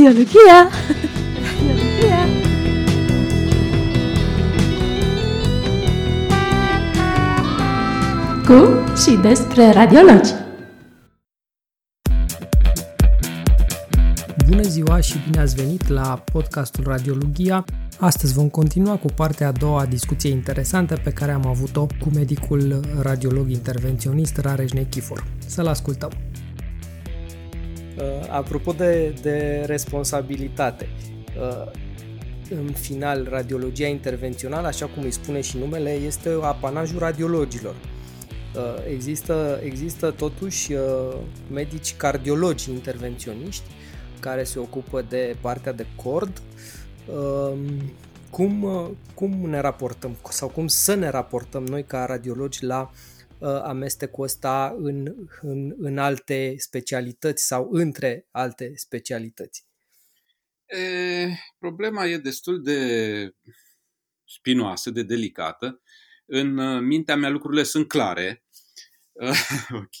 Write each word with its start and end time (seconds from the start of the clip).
Radiologia! 0.00 0.68
Radiologia! 1.42 2.26
Cu 8.46 8.94
și 8.96 9.16
despre 9.16 9.70
radiologi. 9.70 10.30
Bună 14.48 14.62
ziua 14.62 15.00
și 15.00 15.18
bine 15.30 15.40
ați 15.40 15.54
venit 15.54 15.88
la 15.88 16.24
podcastul 16.32 16.84
Radiologia. 16.86 17.64
Astăzi 17.98 18.32
vom 18.32 18.48
continua 18.48 18.96
cu 18.96 19.06
partea 19.14 19.48
a 19.48 19.52
doua 19.52 19.80
a 19.80 19.86
discuției 19.86 20.32
interesante 20.32 20.94
pe 20.94 21.10
care 21.10 21.32
am 21.32 21.46
avut-o 21.46 21.86
cu 21.86 22.10
medicul 22.14 22.80
radiolog 23.00 23.50
intervenționist 23.50 24.36
Rareș 24.36 24.70
Nechifor. 24.70 25.24
Să-l 25.46 25.66
ascultăm. 25.66 26.10
Uh, 28.00 28.26
apropo 28.28 28.72
de, 28.72 29.14
de 29.22 29.64
responsabilitate, 29.66 30.88
uh, 31.40 31.70
în 32.50 32.72
final, 32.72 33.26
radiologia 33.30 33.86
intervențională, 33.86 34.66
așa 34.66 34.86
cum 34.86 35.02
îi 35.02 35.10
spune 35.10 35.40
și 35.40 35.58
numele, 35.58 35.90
este 35.90 36.38
apanajul 36.42 36.98
radiologilor. 36.98 37.74
Uh, 37.74 38.62
există, 38.90 39.60
există 39.64 40.10
totuși 40.10 40.72
uh, 40.72 41.16
medici 41.52 41.96
cardiologi 41.96 42.70
intervenționiști 42.70 43.70
care 44.20 44.44
se 44.44 44.58
ocupă 44.58 45.04
de 45.08 45.36
partea 45.40 45.72
de 45.72 45.86
cord. 46.02 46.42
Uh, 47.06 47.58
cum, 48.30 48.62
uh, 48.62 48.88
cum 49.14 49.30
ne 49.30 49.60
raportăm 49.60 50.16
sau 50.30 50.48
cum 50.48 50.66
să 50.66 50.94
ne 50.94 51.08
raportăm 51.08 51.66
noi 51.66 51.84
ca 51.84 52.04
radiologi 52.04 52.64
la 52.64 52.80
uh, 52.80 52.88
Uh, 52.90 53.09
amestecul 53.42 54.24
ăsta 54.24 54.74
în, 54.78 55.14
în, 55.40 55.74
în 55.78 55.98
alte 55.98 56.54
specialități 56.58 57.46
sau 57.46 57.68
între 57.70 58.26
alte 58.30 58.72
specialități? 58.76 59.64
E, 60.66 61.28
problema 61.58 62.06
e 62.06 62.18
destul 62.18 62.62
de 62.62 63.34
spinoasă, 64.24 64.90
de 64.90 65.02
delicată. 65.02 65.82
În 66.26 66.58
uh, 66.58 66.80
mintea 66.80 67.16
mea 67.16 67.28
lucrurile 67.28 67.62
sunt 67.62 67.88
clare, 67.88 68.44
ok, 69.82 69.98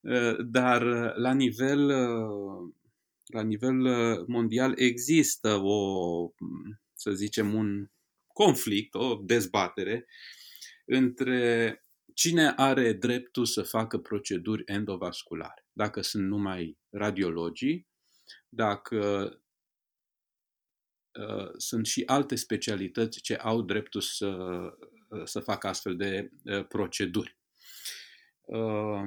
uh, 0.00 0.36
dar 0.44 0.82
la 1.16 1.32
nivel, 1.32 1.86
la 3.26 3.42
nivel 3.42 3.76
mondial 4.26 4.78
există 4.78 5.60
o, 5.62 6.30
să 6.94 7.10
zicem, 7.10 7.54
un 7.54 7.90
conflict, 8.26 8.94
o 8.94 9.14
dezbatere 9.14 10.06
între 10.84 11.80
Cine 12.16 12.52
are 12.56 12.92
dreptul 12.92 13.44
să 13.44 13.62
facă 13.62 13.98
proceduri 13.98 14.62
endovasculare? 14.66 15.66
Dacă 15.72 16.00
sunt 16.00 16.26
numai 16.26 16.78
radiologii, 16.90 17.88
dacă 18.48 19.30
uh, 21.12 21.50
sunt 21.56 21.86
și 21.86 22.02
alte 22.06 22.34
specialități 22.34 23.20
ce 23.20 23.34
au 23.34 23.62
dreptul 23.62 24.00
să, 24.00 24.26
uh, 25.08 25.22
să 25.24 25.40
facă 25.40 25.66
astfel 25.66 25.96
de 25.96 26.30
uh, 26.44 26.66
proceduri. 26.66 27.38
Uh, 28.40 29.02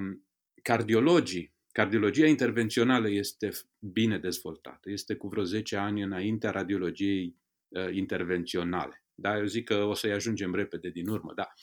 cardiologii, 0.63 1.53
cardiologia 1.71 2.27
intervențională 2.27 3.09
este 3.09 3.49
bine 3.79 4.19
dezvoltată, 4.19 4.89
este 4.89 5.15
cu 5.15 5.27
vreo 5.27 5.43
10 5.43 5.75
ani 5.75 6.01
înaintea 6.01 6.51
radiologiei 6.51 7.35
uh, 7.67 7.93
intervenționale. 7.93 9.03
Da, 9.15 9.37
eu 9.37 9.45
zic 9.45 9.65
că 9.65 9.83
o 9.83 9.93
să-i 9.93 10.11
ajungem 10.11 10.55
repede 10.55 10.89
din 10.89 11.07
urmă, 11.07 11.33
da. 11.33 11.53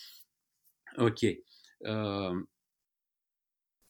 Ok. 0.97 1.21
Uh, 1.79 2.47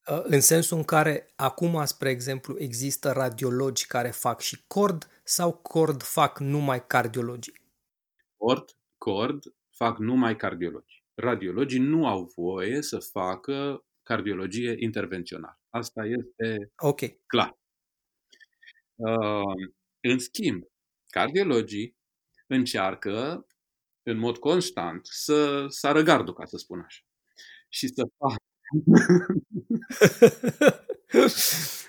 uh, 0.09 0.23
în 0.23 0.41
sensul 0.41 0.77
în 0.77 0.85
care 0.85 1.33
acum, 1.37 1.85
spre 1.85 2.11
exemplu, 2.11 2.59
există 2.59 3.13
radiologi 3.13 3.87
care 3.87 4.11
fac 4.11 4.41
și 4.41 4.65
cord 4.67 5.21
sau 5.25 5.57
cord 5.57 6.03
fac 6.03 6.39
numai 6.39 6.87
cardiologi? 6.87 7.53
Cord, 8.37 8.79
cord 8.99 9.43
fac 9.71 9.99
numai 9.99 10.37
cardiologi. 10.37 11.05
Radiologii 11.15 11.79
nu 11.79 12.07
au 12.07 12.33
voie 12.37 12.83
să 12.83 12.99
facă 12.99 13.85
cardiologie 14.03 14.75
intervențională. 14.79 15.61
Asta 15.71 16.05
este 16.05 16.73
okay. 16.77 17.23
clar. 17.27 17.59
Uh, 18.95 19.69
în 20.01 20.19
schimb, 20.19 20.65
cardiologii 21.07 21.97
încearcă 22.47 23.47
în 24.07 24.19
mod 24.19 24.37
constant 24.37 25.07
să 25.11 25.67
sară 25.69 26.03
gardul, 26.03 26.35
ca 26.35 26.45
să 26.45 26.57
spun 26.57 26.83
așa. 26.87 27.01
Și 27.69 27.89
să 27.89 28.09
facă 28.19 28.37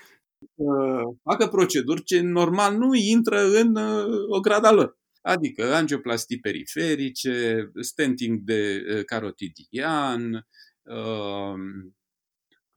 facă 1.28 1.48
proceduri 1.50 2.04
ce 2.04 2.20
normal 2.20 2.76
nu 2.76 2.94
intră 2.94 3.40
în 3.40 3.76
uh, 3.76 4.26
o 4.28 4.40
grada 4.40 4.72
lor. 4.72 4.98
Adică 5.20 5.74
angioplastii 5.74 6.40
periferice, 6.40 7.70
stenting 7.80 8.38
de 8.38 8.84
uh, 8.88 9.04
carotidian, 9.04 10.46
um, 10.82 11.96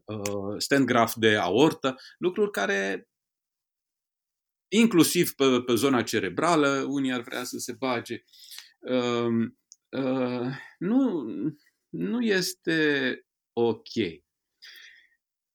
uh, 0.06 0.56
stent 0.57 0.85
graf 0.85 1.13
de 1.16 1.35
aortă, 1.35 1.96
lucruri 2.18 2.51
care 2.51 3.09
inclusiv 4.68 5.34
pe, 5.34 5.62
pe 5.66 5.75
zona 5.75 6.03
cerebrală, 6.03 6.85
unii 6.88 7.13
ar 7.13 7.22
vrea 7.22 7.44
să 7.44 7.57
se 7.57 7.74
bage. 7.74 8.24
Uh, 8.81 9.52
uh, 9.90 10.47
nu, 10.78 11.25
nu 11.90 12.22
este 12.22 13.19
ok. 13.53 13.92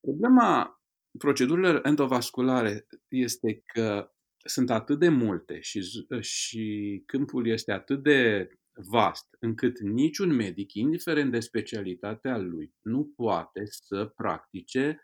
Problema 0.01 0.81
procedurilor 1.19 1.81
endovasculare 1.85 2.87
este 3.09 3.63
că 3.67 4.11
sunt 4.45 4.71
atât 4.71 4.99
de 4.99 5.09
multe 5.09 5.61
și, 5.61 6.07
și 6.21 7.03
câmpul 7.07 7.47
este 7.47 7.73
atât 7.73 8.03
de 8.03 8.49
vast 8.73 9.37
încât 9.41 9.81
niciun 9.81 10.35
medic, 10.35 10.73
indiferent 10.73 11.31
de 11.31 11.41
specialitatea 11.41 12.37
lui, 12.37 12.75
nu 12.83 13.13
poate 13.17 13.65
să 13.67 14.05
practice 14.05 15.01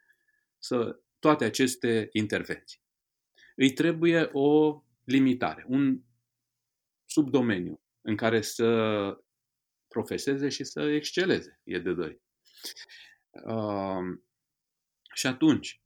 să, 0.59 1.01
toate 1.19 1.45
aceste 1.45 2.09
intervenții. 2.13 2.81
Îi 3.57 3.73
trebuie 3.73 4.29
o 4.33 4.83
limitare, 5.05 5.65
un 5.69 6.01
subdomeniu 7.05 7.82
în 8.03 8.17
care 8.17 8.41
să 8.41 8.67
profeseze 9.89 10.49
și 10.49 10.65
să 10.65 10.81
exceleze. 10.81 11.61
E 11.65 11.79
de 11.79 11.93
doi. 11.93 12.21
Uh, 13.31 14.19
și 15.15 15.27
atunci, 15.27 15.83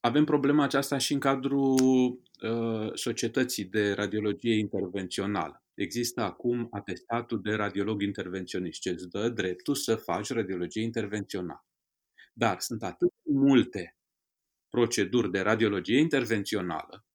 avem 0.00 0.24
problema 0.24 0.64
aceasta 0.64 0.98
și 0.98 1.12
în 1.12 1.20
cadrul 1.20 2.20
uh, 2.42 2.94
societății 2.94 3.64
de 3.64 3.92
radiologie 3.92 4.58
intervențională. 4.58 5.64
Există 5.74 6.20
acum 6.20 6.68
atestatul 6.70 7.42
de 7.42 7.52
radiolog 7.52 8.02
intervenționist, 8.02 8.80
ce 8.80 8.90
îți 8.90 9.08
dă 9.08 9.28
dreptul 9.28 9.74
să 9.74 9.96
faci 9.96 10.28
radiologie 10.30 10.82
intervențională. 10.82 11.66
Dar 12.32 12.60
sunt 12.60 12.82
atât 12.82 13.12
multe 13.22 13.96
proceduri 14.68 15.30
de 15.30 15.40
radiologie 15.40 15.98
intervențională 15.98 17.06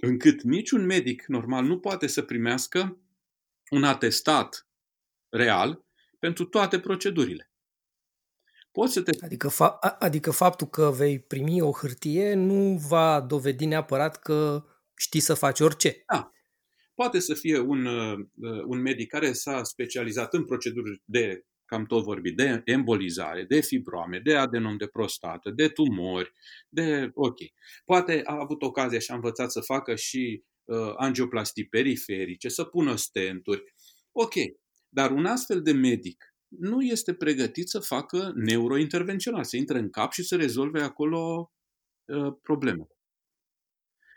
încât 0.00 0.42
niciun 0.42 0.84
medic 0.84 1.26
normal 1.26 1.64
nu 1.64 1.78
poate 1.78 2.06
să 2.06 2.22
primească 2.22 3.00
un 3.70 3.84
atestat 3.84 4.68
real 5.28 5.84
pentru 6.18 6.44
toate 6.44 6.80
procedurile. 6.80 7.50
Poți 8.72 8.92
să 8.92 9.02
te... 9.02 9.24
Adică, 9.24 9.48
fa- 9.48 9.96
adică 9.98 10.30
faptul 10.30 10.66
că 10.66 10.92
vei 10.96 11.20
primi 11.20 11.60
o 11.60 11.72
hârtie 11.72 12.34
nu 12.34 12.76
va 12.88 13.20
dovedi 13.20 13.64
neapărat 13.64 14.18
că 14.18 14.64
știi 14.96 15.20
să 15.20 15.34
faci 15.34 15.60
orice. 15.60 16.02
Da. 16.12 16.32
Poate 16.94 17.18
să 17.18 17.34
fie 17.34 17.58
un, 17.58 17.86
uh, 17.86 18.18
un 18.66 18.80
medic 18.80 19.08
care 19.08 19.32
s-a 19.32 19.62
specializat 19.62 20.34
în 20.34 20.44
proceduri 20.44 21.02
de 21.04 21.44
cam 21.70 21.84
tot 21.84 22.04
vorbit, 22.04 22.36
de 22.36 22.62
embolizare, 22.64 23.44
de 23.44 23.60
fibroame, 23.60 24.18
de 24.18 24.36
adenom 24.36 24.76
de 24.76 24.86
prostată, 24.86 25.50
de 25.50 25.68
tumori, 25.68 26.32
de... 26.68 27.10
ok. 27.14 27.36
Poate 27.84 28.20
a 28.24 28.36
avut 28.40 28.62
ocazia 28.62 28.98
și 28.98 29.10
a 29.10 29.14
învățat 29.14 29.50
să 29.50 29.60
facă 29.60 29.94
și 29.94 30.44
uh, 30.64 30.92
angioplastii 30.96 31.68
periferice, 31.68 32.48
să 32.48 32.64
pună 32.64 32.96
stenturi. 32.96 33.62
Ok. 34.12 34.34
Dar 34.88 35.10
un 35.10 35.26
astfel 35.26 35.62
de 35.62 35.72
medic 35.72 36.34
nu 36.48 36.82
este 36.82 37.14
pregătit 37.14 37.68
să 37.68 37.78
facă 37.78 38.32
neurointervențional, 38.34 39.44
să 39.44 39.56
intre 39.56 39.78
în 39.78 39.90
cap 39.90 40.12
și 40.12 40.22
să 40.22 40.36
rezolve 40.36 40.80
acolo 40.80 41.52
uh, 42.04 42.32
probleme. 42.42 42.86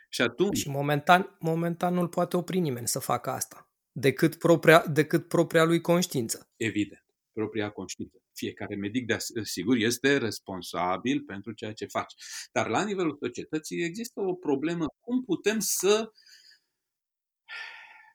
Și 0.10 0.22
atunci... 0.22 0.58
Și 0.58 0.70
momentan, 0.70 1.38
momentan 1.40 1.94
nu-l 1.94 2.08
poate 2.08 2.38
opri 2.38 2.60
nimeni 2.60 2.88
să 2.88 3.00
facă 3.00 3.30
asta, 3.30 3.70
decât 3.92 4.36
propria, 4.36 4.86
decât 4.88 5.28
propria 5.28 5.64
lui 5.64 5.82
conștiință. 5.82 6.52
Evident 6.56 7.03
propria 7.34 7.70
conștiință. 7.70 8.18
Fiecare 8.34 8.76
medic, 8.76 9.06
de 9.06 9.18
sigur, 9.44 9.76
este 9.76 10.18
responsabil 10.18 11.22
pentru 11.22 11.52
ceea 11.52 11.74
ce 11.74 11.86
face. 11.86 12.16
Dar 12.52 12.68
la 12.68 12.84
nivelul 12.84 13.18
societății 13.22 13.84
există 13.84 14.22
o 14.22 14.34
problemă. 14.34 14.86
Cum 15.00 15.24
putem 15.24 15.60
să 15.60 16.12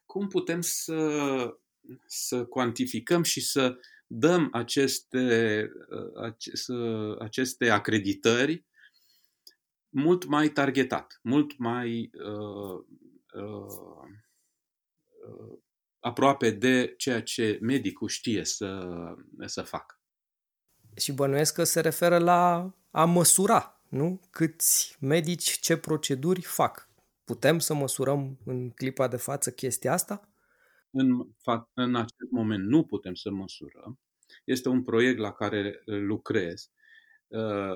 cum 0.05 0.27
putem 0.27 0.61
să, 0.61 1.57
să 2.05 2.45
cuantificăm 2.45 3.23
și 3.23 3.41
să 3.41 3.77
dăm 4.07 4.49
aceste, 4.51 5.69
aceste, 6.15 6.73
aceste 7.19 7.69
acreditări 7.69 8.65
mult 9.89 10.25
mai 10.25 10.49
targetat, 10.49 11.19
mult 11.23 11.57
mai 11.57 12.09
uh, 12.13 12.83
uh, 13.33 14.07
uh, 15.27 15.57
aproape 15.99 16.51
de 16.51 16.93
ceea 16.97 17.21
ce 17.21 17.57
medicul 17.61 18.07
știe 18.07 18.43
să, 18.45 18.87
să 19.45 19.61
facă. 19.61 20.01
Și 20.95 21.11
bănuiesc 21.11 21.53
că 21.53 21.63
se 21.63 21.79
referă 21.79 22.17
la 22.17 22.73
a 22.91 23.05
măsura, 23.05 23.81
nu? 23.89 24.21
Câți 24.29 24.97
medici, 24.99 25.59
ce 25.59 25.77
proceduri 25.77 26.41
fac. 26.41 26.89
Putem 27.23 27.59
să 27.59 27.73
măsurăm 27.73 28.39
în 28.45 28.69
clipa 28.69 29.07
de 29.07 29.17
față 29.17 29.51
chestia 29.51 29.93
asta? 29.93 30.29
În, 30.91 31.27
fa- 31.27 31.73
în 31.73 31.95
acest 31.95 32.31
moment 32.31 32.67
nu 32.67 32.83
putem 32.83 33.13
să 33.13 33.31
măsurăm. 33.31 33.99
Este 34.43 34.69
un 34.69 34.83
proiect 34.83 35.19
la 35.19 35.31
care 35.31 35.81
lucrez, 35.85 36.71
uh, 37.27 37.75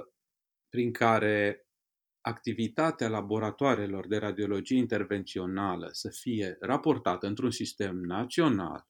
prin 0.69 0.91
care 0.91 1.67
activitatea 2.23 3.09
laboratoarelor 3.09 4.07
de 4.07 4.17
radiologie 4.17 4.77
intervențională 4.77 5.89
să 5.91 6.09
fie 6.09 6.57
raportată 6.59 7.27
într-un 7.27 7.51
sistem 7.51 7.95
național, 7.95 8.87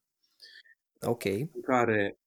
okay. 1.02 1.50
în 1.54 1.62
care 1.62 2.20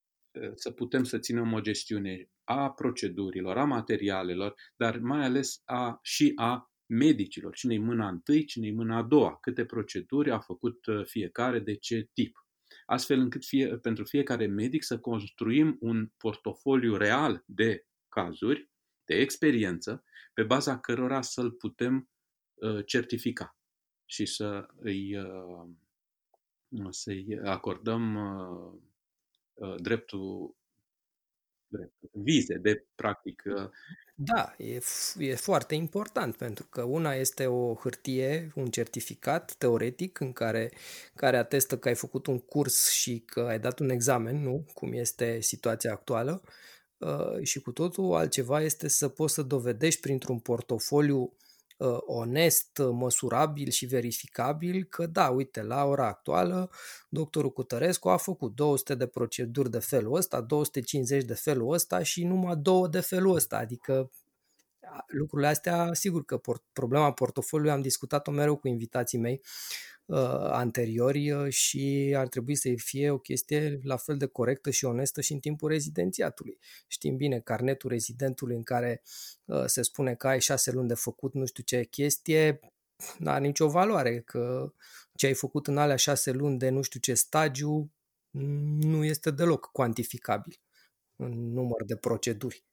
să 0.54 0.70
putem 0.70 1.04
să 1.04 1.18
ținem 1.18 1.52
o 1.52 1.60
gestiune 1.60 2.30
a 2.44 2.70
procedurilor, 2.70 3.58
a 3.58 3.64
materialelor, 3.64 4.54
dar 4.76 4.98
mai 4.98 5.24
ales 5.24 5.62
a, 5.64 5.98
și 6.02 6.32
a 6.36 6.70
medicilor. 6.86 7.54
Cine-i 7.54 7.78
mâna 7.78 8.08
întâi, 8.08 8.44
cine-i 8.44 8.70
mâna 8.70 8.96
a 8.96 9.02
doua, 9.02 9.38
câte 9.40 9.64
proceduri 9.64 10.30
a 10.30 10.38
făcut 10.38 10.78
fiecare, 11.04 11.58
de 11.58 11.74
ce 11.74 12.08
tip. 12.12 12.46
Astfel 12.86 13.18
încât 13.18 13.44
fie, 13.44 13.78
pentru 13.78 14.04
fiecare 14.04 14.46
medic 14.46 14.82
să 14.82 14.98
construim 14.98 15.76
un 15.80 16.08
portofoliu 16.16 16.96
real 16.96 17.42
de 17.46 17.86
cazuri, 18.08 18.70
de 19.04 19.14
experiență, 19.14 20.04
pe 20.36 20.42
baza 20.42 20.78
cărora 20.78 21.22
să-l 21.22 21.50
putem 21.50 22.08
uh, 22.54 22.86
certifica 22.86 23.56
și 24.04 24.26
să 24.26 24.66
îi, 24.76 25.18
uh, 25.18 25.68
să-i 26.90 27.40
acordăm 27.44 28.14
uh, 28.14 29.74
dreptul, 29.80 30.56
dreptul 31.66 32.10
vize 32.12 32.54
de 32.54 32.86
practic. 32.94 33.42
Da, 34.14 34.54
e, 34.58 34.80
e 35.18 35.34
foarte 35.34 35.74
important 35.74 36.36
pentru 36.36 36.66
că 36.70 36.82
una 36.82 37.14
este 37.14 37.46
o 37.46 37.74
hârtie, 37.74 38.52
un 38.54 38.66
certificat 38.66 39.54
teoretic 39.54 40.20
în 40.20 40.32
care, 40.32 40.72
care 41.14 41.36
atestă 41.36 41.78
că 41.78 41.88
ai 41.88 41.94
făcut 41.94 42.26
un 42.26 42.38
curs 42.38 42.90
și 42.90 43.20
că 43.20 43.40
ai 43.40 43.60
dat 43.60 43.78
un 43.78 43.88
examen, 43.88 44.42
nu? 44.42 44.66
Cum 44.74 44.92
este 44.92 45.40
situația 45.40 45.92
actuală. 45.92 46.42
Uh, 46.44 46.50
și 47.42 47.60
cu 47.60 47.72
totul 47.72 48.14
altceva 48.14 48.60
este 48.60 48.88
să 48.88 49.08
poți 49.08 49.34
să 49.34 49.42
dovedești 49.42 50.00
printr-un 50.00 50.38
portofoliu 50.38 51.32
uh, 51.76 51.96
onest, 52.00 52.82
măsurabil 52.92 53.70
și 53.70 53.86
verificabil 53.86 54.84
că 54.84 55.06
da, 55.06 55.28
uite, 55.28 55.62
la 55.62 55.84
ora 55.84 56.06
actuală 56.06 56.70
doctorul 57.08 57.52
Cutărescu 57.52 58.08
a 58.08 58.16
făcut 58.16 58.54
200 58.54 58.94
de 58.94 59.06
proceduri 59.06 59.70
de 59.70 59.78
felul 59.78 60.14
ăsta, 60.14 60.40
250 60.40 61.24
de 61.24 61.34
felul 61.34 61.72
ăsta 61.72 62.02
și 62.02 62.24
numai 62.24 62.56
două 62.56 62.88
de 62.88 63.00
felul 63.00 63.34
ăsta, 63.34 63.56
adică 63.56 64.10
lucrurile 65.06 65.48
astea, 65.48 65.90
sigur 65.92 66.24
că 66.24 66.40
problema 66.72 67.12
portofoliului 67.12 67.74
am 67.74 67.82
discutat-o 67.82 68.30
mereu 68.30 68.56
cu 68.56 68.68
invitații 68.68 69.18
mei, 69.18 69.40
uh, 69.42 69.95
anteriori 70.50 71.30
uh, 71.30 71.52
și 71.52 72.14
ar 72.16 72.28
trebui 72.28 72.54
să 72.54 72.74
fie 72.76 73.10
o 73.10 73.18
chestie 73.18 73.80
la 73.82 73.96
fel 73.96 74.16
de 74.16 74.26
corectă 74.26 74.70
și 74.70 74.84
onestă 74.84 75.20
și 75.20 75.32
în 75.32 75.38
timpul 75.38 75.68
rezidențiatului. 75.68 76.58
Știm 76.86 77.16
bine, 77.16 77.40
carnetul 77.40 77.90
rezidentului 77.90 78.56
în 78.56 78.62
care 78.62 79.02
uh, 79.44 79.64
se 79.64 79.82
spune 79.82 80.14
că 80.14 80.28
ai 80.28 80.40
șase 80.40 80.70
luni 80.70 80.88
de 80.88 80.94
făcut 80.94 81.34
nu 81.34 81.46
știu 81.46 81.62
ce 81.62 81.84
chestie, 81.84 82.60
nu 83.18 83.30
are 83.30 83.46
nicio 83.46 83.68
valoare, 83.68 84.20
că 84.20 84.72
ce 85.14 85.26
ai 85.26 85.34
făcut 85.34 85.66
în 85.66 85.78
alea 85.78 85.96
șase 85.96 86.30
luni 86.30 86.58
de 86.58 86.68
nu 86.68 86.82
știu 86.82 87.00
ce 87.00 87.14
stagiu 87.14 87.90
nu 88.80 89.04
este 89.04 89.30
deloc 89.30 89.70
cuantificabil 89.72 90.60
în 91.16 91.52
număr 91.52 91.84
de 91.84 91.96
proceduri. 91.96 92.64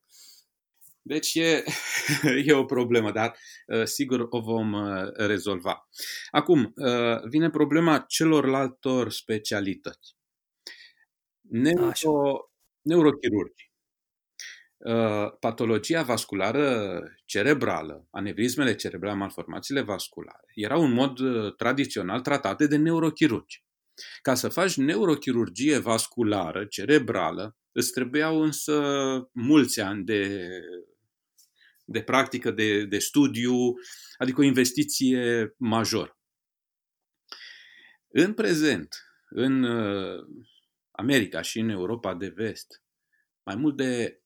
Deci 1.06 1.36
e, 1.36 1.64
e 2.46 2.54
o 2.54 2.66
problemă, 2.66 3.12
dar 3.12 3.38
uh, 3.68 3.84
sigur 3.84 4.28
o 4.30 4.40
vom 4.40 4.74
uh, 4.74 5.12
rezolva. 5.16 5.90
Acum, 6.32 6.74
uh, 6.76 7.22
vine 7.30 7.50
problema 7.50 8.06
celorlaltor 8.08 9.12
specialități. 9.12 10.16
Neuro, 11.42 12.52
neurochirurgii. 12.82 13.72
Patologia 15.40 16.02
vasculară 16.02 17.02
cerebrală, 17.26 18.08
anevrismele 18.12 18.76
cerebrale, 18.76 19.18
malformațiile 19.18 19.82
vasculare, 19.82 20.52
erau 20.56 20.84
în 20.84 20.92
mod 20.92 21.20
tradițional 21.58 22.22
tratate 22.22 22.68
de 22.68 22.76
neurochirurgi. 22.76 23.64
Ca 24.22 24.34
să 24.34 24.50
faci 24.50 24.76
neurochirurgie 24.76 25.78
vasculară, 25.78 26.66
cerebrală, 26.66 27.58
îți 27.72 27.92
trebuiau 27.92 28.42
însă 28.42 28.82
mulți 29.32 29.80
ani 29.80 30.04
de 30.04 30.50
de 31.86 32.04
practică, 32.04 32.52
de, 32.52 32.86
de 32.86 33.00
studiu, 33.00 33.54
adică 34.18 34.42
o 34.42 34.44
investiție 34.44 35.54
majoră. 35.58 36.18
În 38.08 38.34
prezent, 38.34 38.96
în 39.30 39.64
uh, 39.64 40.24
America 40.92 41.42
și 41.42 41.60
în 41.60 41.70
Europa 41.70 42.16
de 42.16 42.28
vest, 42.28 42.84
mai 43.46 43.56
mult 43.56 43.78
de 43.78 44.22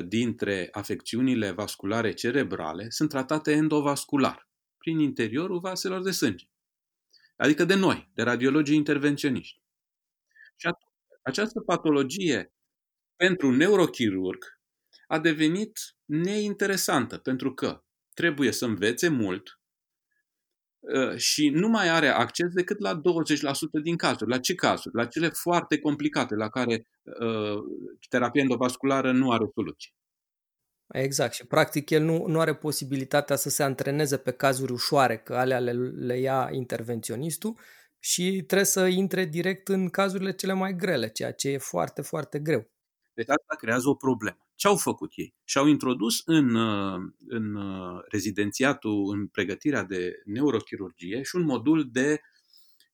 80% 0.00 0.06
dintre 0.06 0.68
afecțiunile 0.72 1.50
vasculare 1.50 2.12
cerebrale 2.12 2.90
sunt 2.90 3.08
tratate 3.08 3.52
endovascular, 3.52 4.50
prin 4.78 4.98
interiorul 4.98 5.58
vaselor 5.60 6.02
de 6.02 6.10
sânge. 6.10 6.46
Adică 7.36 7.64
de 7.64 7.74
noi, 7.74 8.10
de 8.14 8.22
radiologii 8.22 8.76
intervenționiști. 8.76 9.60
Și 10.56 10.66
atunci, 10.66 10.92
această 11.22 11.60
patologie 11.60 12.54
pentru 13.16 13.46
un 13.46 13.56
neurochirurg 13.56 14.44
a 15.06 15.18
devenit 15.18 15.78
neinteresantă 16.04 17.18
pentru 17.18 17.54
că 17.54 17.82
trebuie 18.14 18.52
să 18.52 18.64
învețe 18.64 19.08
mult 19.08 19.60
uh, 20.78 21.16
și 21.16 21.48
nu 21.48 21.68
mai 21.68 21.88
are 21.88 22.08
acces 22.08 22.52
decât 22.52 22.78
la 22.78 23.00
20% 23.00 23.00
din 23.82 23.96
cazuri. 23.96 24.30
La 24.30 24.38
ce 24.38 24.54
cazuri? 24.54 24.94
La 24.94 25.06
cele 25.06 25.28
foarte 25.28 25.78
complicate, 25.78 26.34
la 26.34 26.48
care 26.48 26.86
uh, 27.02 27.58
terapia 28.08 28.42
endovasculară 28.42 29.12
nu 29.12 29.30
are 29.30 29.44
soluție. 29.54 29.92
Exact 30.92 31.32
și 31.32 31.46
practic 31.46 31.90
el 31.90 32.02
nu, 32.02 32.26
nu 32.26 32.40
are 32.40 32.54
posibilitatea 32.54 33.36
să 33.36 33.48
se 33.48 33.62
antreneze 33.62 34.16
pe 34.16 34.30
cazuri 34.30 34.72
ușoare, 34.72 35.18
că 35.18 35.34
alea 35.34 35.58
le, 35.58 35.72
le 35.72 36.18
ia 36.18 36.48
intervenționistul 36.52 37.58
și 37.98 38.42
trebuie 38.46 38.66
să 38.66 38.86
intre 38.86 39.24
direct 39.24 39.68
în 39.68 39.88
cazurile 39.88 40.32
cele 40.32 40.52
mai 40.52 40.76
grele, 40.76 41.08
ceea 41.08 41.32
ce 41.32 41.48
e 41.48 41.58
foarte, 41.58 42.02
foarte 42.02 42.38
greu. 42.38 42.70
Deci 43.14 43.28
asta 43.28 43.56
creează 43.58 43.88
o 43.88 43.94
problemă. 43.94 44.48
Ce 44.62 44.68
au 44.68 44.76
făcut 44.76 45.12
ei? 45.14 45.34
Și-au 45.44 45.66
introdus 45.66 46.22
în, 46.24 46.54
uh, 46.54 47.00
în 47.26 47.54
uh, 47.54 48.02
rezidențiatul, 48.08 49.12
în 49.12 49.26
pregătirea 49.26 49.82
de 49.84 50.22
neurochirurgie 50.24 51.22
și 51.22 51.36
un 51.36 51.42
modul 51.42 51.88
de 51.92 52.20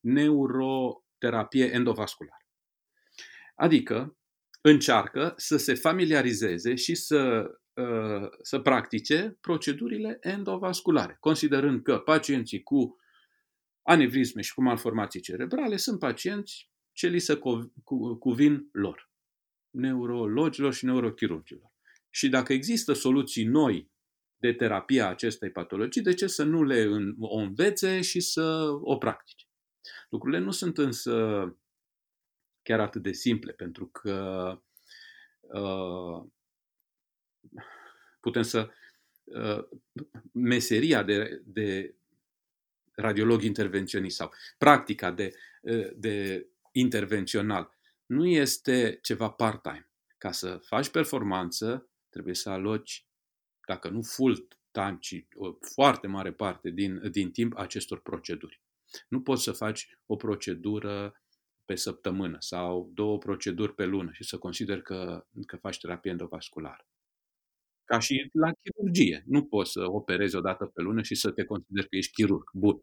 neuroterapie 0.01 1.71
endovasculară. 1.73 2.47
Adică 3.55 4.19
încearcă 4.61 5.35
să 5.37 5.57
se 5.57 5.75
familiarizeze 5.75 6.75
și 6.75 6.95
să, 6.95 7.51
uh, 7.73 8.29
să 8.43 8.61
practice 8.61 9.37
procedurile 9.41 10.19
endovasculare, 10.21 11.17
considerând 11.21 11.83
că 11.83 11.99
pacienții 11.99 12.63
cu 12.63 12.97
anevrisme 13.83 14.43
și 14.43 14.55
cu 14.55 14.63
malformații 14.63 15.21
cerebrale 15.21 15.77
sunt 15.77 15.99
pacienți 15.99 16.71
ce 16.93 17.09
li 17.09 17.19
se 17.19 17.41
cuvin 18.19 18.69
lor 18.73 19.08
neurologilor 19.79 20.73
și 20.73 20.85
neurochirurgilor. 20.85 21.73
Și 22.11 22.29
dacă 22.29 22.53
există 22.53 22.93
soluții 22.93 23.45
noi 23.45 23.91
de 24.37 24.53
terapie 24.53 25.01
a 25.01 25.09
acestei 25.09 25.51
patologii, 25.51 26.03
de 26.03 26.15
ce 26.15 26.27
să 26.27 26.45
nu 26.45 26.63
le 26.63 26.87
o 27.19 27.37
învețe 27.37 28.01
și 28.01 28.21
să 28.21 28.43
o 28.81 28.97
practice? 28.97 29.47
Lucrurile 30.09 30.41
nu 30.41 30.51
sunt 30.51 30.79
însă 30.79 31.57
chiar 32.63 32.81
atât 32.81 33.03
de 33.03 33.13
simple, 33.13 33.53
pentru 33.53 33.87
că 33.87 34.61
uh, 35.41 36.27
putem 38.21 38.43
să 38.43 38.71
uh, 39.25 39.69
meseria 40.33 41.03
de, 41.03 41.43
de 41.45 41.95
radiolog 42.95 43.43
intervenționist 43.43 44.17
sau 44.17 44.33
practica 44.59 45.11
de, 45.11 45.35
uh, 45.63 45.91
de 45.97 46.47
intervențional 46.73 47.78
nu 48.09 48.27
este 48.27 48.99
ceva 49.03 49.31
part-time. 49.31 49.91
Ca 50.19 50.33
să 50.33 50.57
faci 50.57 50.89
performanță, 50.89 51.89
trebuie 52.09 52.35
să 52.35 52.51
aloci, 52.51 53.07
dacă 53.67 53.89
nu 53.89 54.03
full-time, 54.03 54.97
ci 55.01 55.27
o 55.35 55.57
foarte 55.75 56.07
mare 56.07 56.33
parte 56.33 56.71
din, 56.71 57.11
din 57.11 57.31
timp 57.31 57.57
acestor 57.57 58.01
proceduri. 58.01 58.61
Nu 59.09 59.23
poți 59.23 59.43
să 59.43 59.53
faci 59.53 59.99
o 60.07 60.17
procedură 60.17 61.23
pe 61.65 61.75
săptămână 61.75 62.37
sau 62.41 62.91
două 62.95 63.19
proceduri 63.19 63.75
pe 63.75 63.85
lună 63.85 64.11
și 64.13 64.25
să 64.25 64.39
consideri 64.39 64.83
că, 64.83 65.27
că 65.47 65.57
faci 65.57 65.79
terapie 65.81 66.11
endovasculară. 66.11 66.87
Ca 67.85 67.99
și 67.99 68.29
la 68.33 68.51
chirurgie. 68.63 69.23
Nu 69.27 69.45
poți 69.45 69.73
să 69.73 69.85
operezi 69.91 70.37
o 70.37 70.41
dată 70.41 70.65
pe 70.65 70.83
lună 70.83 71.03
și 71.03 71.15
să 71.15 71.31
te 71.31 71.45
consideri 71.45 71.89
că 71.89 71.97
ești 71.97 72.13
chirurg. 72.13 72.51
Bun. 72.53 72.83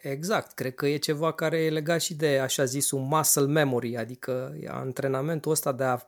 Exact, 0.00 0.52
cred 0.52 0.74
că 0.74 0.86
e 0.86 0.96
ceva 0.96 1.32
care 1.32 1.64
e 1.64 1.70
legat 1.70 2.00
și 2.00 2.14
de 2.14 2.38
așa 2.38 2.64
zis 2.64 2.90
un 2.90 3.02
muscle 3.02 3.46
memory, 3.46 3.96
adică 3.96 4.58
antrenamentul 4.66 5.50
ăsta 5.50 5.72
de 5.72 5.84
a 5.84 5.98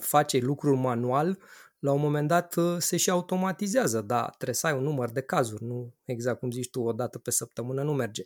face 0.00 0.38
lucruri 0.38 0.76
manual, 0.76 1.38
la 1.78 1.92
un 1.92 2.00
moment 2.00 2.28
dat 2.28 2.56
uh, 2.56 2.76
se 2.78 2.96
și 2.96 3.10
automatizează, 3.10 4.00
dar 4.00 4.30
trebuie 4.30 4.54
să 4.54 4.66
ai 4.66 4.72
un 4.72 4.82
număr 4.82 5.10
de 5.10 5.20
cazuri, 5.20 5.64
nu 5.64 5.94
exact 6.04 6.38
cum 6.38 6.50
zici 6.50 6.70
tu, 6.70 6.80
o 6.80 6.92
dată 6.92 7.18
pe 7.18 7.30
săptămână 7.30 7.82
nu 7.82 7.92
merge. 7.94 8.22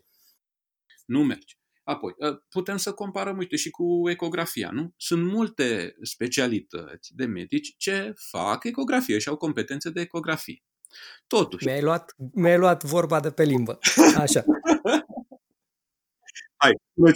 Nu 1.07 1.25
merge. 1.25 1.55
Apoi, 1.83 2.15
uh, 2.19 2.39
putem 2.49 2.77
să 2.77 2.93
comparăm, 2.93 3.37
uite, 3.37 3.57
și 3.57 3.71
cu 3.71 4.09
ecografia, 4.11 4.71
nu? 4.71 4.93
Sunt 4.97 5.25
multe 5.33 5.97
specialități 6.03 7.15
de 7.15 7.25
medici 7.25 7.75
ce 7.77 8.13
fac 8.31 8.65
ecografie 8.65 9.19
și 9.19 9.29
au 9.29 9.37
competențe 9.37 9.91
de 9.91 10.01
ecografie. 10.01 10.63
Totuși. 11.27 11.67
Mi-ai 11.67 11.83
luat, 11.83 12.15
mi-ai 12.35 12.59
luat 12.59 12.85
vorba 12.85 13.21
de 13.21 13.31
pe 13.31 13.45
limbă. 13.45 13.79
Așa. 14.17 14.45
Hai, 16.61 16.73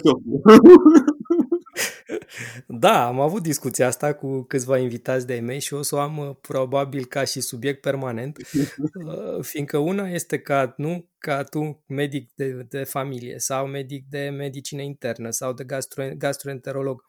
Da, 2.67 3.05
am 3.05 3.19
avut 3.19 3.41
discuția 3.41 3.87
asta 3.87 4.13
cu 4.13 4.41
câțiva 4.41 4.77
invitați 4.77 5.27
de-ai 5.27 5.39
mei 5.39 5.59
și 5.59 5.73
o 5.73 5.81
să 5.81 5.95
o 5.95 5.99
am 5.99 6.17
uh, 6.17 6.35
probabil 6.41 7.05
ca 7.05 7.23
și 7.23 7.41
subiect 7.41 7.81
permanent, 7.81 8.37
uh, 8.37 9.41
fiindcă 9.41 9.77
una 9.77 10.09
este 10.09 10.39
ca, 10.39 10.73
nu, 10.77 11.09
ca 11.17 11.43
tu 11.43 11.83
medic 11.87 12.31
de, 12.35 12.65
de 12.69 12.83
familie 12.83 13.39
sau 13.39 13.67
medic 13.67 14.05
de 14.09 14.29
medicină 14.29 14.81
internă 14.81 15.29
sau 15.29 15.53
de 15.53 15.63
gastro, 15.63 16.09
gastroenterolog, 16.17 17.03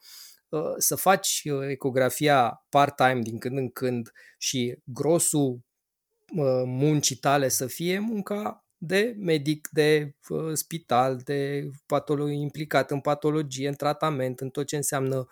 uh, 0.49 0.73
să 0.77 0.95
faci 0.95 1.43
ecografia 1.69 2.65
part-time 2.69 3.19
din 3.21 3.37
când 3.37 3.57
în 3.57 3.69
când 3.69 4.11
și 4.37 4.77
grosul 4.83 5.59
muncii 6.65 7.15
tale 7.15 7.47
să 7.47 7.67
fie 7.67 7.99
munca 7.99 8.65
de 8.77 9.15
medic, 9.17 9.67
de 9.71 10.15
uh, 10.29 10.53
spital, 10.53 11.21
de 11.23 11.69
patologie 11.85 12.41
implicat 12.41 12.91
în 12.91 12.99
patologie, 12.99 13.67
în 13.67 13.73
tratament, 13.73 14.39
în 14.39 14.49
tot 14.49 14.65
ce 14.65 14.75
înseamnă 14.75 15.27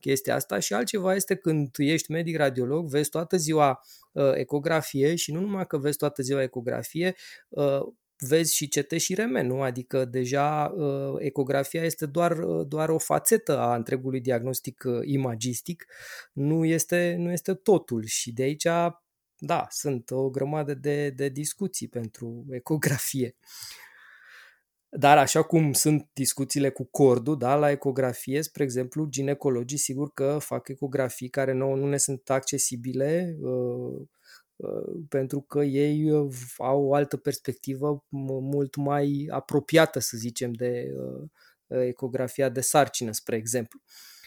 chestia 0.00 0.34
asta. 0.34 0.58
Și 0.58 0.74
altceva 0.74 1.14
este 1.14 1.34
când 1.34 1.70
tu 1.70 1.82
ești 1.82 2.10
medic 2.10 2.36
radiolog, 2.36 2.88
vezi 2.88 3.10
toată 3.10 3.36
ziua 3.36 3.80
uh, 4.12 4.32
ecografie 4.34 5.14
și 5.14 5.32
nu 5.32 5.40
numai 5.40 5.66
că 5.66 5.78
vezi 5.78 5.96
toată 5.96 6.22
ziua 6.22 6.42
ecografie, 6.42 7.14
uh, 7.48 7.80
vezi 8.18 8.54
și 8.54 8.68
CT 8.68 8.90
și 8.90 9.14
RMN, 9.14 9.46
nu? 9.46 9.62
Adică 9.62 10.04
deja 10.04 10.74
uh, 10.76 11.14
ecografia 11.18 11.84
este 11.84 12.06
doar, 12.06 12.38
uh, 12.38 12.66
doar 12.66 12.88
o 12.88 12.98
fațetă 12.98 13.58
a 13.58 13.74
întregului 13.74 14.20
diagnostic 14.20 14.82
uh, 14.86 15.00
imagistic, 15.04 15.86
nu 16.32 16.64
este, 16.64 17.14
nu 17.18 17.30
este 17.32 17.54
totul. 17.54 18.04
Și 18.04 18.32
de 18.32 18.42
aici 18.42 18.66
da, 19.38 19.66
sunt 19.70 20.10
o 20.10 20.30
grămadă 20.30 20.74
de, 20.74 21.10
de 21.10 21.28
discuții 21.28 21.88
pentru 21.88 22.44
ecografie. 22.50 23.36
Dar 24.90 25.18
așa 25.18 25.42
cum 25.42 25.72
sunt 25.72 26.08
discuțiile 26.12 26.70
cu 26.70 26.84
cordul, 26.84 27.38
da, 27.38 27.54
la 27.54 27.70
ecografie, 27.70 28.42
spre 28.42 28.62
exemplu, 28.62 29.06
ginecologii 29.06 29.78
sigur 29.78 30.12
că 30.12 30.38
fac 30.40 30.68
ecografii 30.68 31.28
care 31.28 31.52
nouă 31.52 31.76
nu 31.76 31.86
ne 31.88 31.96
sunt 31.96 32.30
accesibile 32.30 33.36
uh, 33.40 34.00
uh, 34.56 35.02
pentru 35.08 35.40
că 35.40 35.64
ei 35.64 36.10
uh, 36.10 36.34
au 36.58 36.84
o 36.84 36.94
altă 36.94 37.16
perspectivă 37.16 38.04
mult 38.40 38.76
mai 38.76 39.28
apropiată, 39.30 39.98
să 39.98 40.16
zicem, 40.16 40.52
de 40.52 40.94
uh, 40.96 41.28
ecografia 41.86 42.48
de 42.48 42.60
sarcină, 42.60 43.12
spre 43.12 43.36
exemplu. 43.36 43.80
Uh, 43.84 44.17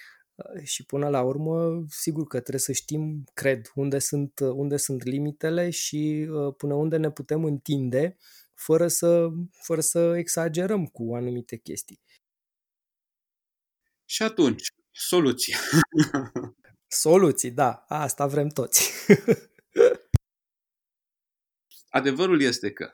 și 0.63 0.85
până 0.85 1.09
la 1.09 1.21
urmă, 1.21 1.85
sigur 1.89 2.23
că 2.27 2.39
trebuie 2.39 2.59
să 2.59 2.71
știm, 2.71 3.23
cred, 3.33 3.71
unde 3.75 3.99
sunt, 3.99 4.39
unde 4.39 4.77
sunt 4.77 5.03
limitele 5.03 5.69
și 5.69 6.27
uh, 6.29 6.53
până 6.57 6.73
unde 6.73 6.97
ne 6.97 7.11
putem 7.11 7.43
întinde 7.43 8.17
fără 8.53 8.87
să, 8.87 9.29
fără 9.51 9.81
să 9.81 10.13
exagerăm 10.17 10.85
cu 10.85 11.15
anumite 11.15 11.57
chestii. 11.57 12.01
Și 14.05 14.23
atunci, 14.23 14.73
soluții. 14.91 15.55
Soluții, 16.87 17.51
da, 17.51 17.85
asta 17.87 18.27
vrem 18.27 18.47
toți. 18.47 18.91
Adevărul 21.89 22.41
este 22.41 22.71
că 22.71 22.93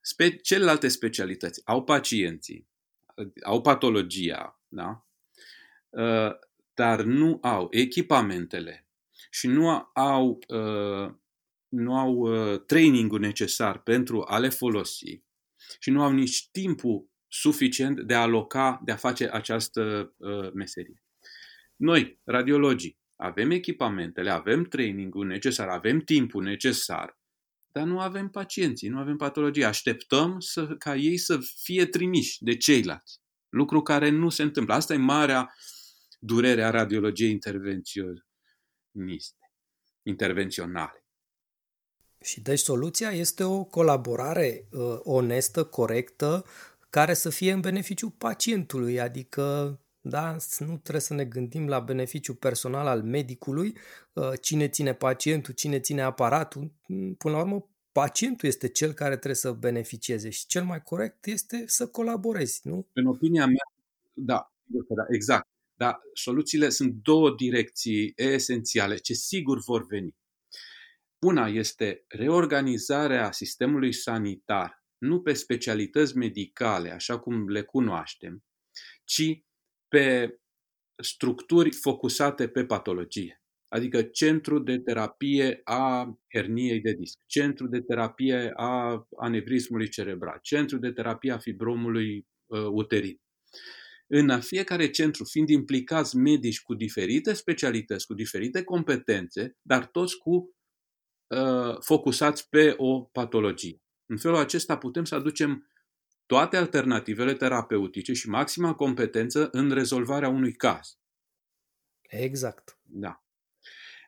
spe- 0.00 0.36
celelalte 0.36 0.88
specialități 0.88 1.60
au 1.64 1.84
pacienții, 1.84 2.68
au 3.42 3.60
patologia, 3.60 4.60
da? 4.68 5.06
Uh, 6.72 6.84
dar 6.84 7.02
nu 7.02 7.38
au 7.42 7.68
echipamentele 7.70 8.86
și 9.30 9.46
nu 9.46 9.90
au, 9.94 10.38
uh, 10.48 11.14
nu 11.68 11.96
au 11.96 12.14
uh, 12.14 12.60
trainingul 12.66 13.20
necesar 13.20 13.82
pentru 13.82 14.24
a 14.26 14.38
le 14.38 14.48
folosi 14.48 15.22
și 15.78 15.90
nu 15.90 16.02
au 16.02 16.12
nici 16.12 16.48
timpul 16.50 17.10
suficient 17.28 18.00
de 18.00 18.14
a 18.14 18.20
aloca, 18.20 18.80
de 18.84 18.92
a 18.92 18.96
face 18.96 19.28
această 19.32 20.14
uh, 20.16 20.52
meserie. 20.52 21.02
Noi, 21.76 22.20
radiologii, 22.24 22.98
avem 23.16 23.50
echipamentele, 23.50 24.30
avem 24.30 24.64
trainingul 24.64 25.26
necesar, 25.26 25.68
avem 25.68 26.00
timpul 26.00 26.42
necesar, 26.42 27.20
dar 27.72 27.84
nu 27.84 28.00
avem 28.00 28.28
pacienții, 28.28 28.88
nu 28.88 28.98
avem 28.98 29.16
patologie. 29.16 29.64
Așteptăm 29.64 30.40
să, 30.40 30.66
ca 30.66 30.96
ei 30.96 31.16
să 31.16 31.38
fie 31.62 31.86
trimiși 31.86 32.42
de 32.44 32.56
ceilalți. 32.56 33.20
Lucru 33.48 33.82
care 33.82 34.10
nu 34.10 34.28
se 34.28 34.42
întâmplă. 34.42 34.74
Asta 34.74 34.94
e 34.94 34.96
marea 34.96 35.40
uh, 35.40 35.81
durerea 36.24 36.70
radiologiei 36.70 37.30
intervenționiste, 37.30 39.50
intervenționale. 40.02 41.04
Și 42.20 42.40
deci 42.40 42.58
soluția 42.58 43.10
este 43.10 43.44
o 43.44 43.64
colaborare 43.64 44.68
uh, 44.72 44.98
onestă, 45.02 45.64
corectă, 45.64 46.44
care 46.90 47.14
să 47.14 47.30
fie 47.30 47.52
în 47.52 47.60
beneficiu 47.60 48.10
pacientului, 48.10 49.00
adică 49.00 49.76
da, 50.00 50.36
nu 50.58 50.78
trebuie 50.78 51.00
să 51.00 51.14
ne 51.14 51.24
gândim 51.24 51.68
la 51.68 51.80
beneficiu 51.80 52.34
personal 52.34 52.86
al 52.86 53.02
medicului, 53.02 53.76
uh, 54.12 54.30
cine 54.40 54.68
ține 54.68 54.94
pacientul, 54.94 55.54
cine 55.54 55.80
ține 55.80 56.02
aparatul, 56.02 56.72
până 57.18 57.34
la 57.34 57.40
urmă 57.40 57.70
pacientul 57.92 58.48
este 58.48 58.68
cel 58.68 58.92
care 58.92 59.14
trebuie 59.14 59.34
să 59.34 59.52
beneficieze 59.52 60.30
și 60.30 60.46
cel 60.46 60.64
mai 60.64 60.82
corect 60.82 61.26
este 61.26 61.64
să 61.66 61.86
colaborezi, 61.86 62.68
nu? 62.68 62.86
În 62.92 63.06
opinia 63.06 63.46
mea, 63.46 63.72
da, 64.12 64.52
da 64.88 65.04
exact. 65.08 65.50
Dar 65.74 66.00
soluțiile 66.12 66.68
sunt 66.68 66.92
două 66.92 67.34
direcții 67.34 68.12
esențiale 68.16 68.96
ce 68.96 69.12
sigur 69.12 69.58
vor 69.64 69.86
veni. 69.86 70.16
Una 71.18 71.48
este 71.48 72.04
reorganizarea 72.08 73.32
sistemului 73.32 73.92
sanitar, 73.92 74.84
nu 74.98 75.22
pe 75.22 75.32
specialități 75.32 76.16
medicale, 76.16 76.90
așa 76.90 77.18
cum 77.18 77.48
le 77.48 77.62
cunoaștem, 77.62 78.44
ci 79.04 79.42
pe 79.88 80.36
structuri 81.02 81.72
focusate 81.72 82.48
pe 82.48 82.64
patologie. 82.64 83.42
Adică 83.68 84.02
centru 84.02 84.58
de 84.58 84.78
terapie 84.78 85.60
a 85.64 86.14
herniei 86.34 86.80
de 86.80 86.92
disc, 86.92 87.18
centru 87.26 87.66
de 87.66 87.80
terapie 87.80 88.52
a 88.56 89.06
anevrismului 89.16 89.88
cerebral, 89.88 90.38
centru 90.42 90.78
de 90.78 90.92
terapie 90.92 91.32
a 91.32 91.38
fibromului 91.38 92.26
uh, 92.46 92.66
uterin 92.70 93.20
în 94.14 94.40
fiecare 94.40 94.90
centru 94.90 95.24
fiind 95.24 95.48
implicați 95.48 96.16
medici 96.16 96.62
cu 96.62 96.74
diferite 96.74 97.32
specialități, 97.32 98.06
cu 98.06 98.14
diferite 98.14 98.62
competențe, 98.62 99.56
dar 99.62 99.86
toți 99.86 100.18
cu 100.18 100.56
uh, 101.26 101.76
focusați 101.80 102.48
pe 102.48 102.74
o 102.76 103.00
patologie. 103.00 103.82
În 104.06 104.16
felul 104.16 104.36
acesta 104.36 104.78
putem 104.78 105.04
să 105.04 105.14
aducem 105.14 105.70
toate 106.26 106.56
alternativele 106.56 107.34
terapeutice 107.34 108.12
și 108.12 108.28
maxima 108.28 108.74
competență 108.74 109.48
în 109.52 109.70
rezolvarea 109.70 110.28
unui 110.28 110.52
caz. 110.52 110.98
Exact. 112.02 112.78
Da. 112.82 113.24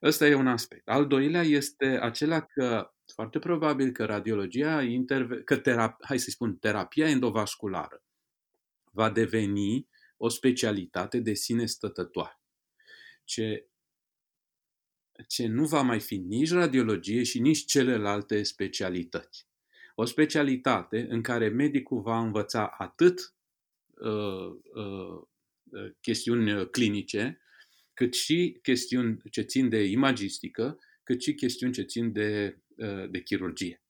Ăsta 0.03 0.27
e 0.27 0.35
un 0.35 0.47
aspect. 0.47 0.89
Al 0.89 1.07
doilea 1.07 1.43
este 1.43 1.87
acela 1.87 2.41
că 2.41 2.95
foarte 3.15 3.39
probabil 3.39 3.93
că 3.93 4.05
radiologia, 4.05 4.83
interve- 4.83 5.43
că 5.43 5.57
terap- 5.57 6.05
hai 6.05 6.19
să 6.19 6.31
spun, 6.31 6.57
terapia 6.57 7.09
endovasculară 7.09 8.05
va 8.95 9.11
deveni 9.11 9.89
o 10.17 10.29
specialitate 10.29 11.21
de 11.21 11.35
sine 11.35 11.67
stătătoare, 11.67 12.41
ce, 13.25 13.69
ce 15.29 15.47
nu 15.47 15.67
va 15.67 15.83
mai 15.83 16.01
fi 16.01 16.17
nici 16.17 16.51
radiologie 16.51 17.23
și 17.23 17.41
nici 17.41 17.65
celelalte 17.65 18.43
specialități. 18.43 19.47
O 19.95 20.05
specialitate 20.05 21.07
în 21.09 21.23
care 21.23 21.49
medicul 21.49 22.01
va 22.01 22.19
învăța 22.19 22.67
atât 22.79 23.35
uh, 23.95 24.57
uh, 24.75 25.23
chestiuni 26.01 26.71
clinice, 26.71 27.41
cât 27.95 28.15
și 28.15 28.59
chestiuni 28.63 29.23
ce 29.31 29.43
țin 29.43 29.69
de 29.69 29.85
imagistică, 29.85 30.79
cât 31.03 31.23
și 31.23 31.35
chestiuni 31.35 31.73
ce 31.73 31.83
țin 31.83 32.13
de, 32.13 32.59
uh, 32.77 33.11
de 33.11 33.21
chirurgie. 33.23 33.84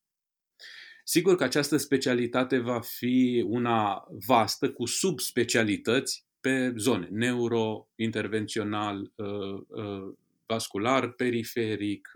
Sigur 1.06 1.36
că 1.36 1.44
această 1.44 1.76
specialitate 1.76 2.58
va 2.58 2.80
fi 2.80 3.44
una 3.48 4.06
vastă, 4.26 4.72
cu 4.72 4.86
subspecialități 4.86 6.26
pe 6.40 6.72
zone, 6.76 7.08
neuro, 7.10 7.88
intervențional, 7.94 9.12
uh, 9.14 9.60
uh, 9.68 10.14
vascular 10.46 11.12
periferic, 11.12 12.12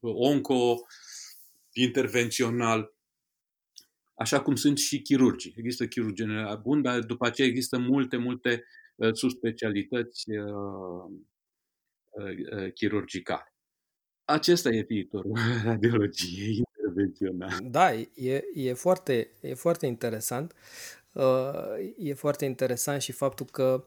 onco, 0.00 0.76
intervențional, 1.72 2.94
așa 4.14 4.42
cum 4.42 4.54
sunt 4.54 4.78
și 4.78 5.02
chirurgii. 5.02 5.54
Există 5.56 5.86
chirurgi 5.86 6.22
general 6.22 6.60
bun, 6.62 6.82
dar 6.82 7.00
după 7.00 7.26
aceea 7.26 7.48
există 7.48 7.78
multe, 7.78 8.16
multe 8.16 8.64
subspecialități 9.12 10.24
chirurgicale. 12.74 13.54
Acesta 14.24 14.68
e 14.68 14.82
viitorul 14.88 15.38
radiologiei 15.64 16.62
intervenționale. 16.82 17.68
Da, 17.70 17.94
e, 18.14 18.44
e, 18.54 18.72
foarte, 18.72 19.30
e 19.40 19.54
foarte 19.54 19.86
interesant. 19.86 20.54
E 21.96 22.14
foarte 22.14 22.44
interesant 22.44 23.00
și 23.00 23.12
faptul 23.12 23.46
că 23.46 23.84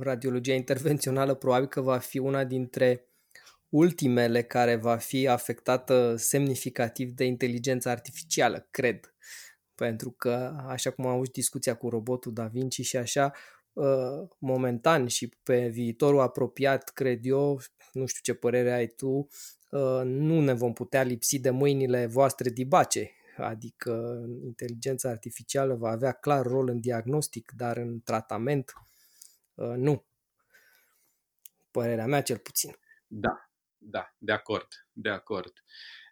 radiologia 0.00 0.54
intervențională 0.54 1.34
probabil 1.34 1.68
că 1.68 1.80
va 1.80 1.98
fi 1.98 2.18
una 2.18 2.44
dintre 2.44 3.08
ultimele 3.68 4.42
care 4.42 4.76
va 4.76 4.96
fi 4.96 5.28
afectată 5.28 6.14
semnificativ 6.16 7.12
de 7.12 7.24
inteligența 7.24 7.90
artificială, 7.90 8.66
cred. 8.70 9.14
Pentru 9.74 10.10
că, 10.10 10.56
așa 10.66 10.90
cum 10.90 11.06
am 11.06 11.12
avut 11.12 11.32
discuția 11.32 11.74
cu 11.74 11.88
robotul 11.88 12.32
Da 12.32 12.46
Vinci 12.46 12.80
și 12.80 12.96
așa, 12.96 13.32
uh, 13.72 14.28
momentan 14.38 15.06
și 15.06 15.36
pe 15.42 15.68
viitorul 15.68 16.20
apropiat, 16.20 16.88
cred 16.88 17.26
eu, 17.26 17.60
nu 17.92 18.06
știu 18.06 18.32
ce 18.32 18.38
părere 18.38 18.72
ai 18.72 18.86
tu, 18.86 19.08
uh, 19.08 19.28
nu 20.04 20.40
ne 20.40 20.52
vom 20.52 20.72
putea 20.72 21.02
lipsi 21.02 21.40
de 21.40 21.50
mâinile 21.50 22.06
voastre 22.06 22.50
dibace. 22.50 23.12
Adică 23.36 24.24
inteligența 24.44 25.08
artificială 25.08 25.74
va 25.74 25.90
avea 25.90 26.12
clar 26.12 26.46
rol 26.46 26.68
în 26.68 26.80
diagnostic, 26.80 27.52
dar 27.56 27.76
în 27.76 28.00
tratament 28.00 28.72
uh, 29.54 29.74
nu. 29.76 30.06
Părerea 31.70 32.06
mea 32.06 32.22
cel 32.22 32.38
puțin. 32.38 32.76
Da, 33.06 33.50
da, 33.76 34.14
de 34.18 34.32
acord, 34.32 34.66
de 34.92 35.08
acord. 35.08 35.52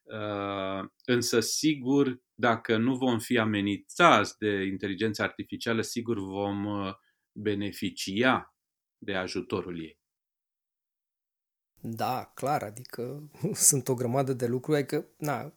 Uh, 0.02 0.88
însă, 1.04 1.40
sigur, 1.40 2.20
dacă 2.34 2.76
nu 2.76 2.96
vom 2.96 3.18
fi 3.18 3.38
amenințați 3.38 4.38
de 4.38 4.64
inteligența 4.64 5.24
artificială, 5.24 5.82
sigur 5.82 6.18
vom 6.18 6.64
uh, 6.64 6.94
beneficia 7.32 8.54
de 8.98 9.14
ajutorul 9.14 9.80
ei. 9.80 9.98
Da, 11.80 12.32
clar, 12.34 12.62
adică 12.62 13.30
sunt 13.68 13.88
o 13.88 13.94
grămadă 13.94 14.32
de 14.32 14.46
lucruri, 14.46 14.78
adică, 14.78 15.06
na, 15.16 15.52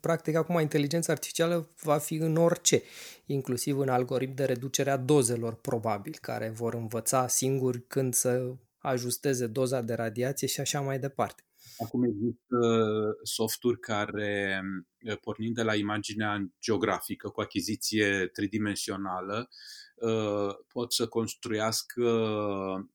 practic 0.00 0.34
acum 0.34 0.60
inteligența 0.60 1.12
artificială 1.12 1.70
va 1.82 1.98
fi 1.98 2.14
în 2.14 2.36
orice, 2.36 2.82
inclusiv 3.26 3.78
în 3.78 3.88
algoritm 3.88 4.34
de 4.34 4.44
reducere 4.44 4.90
a 4.90 4.96
dozelor, 4.96 5.54
probabil, 5.54 6.16
care 6.20 6.48
vor 6.48 6.74
învăța 6.74 7.28
singuri 7.28 7.86
când 7.86 8.14
să 8.14 8.54
ajusteze 8.78 9.46
doza 9.46 9.80
de 9.80 9.94
radiație 9.94 10.46
și 10.46 10.60
așa 10.60 10.80
mai 10.80 10.98
departe. 10.98 11.44
Acum 11.78 12.04
există 12.04 12.56
softuri 13.22 13.80
care, 13.80 14.62
pornind 15.20 15.54
de 15.54 15.62
la 15.62 15.74
imaginea 15.74 16.48
geografică 16.60 17.28
cu 17.28 17.40
achiziție 17.40 18.26
tridimensională, 18.32 19.48
pot 20.68 20.92
să 20.92 21.06
construiască 21.06 22.04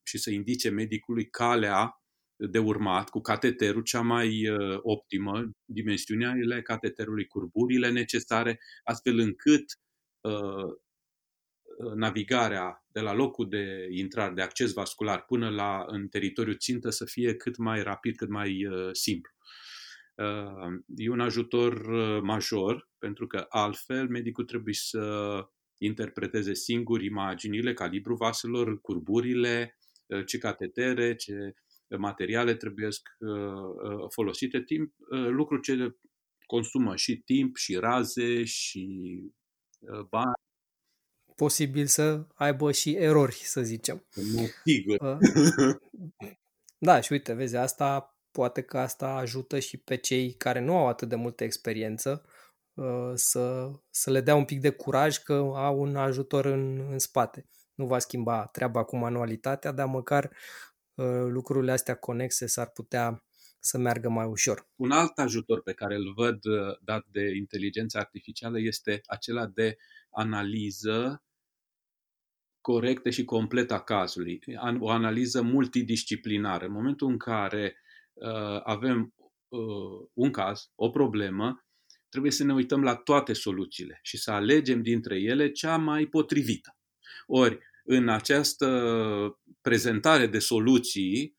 și 0.04 0.18
să 0.18 0.30
indice 0.30 0.70
medicului 0.70 1.30
calea 1.30 2.04
de 2.40 2.60
urmat 2.60 3.10
cu 3.10 3.22
cateterul 3.22 3.82
cea 3.82 4.02
mai 4.02 4.50
optimă, 4.82 5.50
dimensiunile 5.66 6.62
cateterului, 6.62 7.28
curburile 7.28 7.92
necesare, 7.92 8.60
astfel 8.84 9.20
încât 9.20 9.80
navigarea 11.96 12.86
de 12.92 13.00
la 13.00 13.14
locul 13.14 13.50
de 13.50 13.88
intrare, 13.92 14.34
de 14.34 14.42
acces 14.42 14.74
vascular 14.74 15.26
până 15.26 15.50
la 15.50 15.86
în 15.88 16.08
teritoriu 16.08 16.54
țintă 16.54 16.90
să 16.90 17.06
fie 17.06 17.36
cât 17.36 17.58
mai 17.58 17.84
rapid, 17.84 18.16
cât 18.16 18.30
mai 18.30 18.66
uh, 18.66 18.90
simplu. 18.92 19.32
Uh, 20.16 20.80
e 20.96 21.10
un 21.10 21.20
ajutor 21.20 21.74
uh, 21.74 22.22
major, 22.22 22.90
pentru 22.98 23.28
că 23.28 23.46
altfel 23.50 24.08
medicul 24.08 24.46
trebuie 24.46 24.74
să 24.74 25.46
interpreteze 25.78 26.54
singur 26.54 27.02
imaginile, 27.02 27.74
calibru 27.74 28.16
vaselor, 28.16 28.82
curburile, 28.82 29.78
uh, 30.06 30.26
ce 30.26 30.38
catetere, 30.38 31.16
ce 31.16 31.54
materiale 31.98 32.56
trebuie 32.56 32.88
uh, 32.88 32.92
uh, 33.20 34.06
folosite, 34.10 34.64
timp, 34.64 34.94
lucru 35.10 35.58
ce 35.58 35.96
consumă 36.46 36.96
și 36.96 37.18
timp, 37.18 37.56
și 37.56 37.76
raze, 37.76 38.44
și 38.44 39.24
bani, 40.10 40.34
posibil 41.36 41.86
să 41.86 42.28
aibă 42.34 42.72
și 42.72 42.96
erori, 42.96 43.34
să 43.34 43.62
zicem. 43.62 44.06
Sigur. 44.66 45.18
Da, 46.82 47.02
și 47.02 47.12
uite, 47.12 47.34
vezi, 47.34 47.56
asta 47.56 48.18
poate 48.32 48.62
că 48.62 48.78
asta 48.78 49.08
ajută 49.08 49.60
și 49.60 49.78
pe 49.78 49.96
cei 49.96 50.34
care 50.34 50.60
nu 50.60 50.78
au 50.78 50.88
atât 50.88 51.10
de 51.10 51.16
multă 51.16 51.44
experiență 51.44 52.26
uh, 52.74 53.12
să, 53.14 53.72
să 53.90 54.12
le 54.12 54.22
dea 54.22 54.36
un 54.36 54.46
pic 54.46 54.62
de 54.62 54.70
curaj 54.70 55.18
că 55.18 55.34
au 55.56 55.82
un 55.82 55.96
ajutor 55.96 56.46
în, 56.46 56.80
în 56.92 57.00
spate. 57.00 57.46
Nu 57.74 57.86
va 57.86 58.00
schimba 58.00 58.46
treaba 58.46 58.84
cu 58.84 58.98
manualitatea, 58.98 59.72
dar 59.72 59.88
măcar 59.88 60.24
uh, 60.24 60.32
lucrurile 61.28 61.72
astea 61.72 61.96
conexe 61.96 62.46
s-ar 62.46 62.70
putea 62.70 63.24
să 63.60 63.78
meargă 63.78 64.10
mai 64.10 64.26
ușor. 64.26 64.70
Un 64.76 64.92
alt 64.92 65.18
ajutor 65.18 65.62
pe 65.62 65.74
care 65.74 65.96
îl 65.96 66.14
văd 66.14 66.46
uh, 66.46 66.78
dat 66.82 67.06
de 67.12 67.36
inteligența 67.36 68.00
artificială 68.00 68.60
este 68.60 69.02
acela 69.06 69.46
de 69.48 69.78
analiză 70.10 71.24
corectă 72.62 73.10
și 73.10 73.26
completă 73.26 73.74
a 73.74 73.82
cazului, 73.82 74.40
o 74.80 74.90
analiză 74.90 75.42
multidisciplinară. 75.42 76.66
În 76.66 76.72
momentul 76.72 77.08
în 77.08 77.18
care 77.18 77.76
uh, 78.14 78.62
avem 78.64 79.14
uh, 79.48 80.08
un 80.14 80.32
caz, 80.32 80.72
o 80.76 80.90
problemă, 80.90 81.66
trebuie 82.10 82.32
să 82.32 82.44
ne 82.44 82.54
uităm 82.54 82.84
la 82.84 82.96
toate 82.96 83.34
soluțiile 83.34 84.00
și 84.02 84.18
să 84.18 84.32
alegem 84.32 84.82
dintre 84.82 85.20
ele 85.20 85.52
cea 85.52 85.78
mai 85.78 86.06
potrivită. 86.06 86.78
Ori, 87.28 87.60
în 87.92 88.10
această 88.10 88.68
prezentare 89.62 90.28
de 90.28 90.40
soluții, 90.40 91.38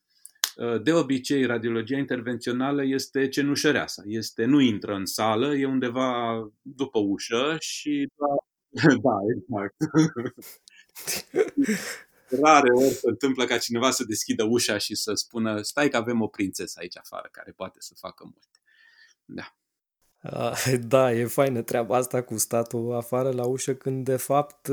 uh, 0.56 0.82
de 0.82 0.92
obicei, 0.92 1.44
radiologia 1.44 1.96
intervențională 1.96 2.84
este 2.84 3.28
cenușăreasa. 3.28 4.02
Este, 4.06 4.44
nu 4.44 4.60
intră 4.60 4.94
în 4.94 5.06
sală, 5.06 5.54
e 5.54 5.66
undeva 5.66 6.40
după 6.62 6.98
ușă 6.98 7.56
și 7.58 8.08
da, 9.02 9.14
exact. 9.36 9.74
Rare 12.42 12.72
ori 12.72 12.94
se 12.94 13.08
întâmplă 13.08 13.44
ca 13.44 13.58
cineva 13.58 13.90
să 13.90 14.04
deschidă 14.04 14.44
ușa 14.44 14.78
și 14.78 14.94
să 14.94 15.14
spună 15.14 15.62
stai 15.62 15.88
că 15.88 15.96
avem 15.96 16.20
o 16.20 16.26
prințesă 16.26 16.78
aici 16.80 16.98
afară 16.98 17.28
care 17.30 17.52
poate 17.56 17.78
să 17.80 17.94
facă 17.98 18.24
multe. 18.24 18.60
Da. 19.24 19.54
Da, 20.88 21.12
e 21.12 21.24
faină 21.24 21.62
treaba 21.62 21.96
asta 21.96 22.22
cu 22.22 22.36
statul 22.36 22.94
afară 22.94 23.30
la 23.30 23.46
ușă 23.46 23.74
când 23.74 24.04
de 24.04 24.16
fapt, 24.16 24.68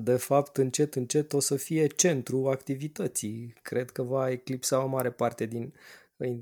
de 0.00 0.16
fapt 0.16 0.56
încet 0.56 0.94
încet 0.94 1.32
o 1.32 1.40
să 1.40 1.56
fie 1.56 1.86
centru 1.86 2.48
activității. 2.48 3.54
Cred 3.62 3.90
că 3.90 4.02
va 4.02 4.30
eclipsa 4.30 4.84
o 4.84 4.86
mare 4.86 5.10
parte 5.10 5.46
din, 5.46 5.74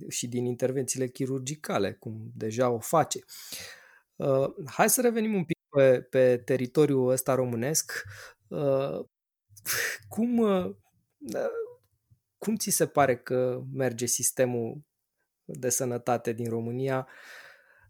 și 0.09 0.29
din 0.29 0.45
intervențiile 0.45 1.09
chirurgicale, 1.09 1.93
cum 1.93 2.31
deja 2.35 2.71
o 2.71 2.79
face. 2.79 3.19
Hai 4.67 4.91
să 4.91 5.01
revenim 5.01 5.35
un 5.35 5.45
pic 5.45 5.59
pe, 5.69 6.01
pe 6.01 6.37
teritoriul 6.37 7.11
ăsta 7.11 7.35
românesc. 7.35 8.05
Uh, 8.49 9.05
cum, 10.09 10.39
uh, 10.39 10.75
da, 11.17 11.49
cum 12.39 12.57
ți 12.57 12.71
se 12.71 12.87
pare 12.87 13.17
că 13.17 13.63
merge 13.73 14.07
sistemul 14.07 14.85
de 15.45 15.69
sănătate 15.69 16.33
din 16.33 16.49
România? 16.49 17.09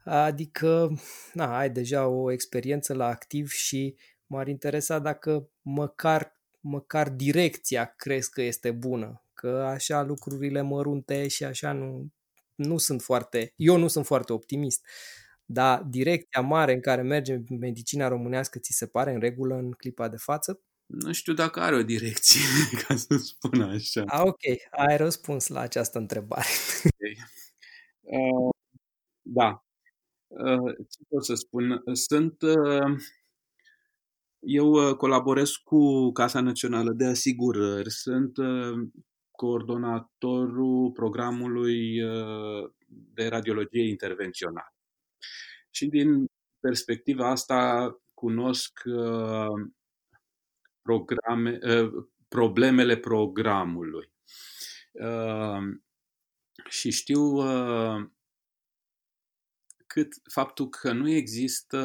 Adică, 0.04 0.90
na, 1.32 1.58
ai 1.58 1.70
deja 1.70 2.06
o 2.06 2.30
experiență 2.30 2.94
la 2.94 3.06
activ 3.06 3.50
și 3.50 3.96
m-ar 4.26 4.48
interesa 4.48 4.98
dacă 4.98 5.50
măcar, 5.66 6.40
măcar 6.60 7.10
direcția 7.10 7.94
crezi 7.96 8.30
că 8.30 8.42
este 8.42 8.70
bună. 8.70 9.24
Că 9.34 9.48
așa 9.48 10.02
lucrurile 10.02 10.60
mărunte 10.60 11.28
și 11.28 11.44
așa 11.44 11.72
nu, 11.72 12.12
nu 12.54 12.78
sunt 12.78 13.02
foarte, 13.02 13.52
eu 13.56 13.76
nu 13.76 13.88
sunt 13.88 14.06
foarte 14.06 14.32
optimist. 14.32 14.86
Dar 15.44 15.82
direcția 15.82 16.40
mare 16.40 16.72
în 16.72 16.80
care 16.80 17.02
merge 17.02 17.38
medicina 17.58 18.08
românească 18.08 18.58
ți 18.58 18.72
se 18.72 18.86
pare 18.86 19.12
în 19.12 19.20
regulă 19.20 19.54
în 19.54 19.70
clipa 19.70 20.08
de 20.08 20.16
față? 20.16 20.60
Nu 20.86 21.12
știu 21.12 21.32
dacă 21.32 21.60
are 21.60 21.76
o 21.76 21.82
direcție, 21.82 22.40
ca 22.86 22.96
să 22.96 23.16
spun 23.16 23.62
așa. 23.62 24.04
A, 24.06 24.22
ok, 24.22 24.42
ai 24.70 24.96
răspuns 24.96 25.46
la 25.46 25.60
această 25.60 25.98
întrebare. 25.98 26.48
Okay. 26.84 27.16
Uh, 28.00 28.50
da. 29.22 29.64
Uh, 30.26 30.74
ce 30.76 30.98
pot 31.08 31.24
să 31.24 31.34
spun? 31.34 31.82
Sunt. 31.92 32.42
Uh, 32.42 32.96
eu 34.48 34.70
uh, 34.70 34.96
colaborez 34.96 35.50
cu 35.50 36.12
Casa 36.12 36.40
Națională 36.40 36.92
de 36.92 37.04
Asigurări. 37.04 37.90
Sunt 37.90 38.36
uh, 38.36 38.88
coordonatorul 39.30 40.90
programului 40.92 42.02
uh, 42.02 42.70
de 42.86 43.28
radiologie 43.28 43.88
intervențională. 43.88 44.74
Și 45.70 45.86
din 45.86 46.26
perspectiva 46.60 47.30
asta 47.30 47.90
cunosc 48.14 48.82
uh, 48.84 49.70
programe, 50.82 51.58
uh, 51.62 52.06
problemele 52.28 52.96
programului. 52.96 54.12
Uh, 54.92 55.62
și 56.68 56.90
știu 56.90 57.20
uh, 57.20 58.08
cât 59.86 60.14
faptul 60.32 60.68
că 60.68 60.92
nu 60.92 61.10
există 61.10 61.78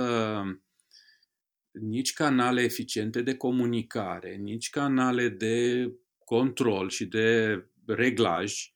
nici 1.71 2.13
canale 2.13 2.61
eficiente 2.61 3.21
de 3.21 3.35
comunicare, 3.35 4.35
nici 4.35 4.69
canale 4.69 5.29
de 5.29 5.87
control 6.25 6.89
și 6.89 7.05
de 7.05 7.59
reglaj 7.85 8.71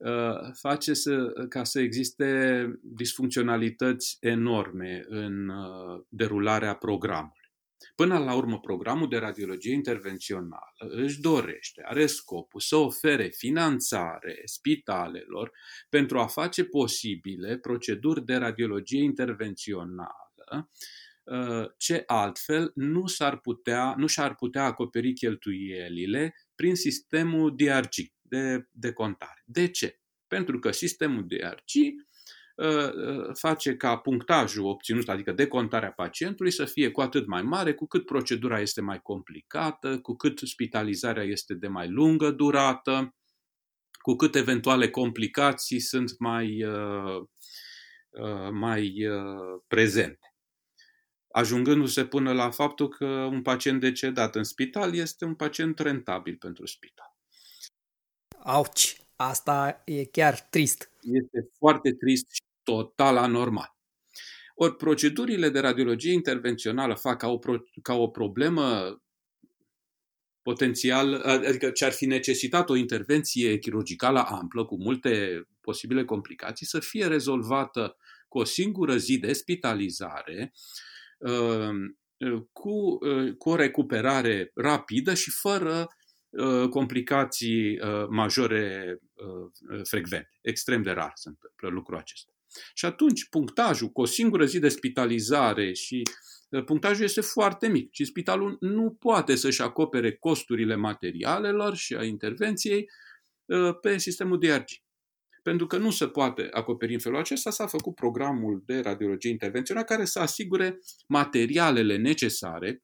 Uh, 0.00 0.50
face 0.52 0.94
să, 0.94 1.32
ca 1.48 1.64
să 1.64 1.80
existe 1.80 2.64
disfuncționalități 2.82 4.16
enorme 4.20 5.04
în 5.08 5.48
uh, 5.48 6.02
derularea 6.08 6.74
programului. 6.74 7.52
Până 7.94 8.18
la 8.18 8.34
urmă, 8.34 8.60
programul 8.60 9.08
de 9.08 9.16
radiologie 9.16 9.72
intervențională 9.72 10.74
își 10.78 11.20
dorește, 11.20 11.82
are 11.84 12.06
scopul 12.06 12.60
să 12.60 12.76
ofere 12.76 13.28
finanțare 13.28 14.40
spitalelor 14.44 15.50
pentru 15.88 16.18
a 16.18 16.26
face 16.26 16.64
posibile 16.64 17.58
proceduri 17.58 18.24
de 18.24 18.34
radiologie 18.34 19.02
intervențională 19.02 20.32
uh, 20.52 20.64
ce 21.76 22.02
altfel 22.06 22.72
nu 22.74 23.06
s-ar 23.06 23.40
putea, 23.40 23.94
nu 23.96 24.06
și-ar 24.06 24.34
putea 24.34 24.64
acoperi 24.64 25.12
cheltuielile 25.12 26.34
prin 26.54 26.74
sistemul 26.74 27.56
DRG, 27.56 27.94
de, 28.22 28.68
de 28.70 28.92
contare. 28.92 29.42
De 29.44 29.68
ce? 29.68 30.00
Pentru 30.26 30.58
că 30.58 30.70
sistemul 30.70 31.26
de 31.26 31.36
DRG 31.36 31.72
uh, 32.56 32.92
uh, 32.92 33.30
face 33.38 33.76
ca 33.76 33.96
punctajul 33.96 34.64
obținut, 34.64 35.08
adică 35.08 35.32
decontarea 35.32 35.92
pacientului, 35.92 36.50
să 36.50 36.64
fie 36.64 36.90
cu 36.90 37.00
atât 37.00 37.26
mai 37.26 37.42
mare, 37.42 37.74
cu 37.74 37.86
cât 37.86 38.06
procedura 38.06 38.60
este 38.60 38.80
mai 38.80 39.00
complicată, 39.00 39.98
cu 40.00 40.16
cât 40.16 40.38
spitalizarea 40.38 41.22
este 41.22 41.54
de 41.54 41.68
mai 41.68 41.88
lungă 41.88 42.30
durată, 42.30 43.14
cu 44.02 44.14
cât 44.16 44.34
eventuale 44.34 44.90
complicații 44.90 45.80
sunt 45.80 46.18
mai, 46.18 46.64
uh, 46.64 47.26
mai 48.50 48.94
prezente. 49.66 50.29
Ajungându-se 51.32 52.04
până 52.04 52.32
la 52.32 52.50
faptul 52.50 52.88
că 52.88 53.04
un 53.06 53.42
pacient 53.42 53.80
decedat 53.80 54.36
în 54.36 54.44
spital 54.44 54.94
este 54.94 55.24
un 55.24 55.34
pacient 55.34 55.78
rentabil 55.78 56.36
pentru 56.36 56.66
spital. 56.66 57.16
Auci, 58.38 58.96
asta 59.16 59.82
e 59.84 60.04
chiar 60.04 60.40
trist. 60.40 60.90
Este 61.00 61.50
foarte 61.58 61.92
trist 61.92 62.30
și 62.30 62.42
total 62.62 63.16
anormal. 63.16 63.76
Ori 64.54 64.76
procedurile 64.76 65.48
de 65.48 65.60
radiologie 65.60 66.12
intervențională 66.12 66.94
fac 66.94 67.18
ca 67.18 67.28
o, 67.28 67.38
pro, 67.38 67.56
ca 67.82 67.94
o 67.94 68.08
problemă 68.08 68.96
potențial, 70.42 71.14
adică 71.14 71.70
ce 71.70 71.84
ar 71.84 71.92
fi 71.92 72.06
necesitat 72.06 72.70
o 72.70 72.76
intervenție 72.76 73.58
chirurgicală 73.58 74.26
amplă, 74.26 74.64
cu 74.64 74.76
multe 74.76 75.42
posibile 75.60 76.04
complicații, 76.04 76.66
să 76.66 76.80
fie 76.80 77.06
rezolvată 77.06 77.96
cu 78.28 78.38
o 78.38 78.44
singură 78.44 78.96
zi 78.96 79.18
de 79.18 79.32
spitalizare, 79.32 80.52
uh, 80.54 80.89
cu, 82.52 82.70
uh, 82.70 83.34
cu 83.38 83.48
o 83.48 83.54
recuperare 83.54 84.50
rapidă 84.54 85.14
și 85.14 85.30
fără 85.30 85.88
Uh, 86.30 86.68
complicații 86.68 87.78
uh, 87.78 88.06
majore 88.08 88.98
uh, 89.14 89.80
frecvente. 89.88 90.38
Extrem 90.40 90.82
de 90.82 90.90
rar 90.90 91.12
se 91.14 91.28
întâmplă 91.28 91.68
lucrul 91.68 91.98
acesta. 91.98 92.32
Și 92.74 92.84
atunci 92.84 93.28
punctajul 93.28 93.88
cu 93.88 94.00
o 94.00 94.04
singură 94.04 94.44
zi 94.44 94.58
de 94.58 94.68
spitalizare 94.68 95.72
și 95.72 96.02
punctajul 96.64 97.04
este 97.04 97.20
foarte 97.20 97.68
mic 97.68 97.92
și 97.92 98.04
spitalul 98.04 98.56
nu 98.60 98.96
poate 98.98 99.34
să-și 99.34 99.62
acopere 99.62 100.16
costurile 100.16 100.74
materialelor 100.74 101.74
și 101.74 101.94
a 101.94 102.04
intervenției 102.04 102.90
pe 103.80 103.98
sistemul 103.98 104.38
DRG. 104.38 104.68
Pentru 105.42 105.66
că 105.66 105.76
nu 105.76 105.90
se 105.90 106.08
poate 106.08 106.48
acoperi 106.52 106.92
în 106.92 106.98
felul 106.98 107.18
acesta, 107.18 107.50
s-a 107.50 107.66
făcut 107.66 107.94
programul 107.94 108.62
de 108.66 108.80
radiologie 108.80 109.30
intervențională 109.30 109.86
care 109.86 110.04
să 110.04 110.18
asigure 110.18 110.78
materialele 111.06 111.96
necesare 111.96 112.82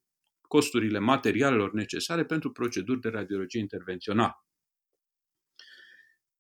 costurile 0.48 0.98
materialelor 0.98 1.72
necesare 1.72 2.24
pentru 2.24 2.52
proceduri 2.52 3.00
de 3.00 3.08
radiologie 3.08 3.60
intervențională. 3.60 4.46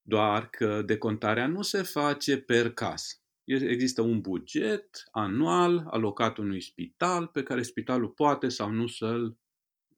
Doar 0.02 0.50
că 0.50 0.82
decontarea 0.82 1.46
nu 1.46 1.62
se 1.62 1.82
face 1.82 2.38
per 2.38 2.72
caz. 2.72 3.02
Există 3.44 4.02
un 4.02 4.20
buget 4.20 4.88
anual 5.10 5.86
alocat 5.90 6.38
unui 6.38 6.60
spital 6.60 7.26
pe 7.26 7.42
care 7.42 7.62
spitalul 7.62 8.08
poate 8.08 8.48
sau 8.48 8.70
nu 8.70 8.86
să-l 8.86 9.38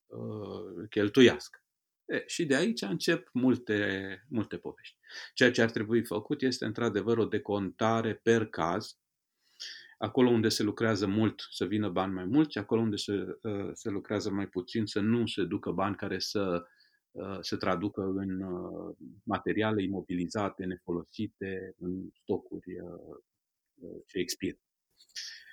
uh, 0.06 0.88
cheltuiască. 0.90 1.62
E, 2.04 2.22
și 2.26 2.46
de 2.46 2.54
aici 2.54 2.82
încep 2.82 3.28
multe, 3.32 4.26
multe 4.28 4.56
povești. 4.56 4.97
Ceea 5.34 5.50
ce 5.50 5.62
ar 5.62 5.70
trebui 5.70 6.04
făcut 6.04 6.42
este 6.42 6.64
într-adevăr 6.64 7.18
o 7.18 7.24
decontare 7.24 8.14
per 8.14 8.46
caz 8.46 8.98
acolo 9.98 10.30
unde 10.30 10.48
se 10.48 10.62
lucrează 10.62 11.06
mult 11.06 11.46
să 11.50 11.64
vină 11.64 11.88
bani 11.88 12.12
mai 12.12 12.24
mulți, 12.24 12.58
acolo 12.58 12.80
unde 12.80 12.96
se, 12.96 13.38
uh, 13.42 13.70
se 13.72 13.90
lucrează 13.90 14.30
mai 14.30 14.46
puțin 14.46 14.86
să 14.86 15.00
nu 15.00 15.26
se 15.26 15.44
ducă 15.44 15.70
bani 15.70 15.96
care 15.96 16.18
să 16.18 16.66
uh, 17.10 17.38
se 17.40 17.56
traducă 17.56 18.02
în 18.02 18.40
uh, 18.40 18.96
materiale 19.22 19.82
imobilizate, 19.82 20.64
nefolosite, 20.64 21.74
în 21.78 22.08
stocuri 22.22 22.76
ce 24.06 24.18
expiră. 24.18 24.58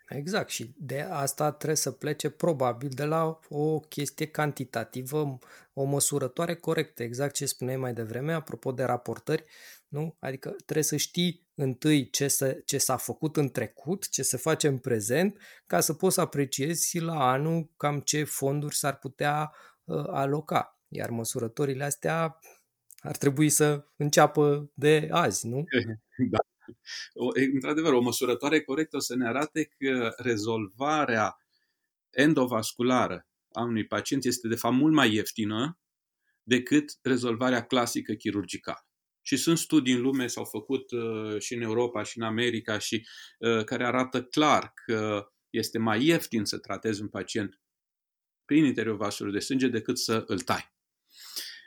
Exact 0.08 0.50
și 0.50 0.74
de 0.78 1.02
asta 1.02 1.52
trebuie 1.52 1.78
să 1.78 1.92
plece 1.92 2.30
probabil 2.30 2.90
de 2.90 3.04
la 3.04 3.40
o 3.50 3.80
chestie 3.80 4.26
cantitativă, 4.28 5.40
o 5.74 5.84
măsurătoare 5.84 6.56
corectă, 6.56 7.04
exact 7.04 7.34
ce 7.34 7.46
spuneai 7.46 7.78
mai 7.78 7.94
devreme, 7.94 8.34
apropo 8.34 8.72
de 8.72 8.84
raportări, 8.84 9.46
nu? 9.88 10.16
Adică 10.20 10.50
trebuie 10.50 10.84
să 10.84 10.96
știi 10.96 11.48
întâi 11.56 12.10
ce, 12.10 12.28
se, 12.28 12.62
ce 12.66 12.78
s-a 12.78 12.98
făcut 12.98 13.38
în 13.38 13.50
trecut, 13.50 14.10
ce 14.10 14.22
se 14.22 14.38
face 14.38 14.68
în 14.68 14.78
prezent, 14.78 15.38
ca 15.66 15.80
să 15.80 15.94
poți 15.94 16.16
să 16.16 16.22
apreciezi 16.22 17.00
la 17.00 17.32
anul 17.32 17.70
cam 17.78 18.00
ce 18.00 18.24
fonduri 18.24 18.76
s-ar 18.76 18.98
putea 18.98 19.52
uh, 19.84 20.06
aloca. 20.08 20.80
Iar 20.88 21.10
măsurătorile 21.10 21.84
astea 21.84 22.40
ar 22.98 23.18
trebui 23.18 23.50
să 23.50 23.86
înceapă 23.96 24.72
de 24.74 25.08
azi, 25.12 25.48
nu? 25.48 25.64
Da. 26.32 26.40
O, 27.14 27.28
într-adevăr, 27.54 27.94
o 27.94 28.02
măsurătoare 28.02 28.62
corectă 28.62 28.96
o 28.96 29.00
să 29.00 29.16
ne 29.16 29.28
arate 29.28 29.66
că 29.78 30.14
rezolvarea 30.18 31.38
endovasculară 32.10 33.28
a 33.52 33.62
unui 33.62 33.88
pacient 33.88 34.26
este 34.26 34.48
de 34.48 34.56
fapt 34.56 34.76
mult 34.76 34.94
mai 34.94 35.14
ieftină 35.14 35.80
decât 36.44 36.98
rezolvarea 37.02 37.66
clasică 37.66 38.14
chirurgicală. 38.14 38.88
Și 39.22 39.38
sunt 39.38 39.58
studii 39.58 39.94
în 39.94 40.02
lume, 40.02 40.28
s-au 40.28 40.44
făcut 40.44 40.92
uh, 40.92 41.40
și 41.40 41.54
în 41.54 41.62
Europa 41.62 42.04
și 42.04 42.18
în 42.18 42.24
America, 42.24 42.78
și 42.78 43.08
uh, 43.40 43.64
care 43.64 43.86
arată 43.86 44.24
clar 44.24 44.72
că 44.86 45.30
este 45.50 45.78
mai 45.78 46.06
ieftin 46.06 46.46
să 46.46 46.58
tratezi 46.58 47.02
un 47.02 47.10
pacient 47.10 47.60
prin 48.46 48.66
interiorul 48.66 49.00
vasului 49.00 49.34
de 49.34 49.40
sânge 49.40 49.68
decât 49.68 50.00
să 50.00 50.24
îl 50.28 50.40
tai. 50.40 50.74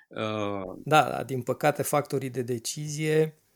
Uh, 0.09 0.79
da, 0.85 1.11
da, 1.11 1.25
din 1.25 1.43
păcate 1.43 1.83
factorii 1.83 2.31
de 2.31 2.43
decizie 2.43 3.37
uh, 3.37 3.48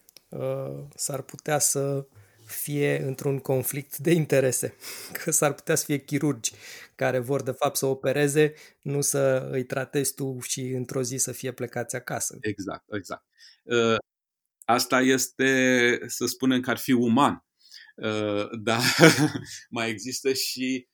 s-ar 0.95 1.23
putea 1.23 1.59
să 1.59 2.07
fie 2.53 3.03
într-un 3.03 3.39
conflict 3.39 3.97
de 3.97 4.11
interese, 4.11 4.75
că 5.25 5.31
s-ar 5.31 5.53
putea 5.53 5.75
să 5.75 5.85
fie 5.85 5.99
chirurgi 5.99 6.53
care 6.95 7.19
vor 7.19 7.43
de 7.43 7.51
fapt 7.51 7.77
să 7.77 7.87
opereze, 7.87 8.55
nu 8.83 9.01
să 9.01 9.49
îi 9.51 9.65
tratezi 9.65 10.15
tu 10.15 10.39
și 10.41 10.61
într-o 10.61 11.03
zi 11.03 11.17
să 11.17 11.33
fie 11.33 11.53
plecați 11.53 11.97
acasă. 11.97 12.39
Exact, 12.41 12.85
exact. 12.93 13.25
Uh, 13.63 13.97
asta 14.65 15.01
este, 15.01 15.99
să 16.07 16.27
spunem 16.27 16.61
că 16.61 16.71
ar 16.71 16.79
fi 16.79 16.93
uman, 16.93 17.45
uh, 17.97 18.49
dar 18.69 18.83
mai 19.71 19.91
există 19.91 20.33
și 20.33 20.89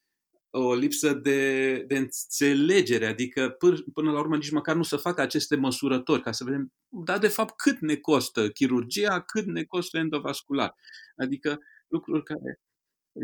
o 0.50 0.74
lipsă 0.74 1.12
de, 1.12 1.82
de 1.86 1.96
înțelegere, 1.96 3.06
adică 3.06 3.56
până 3.92 4.10
la 4.10 4.18
urmă 4.18 4.36
nici 4.36 4.50
măcar 4.50 4.76
nu 4.76 4.82
să 4.82 4.96
facă 4.96 5.20
aceste 5.20 5.56
măsurători 5.56 6.22
ca 6.22 6.32
să 6.32 6.44
vedem, 6.44 6.72
da, 6.88 7.18
de 7.18 7.28
fapt, 7.28 7.56
cât 7.56 7.80
ne 7.80 7.96
costă 7.96 8.50
chirurgia, 8.50 9.22
cât 9.22 9.46
ne 9.46 9.64
costă 9.64 9.98
endovascular. 9.98 10.74
Adică 11.16 11.58
lucruri 11.88 12.22
care 12.22 12.60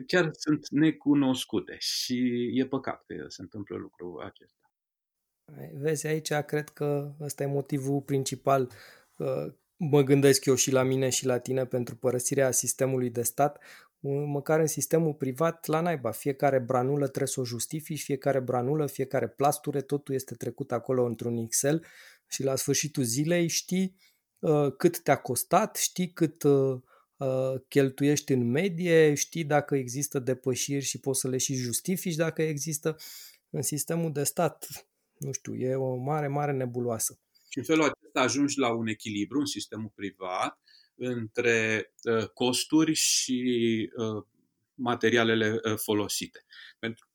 chiar 0.07 0.31
sunt 0.33 0.69
necunoscute 0.71 1.77
și 1.79 2.51
e 2.55 2.67
păcat 2.67 3.03
că 3.07 3.25
se 3.29 3.43
întâmplă 3.43 3.77
lucrul 3.77 4.21
acesta. 4.21 4.69
Vezi, 5.75 6.07
aici 6.07 6.33
cred 6.33 6.69
că 6.69 7.15
ăsta 7.21 7.43
e 7.43 7.47
motivul 7.47 8.01
principal 8.01 8.71
mă 9.77 10.03
gândesc 10.03 10.45
eu 10.45 10.55
și 10.55 10.73
la 10.73 10.83
mine 10.83 11.09
și 11.09 11.27
la 11.27 11.39
tine 11.39 11.67
pentru 11.67 11.97
părăsirea 11.97 12.51
sistemului 12.51 13.11
de 13.11 13.23
stat, 13.23 13.63
măcar 14.11 14.61
în 14.61 14.67
sistemul 14.67 15.15
privat, 15.15 15.67
la 15.67 15.81
naiba, 15.81 16.11
fiecare 16.11 16.59
branulă 16.59 17.07
trebuie 17.07 17.29
să 17.29 17.41
o 17.41 17.45
justifici, 17.45 18.03
fiecare 18.03 18.41
branulă, 18.41 18.87
fiecare 18.87 19.29
plasture, 19.29 19.81
totul 19.81 20.15
este 20.15 20.35
trecut 20.35 20.73
acolo 20.73 21.05
într-un 21.05 21.37
Excel 21.37 21.85
și 22.29 22.43
la 22.43 22.57
sfârșitul 22.57 23.03
zilei 23.03 23.49
știi 23.49 23.97
uh, 24.39 24.73
cât 24.77 25.03
te-a 25.03 25.17
costat, 25.17 25.77
știi 25.77 26.13
cât 26.13 26.43
uh, 26.43 26.81
uh, 27.17 27.61
cheltuiești 27.69 28.33
în 28.33 28.51
medie, 28.51 29.15
știi 29.15 29.45
dacă 29.45 29.77
există 29.77 30.19
depășiri 30.19 30.85
și 30.85 31.01
poți 31.01 31.21
să 31.21 31.29
le 31.29 31.37
și 31.37 31.55
justifici 31.55 32.15
dacă 32.15 32.43
există 32.43 32.97
în 33.51 33.63
sistemul 33.63 34.13
de 34.13 34.25
stat. 34.25 34.87
Nu 35.19 35.33
știu, 35.33 35.55
e 35.55 35.75
o 35.75 35.95
mare, 35.95 36.29
mare 36.29 36.53
nebuloasă. 36.53 37.19
Și 37.49 37.59
în 37.59 37.65
felul 37.65 37.83
acesta 37.83 38.21
ajungi 38.21 38.59
la 38.59 38.73
un 38.73 38.87
echilibru 38.87 39.39
în 39.39 39.47
sistemul 39.47 39.93
privat 39.95 40.59
între 40.97 41.93
uh, 42.03 42.27
costuri 42.29 42.93
și 42.93 43.91
uh, 43.97 44.25
materialele 44.75 45.61
uh, 45.65 45.77
folosite. 45.77 46.45
Pentru, 46.79 47.09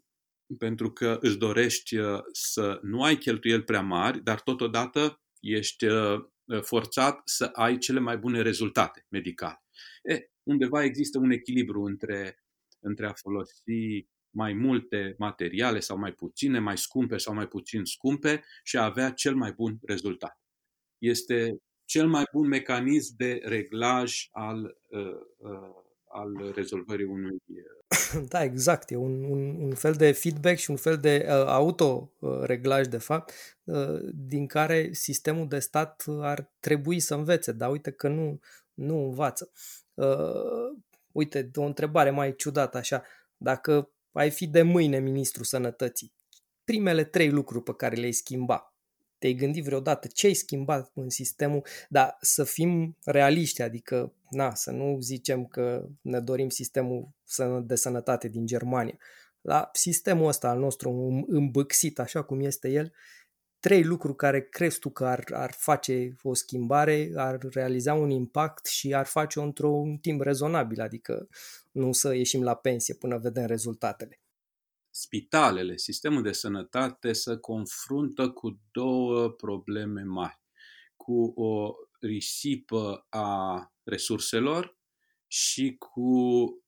pentru 0.57 0.91
că 0.91 1.17
îți 1.21 1.37
dorești 1.37 1.97
uh, 1.97 2.19
să 2.31 2.79
nu 2.81 3.03
ai 3.03 3.17
cheltuieli 3.17 3.63
prea 3.63 3.81
mari, 3.81 4.23
dar 4.23 4.41
totodată 4.41 5.21
ești 5.39 5.85
uh, 5.85 6.19
forțat 6.61 7.21
să 7.25 7.45
ai 7.45 7.77
cele 7.77 7.99
mai 7.99 8.17
bune 8.17 8.41
rezultate 8.41 9.05
medicale. 9.09 9.63
E, 10.03 10.29
undeva 10.43 10.83
există 10.83 11.17
un 11.17 11.31
echilibru 11.31 11.83
între, 11.83 12.43
între 12.79 13.07
a 13.07 13.13
folosi 13.13 14.07
mai 14.29 14.53
multe 14.53 15.15
materiale 15.17 15.79
sau 15.79 15.97
mai 15.97 16.11
puține, 16.11 16.59
mai 16.59 16.77
scumpe 16.77 17.17
sau 17.17 17.33
mai 17.33 17.47
puțin 17.47 17.83
scumpe 17.83 18.43
și 18.63 18.77
a 18.77 18.83
avea 18.83 19.11
cel 19.11 19.35
mai 19.35 19.51
bun 19.51 19.79
rezultat. 19.81 20.39
Este 20.97 21.61
cel 21.89 22.08
mai 22.08 22.23
bun 22.32 22.47
mecanism 22.47 23.13
de 23.17 23.41
reglaj 23.43 24.28
al, 24.32 24.78
uh, 24.88 25.19
uh, 25.38 25.75
al 26.08 26.52
rezolvării 26.56 27.06
unui. 27.06 27.41
Uh, 27.45 28.21
da, 28.30 28.43
exact. 28.43 28.91
E 28.91 28.95
un, 28.95 29.23
un, 29.23 29.56
un 29.62 29.73
fel 29.73 29.93
de 29.93 30.12
feedback 30.12 30.58
și 30.58 30.69
un 30.69 30.75
fel 30.75 30.97
de 30.97 31.25
uh, 31.28 31.34
autoreglaj, 31.34 32.88
de 32.88 32.97
fapt, 32.97 33.34
uh, 33.63 33.99
din 34.13 34.47
care 34.47 34.89
sistemul 34.93 35.47
de 35.47 35.60
stat 35.60 36.04
ar 36.08 36.52
trebui 36.60 36.99
să 36.99 37.15
învețe, 37.15 37.52
dar 37.52 37.71
uite 37.71 37.91
că 37.91 38.08
nu, 38.08 38.39
nu 38.73 39.06
învață. 39.06 39.52
Uh, 39.93 40.78
uite, 41.12 41.52
o 41.56 41.63
întrebare 41.63 42.10
mai 42.10 42.36
ciudată 42.36 42.78
așa. 42.78 43.04
Dacă 43.38 43.91
ai 44.12 44.30
fi 44.30 44.47
de 44.47 44.62
mâine 44.62 44.99
ministru 44.99 45.43
sănătății, 45.43 46.13
primele 46.63 47.04
trei 47.04 47.30
lucruri 47.30 47.63
pe 47.63 47.73
care 47.73 47.95
le-ai 47.95 48.12
schimba, 48.12 48.68
te-ai 49.19 49.34
gândit 49.34 49.63
vreodată 49.63 50.08
ce 50.13 50.27
ai 50.27 50.34
schimbat 50.34 50.91
în 50.93 51.10
sistemul, 51.10 51.65
dar 51.89 52.17
să 52.21 52.43
fim 52.43 52.97
realiști, 53.05 53.62
adică 53.62 54.13
na, 54.29 54.55
să 54.55 54.71
nu 54.71 54.97
zicem 54.99 55.45
că 55.45 55.88
ne 56.01 56.19
dorim 56.19 56.49
sistemul 56.49 57.10
de 57.63 57.75
sănătate 57.75 58.27
din 58.27 58.45
Germania. 58.45 58.97
La 59.41 59.69
sistemul 59.73 60.27
ăsta 60.27 60.49
al 60.49 60.60
nostru 60.60 61.25
îmbâxit 61.27 61.99
așa 61.99 62.21
cum 62.21 62.39
este 62.39 62.69
el, 62.69 62.93
trei 63.60 63.84
lucruri 63.84 64.15
care 64.15 64.41
crezi 64.41 64.79
tu 64.79 64.89
că 64.89 65.05
ar, 65.05 65.23
ar 65.32 65.51
face 65.51 66.15
o 66.21 66.34
schimbare, 66.34 67.12
ar 67.15 67.38
realiza 67.51 67.93
un 67.93 68.10
impact 68.10 68.65
și 68.65 68.93
ar 68.93 69.05
face-o 69.05 69.43
într-un 69.43 69.97
timp 69.97 70.21
rezonabil, 70.21 70.82
adică 70.82 71.27
nu 71.71 71.91
să 71.91 72.13
ieșim 72.13 72.43
la 72.43 72.55
pensie 72.55 72.93
până 72.93 73.17
vedem 73.17 73.45
rezultatele. 73.45 74.19
Spitalele, 75.01 75.77
sistemul 75.77 76.21
de 76.21 76.31
sănătate 76.31 77.13
se 77.13 77.38
confruntă 77.38 78.29
cu 78.29 78.59
două 78.71 79.29
probleme 79.29 80.03
mari. 80.03 80.41
Cu 80.95 81.33
o 81.35 81.73
risipă 81.99 83.05
a 83.09 83.73
resurselor 83.83 84.77
și 85.27 85.75
cu 85.77 86.12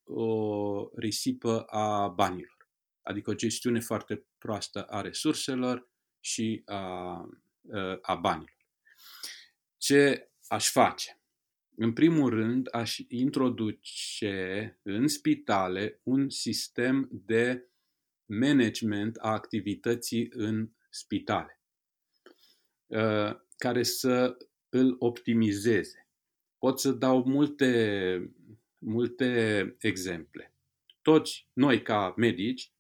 o 0.03 0.89
risipă 0.95 1.61
a 1.61 2.07
banilor. 2.07 2.69
Adică 3.01 3.29
o 3.29 3.35
gestiune 3.35 3.79
foarte 3.79 4.27
proastă 4.37 4.83
a 4.83 5.01
resurselor 5.01 5.89
și 6.19 6.61
a, 6.65 7.29
a 8.01 8.15
banilor. 8.15 8.67
Ce 9.77 10.31
aș 10.47 10.71
face? 10.71 11.21
În 11.75 11.93
primul 11.93 12.29
rând, 12.29 12.67
aș 12.75 12.97
introduce 13.07 14.79
în 14.81 15.07
spitale 15.07 15.99
un 16.03 16.29
sistem 16.29 17.09
de 17.11 17.70
management 18.39 19.17
a 19.17 19.31
activității 19.31 20.29
în 20.31 20.69
spitale, 20.89 21.61
care 23.57 23.83
să 23.83 24.37
îl 24.69 24.95
optimizeze. 24.99 26.09
Pot 26.57 26.79
să 26.79 26.91
dau 26.91 27.23
multe, 27.23 28.33
multe 28.77 29.75
exemple. 29.79 30.55
Toți 31.01 31.47
noi, 31.53 31.81
ca 31.81 32.13
medici, 32.17 32.71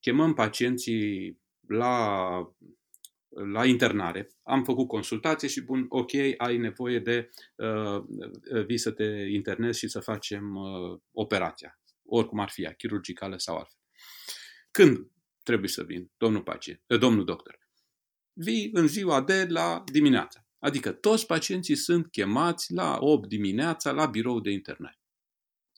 chemăm 0.00 0.34
pacienții 0.34 1.40
la 1.66 2.28
la 3.44 3.66
internare. 3.66 4.30
Am 4.42 4.64
făcut 4.64 4.88
consultație 4.88 5.48
și 5.48 5.60
bun, 5.60 5.86
ok, 5.88 6.10
ai 6.36 6.56
nevoie 6.56 6.98
de 6.98 7.30
uh, 7.56 8.04
vii 8.66 8.78
să 8.78 8.90
te 8.90 9.04
internezi 9.30 9.78
și 9.78 9.88
să 9.88 10.00
facem 10.00 10.54
uh, 10.54 10.98
operația, 11.12 11.80
oricum 12.04 12.38
ar 12.38 12.48
fi 12.48 12.62
ea, 12.62 12.72
chirurgicală 12.72 13.36
sau 13.38 13.56
altfel. 13.56 13.75
Când 14.76 15.10
trebuie 15.42 15.68
să 15.68 15.82
vin, 15.82 16.10
domnul 16.16 16.42
pacient, 16.42 16.82
uh, 16.88 16.98
domnul 16.98 17.24
doctor? 17.24 17.58
Vii 18.32 18.70
în 18.72 18.86
ziua 18.86 19.22
de 19.22 19.46
la 19.48 19.84
dimineața. 19.92 20.46
Adică 20.58 20.92
toți 20.92 21.26
pacienții 21.26 21.74
sunt 21.74 22.10
chemați 22.10 22.72
la 22.72 22.96
8 23.00 23.28
dimineața 23.28 23.90
la 23.90 24.06
birou 24.06 24.40
de 24.40 24.50
internare. 24.50 25.00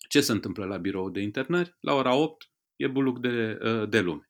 Ce 0.09 0.21
se 0.21 0.33
întâmplă 0.33 0.65
la 0.65 0.77
birou 0.77 1.11
de 1.11 1.21
internări? 1.21 1.77
La 1.81 1.95
ora 1.95 2.15
8 2.15 2.51
e 2.77 2.87
buluc 2.87 3.21
de, 3.21 3.59
uh, 3.63 3.89
de 3.89 4.01
lume. 4.01 4.29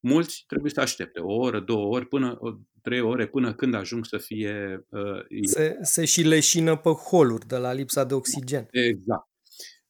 Mulți 0.00 0.44
trebuie 0.46 0.70
să 0.70 0.80
aștepte 0.80 1.20
o 1.20 1.34
oră, 1.34 1.60
două 1.60 1.86
ori, 1.86 2.06
până, 2.06 2.38
trei 2.82 3.00
ore, 3.00 3.26
până 3.26 3.54
când 3.54 3.74
ajung 3.74 4.06
să 4.06 4.18
fie... 4.18 4.86
Uh, 4.88 5.42
se, 5.42 5.78
se 5.82 6.04
și 6.04 6.22
leșină 6.22 6.76
pe 6.76 6.90
holuri 6.90 7.46
de 7.46 7.56
la 7.56 7.72
lipsa 7.72 8.04
de 8.04 8.14
oxigen. 8.14 8.68
Exact. 8.70 9.29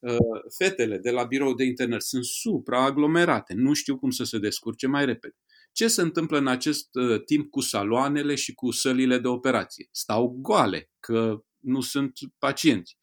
Uh, 0.01 0.17
fetele 0.57 0.97
de 0.97 1.11
la 1.11 1.23
birou 1.23 1.53
de 1.53 1.63
internări 1.63 2.03
sunt 2.03 2.25
supraaglomerate, 2.25 3.53
nu 3.53 3.73
știu 3.73 3.97
cum 3.97 4.09
să 4.09 4.23
se 4.23 4.37
descurce 4.37 4.87
mai 4.87 5.05
repede. 5.05 5.35
Ce 5.71 5.87
se 5.87 6.01
întâmplă 6.01 6.37
în 6.37 6.47
acest 6.47 6.95
uh, 6.95 7.23
timp 7.23 7.49
cu 7.49 7.59
saloanele 7.59 8.35
și 8.35 8.53
cu 8.53 8.71
sălile 8.71 9.17
de 9.17 9.27
operație? 9.27 9.87
Stau 9.91 10.27
goale, 10.27 10.89
că 10.99 11.43
nu 11.59 11.81
sunt 11.81 12.11
pacienți. 12.37 12.97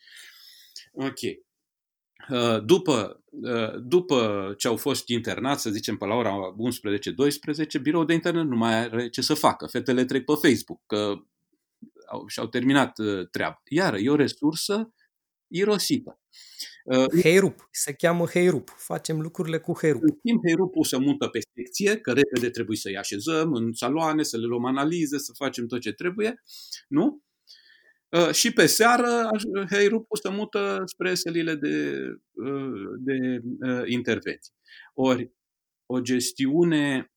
Ok. 0.92 1.20
Uh, 2.30 2.64
după, 2.64 3.24
uh, 3.30 3.80
după 3.82 4.54
ce 4.58 4.68
au 4.68 4.76
fost 4.76 5.08
internați, 5.08 5.62
să 5.62 5.70
zicem, 5.70 5.96
pe 5.96 6.06
la 6.06 6.14
ora 6.14 6.34
11-12, 7.78 7.80
biroul 7.82 8.06
de 8.06 8.12
internet 8.12 8.44
nu 8.44 8.56
mai 8.56 8.74
are 8.74 9.08
ce 9.08 9.20
să 9.20 9.34
facă. 9.34 9.66
Fetele 9.66 10.04
trec 10.04 10.24
pe 10.24 10.32
Facebook, 10.32 10.80
că 10.86 11.14
au, 12.10 12.26
și-au 12.26 12.46
terminat 12.46 12.98
uh, 12.98 13.28
treaba. 13.30 13.62
Iar 13.68 13.94
e 13.94 14.10
o 14.10 14.14
resursă 14.14 14.92
irosită. 15.48 16.20
Heirup, 17.22 17.68
se 17.70 17.92
cheamă 17.92 18.26
Heirup. 18.26 18.74
Facem 18.76 19.20
lucrurile 19.20 19.58
cu 19.58 19.78
Heirup. 19.78 20.02
În 20.02 20.18
timp, 20.22 20.40
Heirupul 20.46 20.84
se 20.84 20.96
mută 20.96 21.26
pe 21.26 21.38
secție, 21.54 21.96
că 21.96 22.12
repede 22.12 22.50
trebuie 22.50 22.76
să-i 22.76 22.96
așezăm 22.96 23.52
în 23.52 23.72
saloane, 23.72 24.22
să 24.22 24.36
le 24.36 24.46
luăm 24.46 24.64
analize, 24.64 25.18
să 25.18 25.32
facem 25.36 25.66
tot 25.66 25.80
ce 25.80 25.92
trebuie, 25.92 26.42
nu? 26.88 27.22
Uh, 28.08 28.30
și 28.32 28.52
pe 28.52 28.66
seară 28.66 29.30
Heirupul 29.70 30.18
se 30.22 30.28
mută 30.28 30.82
spre 30.86 31.14
sălile 31.14 31.54
de, 31.54 31.94
uh, 32.32 32.90
de 32.98 33.40
uh, 33.60 33.82
intervenție. 33.86 34.52
Ori 34.94 35.32
o 35.86 36.00
gestiune 36.00 37.12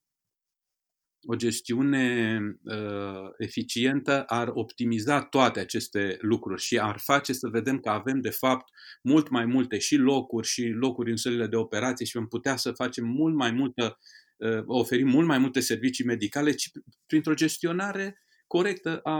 o 1.25 1.35
gestiune 1.35 2.39
uh, 2.63 3.29
eficientă 3.37 4.23
ar 4.23 4.49
optimiza 4.53 5.21
toate 5.21 5.59
aceste 5.59 6.17
lucruri 6.21 6.61
și 6.61 6.79
ar 6.79 6.99
face 6.99 7.33
să 7.33 7.47
vedem 7.47 7.79
că 7.79 7.89
avem 7.89 8.21
de 8.21 8.29
fapt 8.29 8.69
mult 9.01 9.29
mai 9.29 9.45
multe 9.45 9.77
și 9.77 9.95
locuri 9.95 10.47
și 10.47 10.67
locuri 10.67 11.09
în 11.09 11.17
sălile 11.17 11.47
de 11.47 11.55
operație 11.55 12.05
și 12.05 12.15
vom 12.15 12.27
putea 12.27 12.55
să 12.55 12.71
facem 12.71 13.05
mult 13.05 13.35
mai 13.35 13.51
multă, 13.51 13.99
uh, 14.37 14.63
oferim 14.65 15.07
mult 15.07 15.27
mai 15.27 15.37
multe 15.37 15.59
servicii 15.59 16.05
medicale 16.05 16.51
ci 16.51 16.71
printr-o 17.05 17.33
gestionare 17.33 18.21
corectă 18.47 18.99
a, 19.03 19.19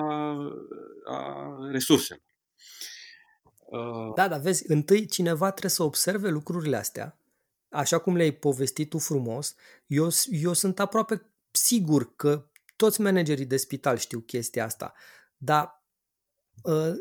a 1.05 1.57
resurselor. 1.71 2.23
Uh, 3.71 4.13
da, 4.15 4.27
dar 4.27 4.39
vezi, 4.39 4.71
întâi 4.71 5.05
cineva 5.05 5.49
trebuie 5.49 5.71
să 5.71 5.83
observe 5.83 6.29
lucrurile 6.29 6.75
astea, 6.75 7.17
așa 7.69 7.97
cum 7.97 8.15
le-ai 8.15 8.31
povestit 8.31 8.89
tu 8.89 8.97
frumos. 8.97 9.55
Eu, 9.87 10.09
eu 10.29 10.53
sunt 10.53 10.79
aproape 10.79 11.30
sigur 11.63 12.15
că 12.15 12.45
toți 12.75 13.01
managerii 13.01 13.45
de 13.45 13.57
spital 13.57 13.97
știu 13.97 14.19
chestia 14.19 14.65
asta, 14.65 14.93
dar 15.37 15.83
uh, 16.63 16.93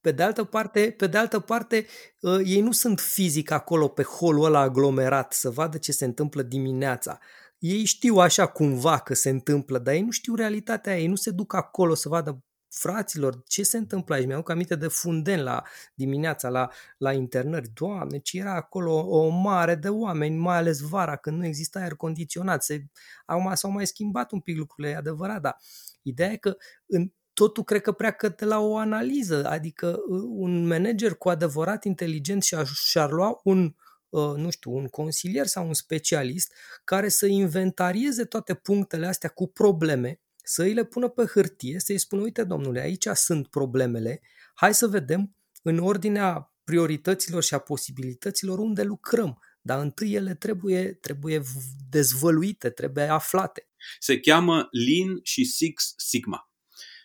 pe 0.00 0.12
de 0.12 0.22
altă 0.22 0.44
parte, 0.44 0.94
pe 0.96 1.06
de 1.06 1.18
altă 1.18 1.40
parte 1.40 1.86
uh, 2.20 2.40
ei 2.44 2.60
nu 2.60 2.72
sunt 2.72 3.00
fizic 3.00 3.50
acolo 3.50 3.88
pe 3.88 4.02
holul 4.02 4.44
ăla 4.44 4.60
aglomerat 4.60 5.32
să 5.32 5.50
vadă 5.50 5.78
ce 5.78 5.92
se 5.92 6.04
întâmplă 6.04 6.42
dimineața. 6.42 7.18
Ei 7.58 7.84
știu 7.84 8.16
așa 8.16 8.46
cumva 8.46 8.98
că 8.98 9.14
se 9.14 9.30
întâmplă, 9.30 9.78
dar 9.78 9.94
ei 9.94 10.02
nu 10.02 10.10
știu 10.10 10.34
realitatea, 10.34 10.98
ei 10.98 11.06
nu 11.06 11.14
se 11.14 11.30
duc 11.30 11.54
acolo 11.54 11.94
să 11.94 12.08
vadă 12.08 12.44
fraților, 12.72 13.42
ce 13.46 13.62
se 13.62 13.76
întâmplă 13.76 14.14
aici? 14.14 14.26
Mi-au 14.26 14.44
aminte 14.46 14.74
de 14.74 14.88
funden 14.88 15.42
la 15.42 15.62
dimineața, 15.94 16.48
la, 16.48 16.68
la 16.98 17.12
internări. 17.12 17.70
Doamne, 17.74 18.18
ce 18.18 18.38
era 18.38 18.54
acolo 18.54 19.06
o 19.08 19.28
mare 19.28 19.74
de 19.74 19.88
oameni, 19.88 20.36
mai 20.36 20.56
ales 20.56 20.80
vara, 20.80 21.16
când 21.16 21.38
nu 21.38 21.46
exista 21.46 21.78
aer 21.78 21.94
condiționat. 21.94 22.62
Se, 22.64 22.84
acum 23.26 23.54
s-au 23.54 23.70
mai 23.70 23.86
schimbat 23.86 24.32
un 24.32 24.40
pic 24.40 24.56
lucrurile, 24.56 24.92
e 24.92 24.96
adevărat, 24.96 25.40
dar 25.40 25.56
ideea 26.02 26.30
e 26.30 26.36
că 26.36 26.56
în, 26.86 27.12
totul 27.32 27.64
cred 27.64 27.80
că 27.80 27.92
pleacă 27.92 28.28
de 28.28 28.44
la 28.44 28.60
o 28.60 28.76
analiză, 28.76 29.46
adică 29.46 29.98
uh, 30.08 30.22
un 30.28 30.66
manager 30.66 31.14
cu 31.14 31.28
adevărat 31.28 31.84
inteligent 31.84 32.42
și-ar, 32.42 32.66
și-ar 32.66 33.10
lua 33.10 33.40
un, 33.44 33.64
uh, 33.64 33.72
Uh, 34.12 34.34
nu 34.36 34.50
știu, 34.50 34.72
un 34.72 34.88
consilier 34.88 35.46
sau 35.46 35.66
un 35.66 35.74
specialist 35.74 36.52
care 36.84 37.08
să 37.08 37.26
inventarieze 37.26 38.24
toate 38.24 38.54
punctele 38.54 39.06
astea 39.06 39.28
cu 39.28 39.46
probleme, 39.48 40.20
să 40.42 40.62
îi 40.62 40.72
le 40.72 40.84
pună 40.84 41.08
pe 41.08 41.24
hârtie, 41.24 41.78
să-i 41.78 41.98
spună, 41.98 42.22
uite 42.22 42.44
domnule, 42.44 42.80
aici 42.80 43.06
sunt 43.14 43.48
problemele, 43.48 44.20
hai 44.54 44.74
să 44.74 44.86
vedem 44.86 45.36
în 45.62 45.78
ordinea 45.78 46.54
priorităților 46.64 47.42
și 47.42 47.54
a 47.54 47.58
posibilităților 47.58 48.58
unde 48.58 48.82
lucrăm. 48.82 49.42
Dar 49.60 49.80
întâi 49.80 50.14
ele 50.14 50.34
trebuie, 50.34 50.92
trebuie 50.92 51.42
dezvăluite, 51.90 52.70
trebuie 52.70 53.04
aflate. 53.04 53.68
Se 53.98 54.20
cheamă 54.20 54.68
Lean 54.70 55.20
și 55.22 55.44
Six 55.44 55.94
Sigma. 55.96 56.50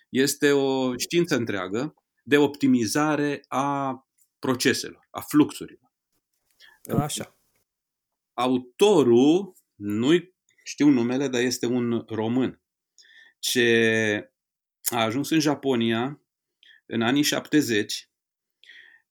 Este 0.09 0.51
o 0.51 0.97
știință 0.97 1.35
întreagă 1.35 1.95
de 2.23 2.37
optimizare 2.37 3.43
a 3.47 4.01
proceselor, 4.39 5.07
a 5.11 5.21
fluxurilor. 5.21 5.91
Așa. 6.97 7.39
Autorul, 8.33 9.53
nu 9.75 10.11
știu 10.63 10.87
numele, 10.89 11.27
dar 11.27 11.41
este 11.41 11.65
un 11.65 12.03
român, 12.07 12.61
ce 13.39 14.31
a 14.83 15.03
ajuns 15.03 15.29
în 15.29 15.39
Japonia 15.39 16.21
în 16.85 17.01
anii 17.01 17.23
70 17.23 18.09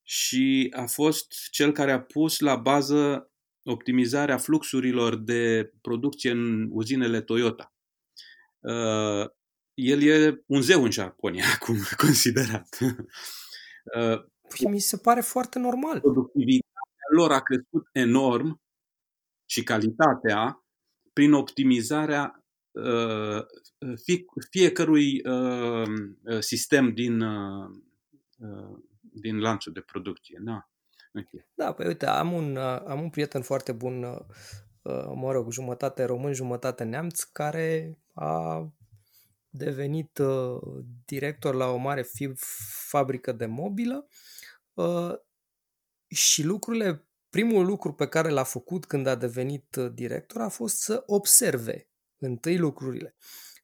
și 0.03 0.73
a 0.77 0.87
fost 0.87 1.49
cel 1.51 1.73
care 1.73 1.93
a 1.93 2.01
pus 2.01 2.39
la 2.39 2.57
bază 2.57 3.31
optimizarea 3.65 4.39
fluxurilor 4.39 5.17
de 5.17 5.73
producție 5.81 6.31
în 6.31 6.69
uzinele 6.71 7.21
Toyota. 7.21 7.75
Uh, 8.61 9.27
el 9.75 10.03
e 10.03 10.43
un 10.47 10.61
zeu 10.61 10.83
în 10.83 10.91
Japonia, 10.91 11.45
acum 11.61 11.77
considerat. 11.97 12.79
Uh, 12.81 14.25
păi 14.49 14.71
mi 14.71 14.79
se 14.79 14.97
pare 14.97 15.21
foarte 15.21 15.59
normal. 15.59 16.01
Productivitatea 16.01 17.07
lor 17.15 17.33
a 17.33 17.41
crescut 17.41 17.89
enorm 17.93 18.61
și 19.51 19.63
calitatea 19.63 20.65
prin 21.13 21.33
optimizarea 21.33 22.35
uh, 22.35 22.46
fie, 24.05 24.25
fiecărui 24.51 25.23
uh, 25.29 25.89
sistem 26.39 26.95
din, 26.95 27.21
uh, 27.21 27.71
din 29.01 29.39
lanțul 29.39 29.73
de 29.73 29.81
producție. 29.81 30.41
Da. 30.45 30.69
Okay. 31.09 31.49
Da, 31.55 31.73
păi 31.73 31.87
uite, 31.87 32.07
am 32.07 32.33
un, 32.33 32.57
am 32.87 33.03
un 33.03 33.11
prieten 33.11 33.43
foarte 33.43 33.73
bun, 33.73 34.01
mă 35.15 35.33
rog, 35.33 35.53
jumătate 35.53 36.05
român, 36.05 36.33
jumătate 36.33 36.85
neamț, 36.85 37.23
care 37.23 37.99
a 38.15 38.69
devenit 39.49 40.21
director 41.05 41.55
la 41.55 41.67
o 41.67 41.77
mare 41.77 42.07
fabrică 42.89 43.33
de 43.33 43.47
mobilă 43.47 44.09
și 46.09 46.45
lucrurile, 46.45 47.09
primul 47.31 47.67
lucru 47.67 47.93
pe 47.93 48.07
care 48.07 48.29
l-a 48.29 48.43
făcut 48.43 48.85
când 48.85 49.07
a 49.07 49.15
devenit 49.15 49.77
director 49.77 50.41
a 50.41 50.49
fost 50.49 50.77
să 50.77 51.03
observe 51.07 51.89
întâi 52.19 52.57
lucrurile. 52.57 53.15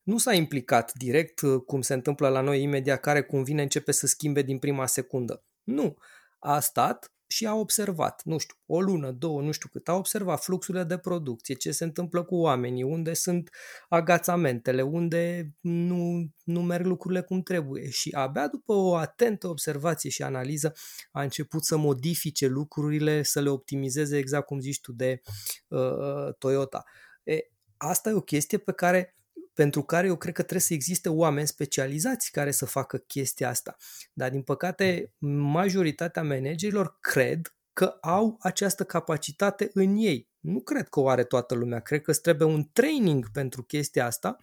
Nu 0.02 0.18
s-a 0.18 0.34
implicat 0.34 0.92
direct, 0.94 1.40
cum 1.66 1.80
se 1.80 1.94
întâmplă 1.94 2.28
la 2.28 2.40
noi 2.40 2.62
imediat, 2.62 3.00
care 3.00 3.22
cum 3.22 3.42
vine 3.42 3.62
începe 3.62 3.92
să 3.92 4.06
schimbe 4.06 4.42
din 4.42 4.58
prima 4.58 4.86
secundă. 4.86 5.44
Nu. 5.62 5.96
A 6.38 6.60
stat 6.60 7.12
și 7.32 7.46
a 7.46 7.54
observat, 7.54 8.22
nu 8.24 8.38
știu, 8.38 8.56
o 8.66 8.80
lună, 8.80 9.10
două, 9.10 9.42
nu 9.42 9.50
știu 9.50 9.68
cât, 9.72 9.88
a 9.88 9.94
observat 9.94 10.42
fluxurile 10.42 10.84
de 10.84 10.98
producție, 10.98 11.54
ce 11.54 11.70
se 11.70 11.84
întâmplă 11.84 12.24
cu 12.24 12.36
oamenii, 12.36 12.82
unde 12.82 13.12
sunt 13.12 13.50
agațamentele, 13.88 14.82
unde 14.82 15.52
nu, 15.60 16.30
nu 16.44 16.62
merg 16.62 16.86
lucrurile 16.86 17.22
cum 17.22 17.42
trebuie 17.42 17.90
și 17.90 18.10
abia 18.10 18.48
după 18.48 18.72
o 18.72 18.94
atentă 18.94 19.48
observație 19.48 20.10
și 20.10 20.22
analiză 20.22 20.72
a 21.10 21.22
început 21.22 21.64
să 21.64 21.76
modifice 21.76 22.46
lucrurile, 22.46 23.22
să 23.22 23.40
le 23.40 23.48
optimizeze 23.48 24.18
exact 24.18 24.46
cum 24.46 24.60
zici 24.60 24.80
tu 24.80 24.92
de 24.92 25.20
uh, 25.68 26.34
Toyota. 26.38 26.84
E, 27.22 27.38
asta 27.82 28.10
e 28.10 28.12
o 28.12 28.20
chestie 28.20 28.58
pe 28.58 28.72
care 28.72 29.16
pentru 29.54 29.82
care 29.82 30.06
eu 30.06 30.16
cred 30.16 30.34
că 30.34 30.40
trebuie 30.40 30.60
să 30.66 30.74
existe 30.74 31.08
oameni 31.08 31.46
specializați 31.46 32.30
care 32.30 32.50
să 32.50 32.64
facă 32.64 32.96
chestia 32.96 33.48
asta. 33.48 33.76
Dar, 34.12 34.30
din 34.30 34.42
păcate, 34.42 35.14
majoritatea 35.18 36.22
managerilor 36.22 36.98
cred 37.00 37.54
că 37.72 37.96
au 38.00 38.36
această 38.40 38.84
capacitate 38.84 39.70
în 39.74 39.96
ei. 39.96 40.30
Nu 40.40 40.60
cred 40.60 40.88
că 40.88 41.00
o 41.00 41.08
are 41.08 41.24
toată 41.24 41.54
lumea. 41.54 41.80
Cred 41.80 42.02
că 42.02 42.10
îți 42.10 42.20
trebuie 42.20 42.48
un 42.48 42.68
training 42.72 43.30
pentru 43.32 43.62
chestia 43.62 44.06
asta 44.06 44.36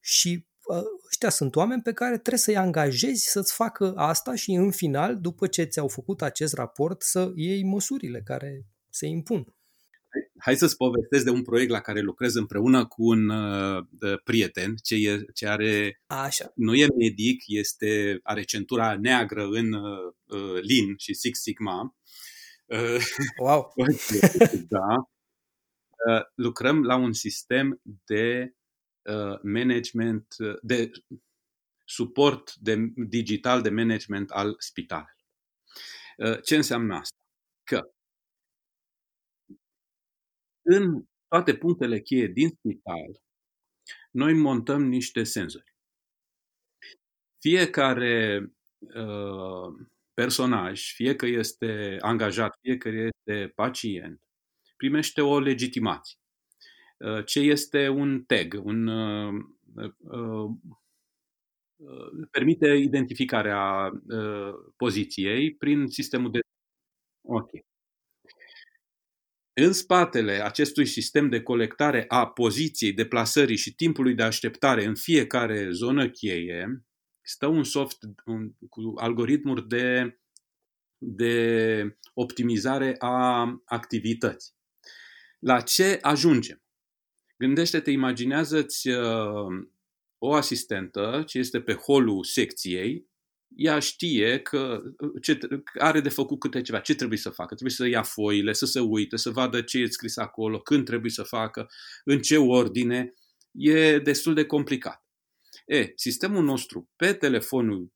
și 0.00 0.46
ă, 0.68 0.82
ăștia 1.06 1.30
sunt 1.30 1.56
oameni 1.56 1.82
pe 1.82 1.92
care 1.92 2.18
trebuie 2.18 2.38
să-i 2.38 2.56
angajezi 2.56 3.24
să-ți 3.24 3.52
facă 3.52 3.92
asta 3.96 4.34
și 4.34 4.52
în 4.52 4.70
final, 4.70 5.20
după 5.20 5.46
ce 5.46 5.62
ți-au 5.62 5.88
făcut 5.88 6.22
acest 6.22 6.54
raport, 6.54 7.02
să 7.02 7.32
iei 7.34 7.64
măsurile 7.64 8.22
care 8.22 8.66
se 8.88 9.06
impun 9.06 9.54
hai 10.38 10.56
să-ți 10.56 10.76
povestesc 10.76 11.24
de 11.24 11.30
un 11.30 11.42
proiect 11.42 11.70
la 11.70 11.80
care 11.80 12.00
lucrez 12.00 12.34
împreună 12.34 12.86
cu 12.86 13.08
un 13.08 13.28
uh, 13.28 13.84
prieten 14.24 14.74
ce, 14.82 14.94
e, 14.94 15.24
ce 15.34 15.46
are, 15.46 16.00
Așa. 16.06 16.52
nu 16.54 16.74
e 16.74 16.86
medic, 16.98 17.42
este, 17.46 18.20
are 18.22 18.42
centura 18.42 18.96
neagră 18.96 19.44
în 19.44 19.72
uh, 19.72 20.12
uh 20.24 20.60
Lean 20.62 20.96
și 20.96 21.14
Six 21.14 21.40
Sigma. 21.40 21.96
Uh, 22.64 23.04
wow! 23.38 23.72
da. 24.68 25.10
Uh, 26.08 26.22
lucrăm 26.34 26.82
la 26.82 26.96
un 26.96 27.12
sistem 27.12 27.80
de 28.04 28.54
uh, 29.02 29.38
management, 29.42 30.34
uh, 30.38 30.58
de 30.62 30.90
suport 31.84 32.54
de, 32.54 32.76
digital 32.96 33.62
de 33.62 33.70
management 33.70 34.30
al 34.30 34.54
spitalelor. 34.58 35.16
Uh, 36.16 36.42
ce 36.42 36.56
înseamnă 36.56 36.94
asta? 36.94 37.16
Că 37.64 37.92
în 40.62 41.04
toate 41.28 41.54
punctele 41.54 42.00
cheie 42.00 42.26
din 42.26 42.48
spital, 42.48 43.20
noi 44.10 44.34
montăm 44.34 44.84
niște 44.84 45.22
senzori. 45.22 45.74
Fiecare 47.38 48.46
uh, 48.78 49.86
personaj, 50.14 50.92
fie 50.94 51.16
că 51.16 51.26
este 51.26 51.96
angajat, 52.00 52.58
fie 52.60 52.76
că 52.76 52.88
este 52.88 53.52
pacient, 53.54 54.22
primește 54.76 55.20
o 55.20 55.38
legitimație. 55.38 56.18
Uh, 56.98 57.24
ce 57.24 57.40
este 57.40 57.88
un 57.88 58.22
tag, 58.24 58.60
un 58.64 58.86
uh, 58.86 59.44
uh, 59.74 60.50
uh, 61.76 62.28
permite 62.30 62.68
identificarea 62.68 63.92
uh, 64.08 64.54
poziției 64.76 65.54
prin 65.54 65.86
sistemul 65.88 66.30
de. 66.30 66.40
Ok. 67.22 67.50
În 69.54 69.72
spatele 69.72 70.44
acestui 70.44 70.86
sistem 70.86 71.28
de 71.28 71.42
colectare 71.42 72.04
a 72.08 72.26
poziției, 72.26 72.92
deplasării 72.92 73.56
și 73.56 73.74
timpului 73.74 74.14
de 74.14 74.22
așteptare 74.22 74.84
în 74.84 74.94
fiecare 74.94 75.70
zonă 75.70 76.10
cheie, 76.10 76.84
stă 77.22 77.46
un 77.46 77.64
soft 77.64 77.98
un, 78.24 78.52
cu 78.68 78.92
algoritmuri 78.96 79.68
de, 79.68 80.18
de 80.98 81.96
optimizare 82.14 82.94
a 82.98 83.48
activității. 83.64 84.54
La 85.38 85.60
ce 85.60 85.98
ajungem? 86.00 86.62
Gândește-te, 87.36 87.90
imaginează-ți 87.90 88.88
uh, 88.88 89.66
o 90.18 90.32
asistentă 90.32 91.22
ce 91.26 91.38
este 91.38 91.60
pe 91.60 91.72
holul 91.72 92.24
secției 92.24 93.10
ea 93.56 93.78
știe 93.78 94.38
că 94.38 94.82
ce, 95.22 95.38
are 95.78 96.00
de 96.00 96.08
făcut 96.08 96.38
câte 96.38 96.62
ceva, 96.62 96.80
ce 96.80 96.94
trebuie 96.94 97.18
să 97.18 97.30
facă. 97.30 97.54
Trebuie 97.54 97.76
să 97.76 97.86
ia 97.86 98.02
foile, 98.02 98.52
să 98.52 98.66
se 98.66 98.80
uite, 98.80 99.16
să 99.16 99.30
vadă 99.30 99.62
ce 99.62 99.78
e 99.78 99.86
scris 99.86 100.16
acolo, 100.16 100.60
când 100.60 100.84
trebuie 100.84 101.10
să 101.10 101.22
facă, 101.22 101.68
în 102.04 102.20
ce 102.20 102.36
ordine. 102.36 103.14
E 103.52 103.98
destul 103.98 104.34
de 104.34 104.44
complicat. 104.44 105.04
E, 105.66 105.92
sistemul 105.94 106.44
nostru 106.44 106.90
pe 106.96 107.12
telefonul, 107.12 107.92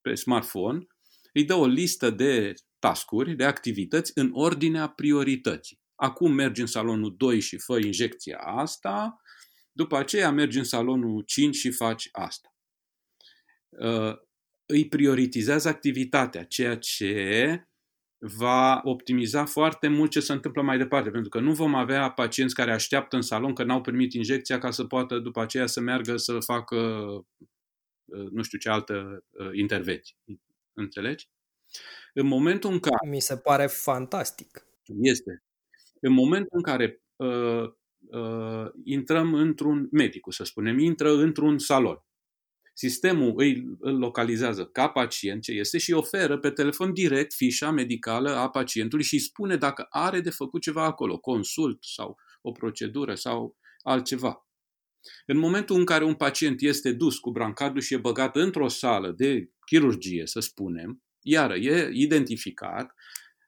pe 0.00 0.14
smartphone, 0.14 0.86
îi 1.32 1.44
dă 1.44 1.54
o 1.54 1.66
listă 1.66 2.10
de 2.10 2.54
tascuri, 2.78 3.34
de 3.34 3.44
activități 3.44 4.12
în 4.14 4.30
ordinea 4.32 4.88
priorității. 4.88 5.80
Acum 5.94 6.32
mergi 6.32 6.60
în 6.60 6.66
salonul 6.66 7.14
2 7.16 7.40
și 7.40 7.58
fă 7.58 7.78
injecția 7.78 8.38
asta, 8.38 9.20
după 9.72 9.96
aceea 9.96 10.30
mergi 10.30 10.58
în 10.58 10.64
salonul 10.64 11.22
5 11.22 11.56
și 11.56 11.70
faci 11.70 12.08
asta. 12.12 12.55
Uh, 13.80 14.16
îi 14.66 14.88
prioritizează 14.88 15.68
activitatea, 15.68 16.44
ceea 16.44 16.76
ce 16.76 17.60
va 18.18 18.80
optimiza 18.84 19.44
foarte 19.44 19.88
mult 19.88 20.10
ce 20.10 20.20
se 20.20 20.32
întâmplă 20.32 20.62
mai 20.62 20.78
departe, 20.78 21.10
pentru 21.10 21.28
că 21.28 21.40
nu 21.40 21.52
vom 21.52 21.74
avea 21.74 22.10
pacienți 22.10 22.54
care 22.54 22.72
așteaptă 22.72 23.16
în 23.16 23.22
salon 23.22 23.54
că 23.54 23.64
n-au 23.64 23.80
primit 23.80 24.12
injecția 24.12 24.58
ca 24.58 24.70
să 24.70 24.84
poată 24.84 25.18
după 25.18 25.40
aceea 25.40 25.66
să 25.66 25.80
meargă 25.80 26.16
să 26.16 26.38
facă 26.38 26.76
uh, 26.76 28.28
nu 28.30 28.42
știu 28.42 28.58
ce 28.58 28.68
altă 28.68 29.24
uh, 29.30 29.48
intervenție. 29.52 30.16
Înțelegi? 30.72 31.28
În 32.14 32.26
momentul 32.26 32.72
în 32.72 32.78
care... 32.78 33.08
Mi 33.08 33.20
se 33.20 33.36
pare 33.36 33.66
fantastic. 33.66 34.66
Este. 35.02 35.42
În 36.00 36.12
momentul 36.12 36.56
în 36.56 36.62
care 36.62 37.02
uh, 37.16 37.64
uh, 38.10 38.70
intrăm 38.84 39.34
într-un 39.34 39.88
medicul, 39.90 40.32
să 40.32 40.44
spunem, 40.44 40.78
intră 40.78 41.12
într-un 41.12 41.58
salon 41.58 42.05
Sistemul 42.78 43.32
îi, 43.36 43.76
îl 43.78 43.98
localizează 43.98 44.64
ca 44.64 44.88
pacient 44.88 45.42
ce 45.42 45.52
este 45.52 45.78
și 45.78 45.92
oferă 45.92 46.38
pe 46.38 46.50
telefon 46.50 46.92
direct 46.92 47.32
fișa 47.32 47.70
medicală 47.70 48.30
a 48.30 48.50
pacientului 48.50 49.04
și 49.04 49.14
îi 49.14 49.20
spune 49.20 49.56
dacă 49.56 49.86
are 49.90 50.20
de 50.20 50.30
făcut 50.30 50.62
ceva 50.62 50.84
acolo, 50.84 51.18
consult 51.18 51.84
sau 51.84 52.16
o 52.42 52.52
procedură 52.52 53.14
sau 53.14 53.56
altceva. 53.82 54.46
În 55.26 55.38
momentul 55.38 55.76
în 55.76 55.84
care 55.84 56.04
un 56.04 56.14
pacient 56.14 56.60
este 56.60 56.92
dus 56.92 57.18
cu 57.18 57.30
brancardul 57.30 57.80
și 57.80 57.94
e 57.94 57.98
băgat 57.98 58.36
într-o 58.36 58.68
sală 58.68 59.10
de 59.16 59.50
chirurgie, 59.66 60.26
să 60.26 60.40
spunem, 60.40 61.02
Iară, 61.20 61.54
e 61.54 61.90
identificat 61.92 62.94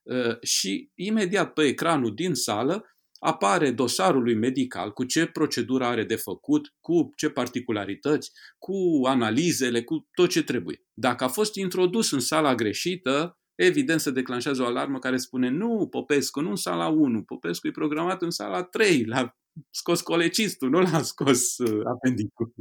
uh, 0.02 0.40
și 0.42 0.90
imediat 0.94 1.52
pe 1.52 1.62
ecranul 1.62 2.14
din 2.14 2.34
sală 2.34 2.97
apare 3.18 3.70
dosarul 3.70 4.22
lui 4.22 4.34
medical 4.34 4.92
cu 4.92 5.04
ce 5.04 5.26
procedură 5.26 5.84
are 5.84 6.04
de 6.04 6.16
făcut, 6.16 6.74
cu 6.80 7.12
ce 7.16 7.28
particularități, 7.28 8.30
cu 8.58 9.00
analizele, 9.04 9.82
cu 9.82 10.08
tot 10.12 10.28
ce 10.28 10.42
trebuie. 10.42 10.82
Dacă 10.94 11.24
a 11.24 11.28
fost 11.28 11.54
introdus 11.54 12.10
în 12.10 12.20
sala 12.20 12.54
greșită, 12.54 13.38
evident 13.54 14.00
se 14.00 14.10
declanșează 14.10 14.62
o 14.62 14.66
alarmă 14.66 14.98
care 14.98 15.16
spune 15.16 15.48
nu, 15.48 15.86
Popescu, 15.90 16.40
nu 16.40 16.48
în 16.50 16.56
sala 16.56 16.88
1, 16.88 17.22
Popescu 17.22 17.66
e 17.66 17.70
programat 17.70 18.22
în 18.22 18.30
sala 18.30 18.62
3, 18.62 19.04
l-a 19.04 19.36
scos 19.70 20.00
colecistul, 20.00 20.70
nu 20.70 20.80
l-a 20.80 21.02
scos 21.02 21.58
uh, 21.58 21.80
apendicul. 21.84 22.52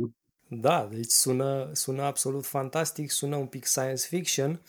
Da, 0.50 0.90
deci 0.92 1.10
sună, 1.10 1.70
sună 1.74 2.02
absolut 2.02 2.46
fantastic, 2.46 3.12
sună 3.12 3.36
un 3.36 3.46
pic 3.46 3.66
science 3.66 4.06
fiction, 4.08 4.62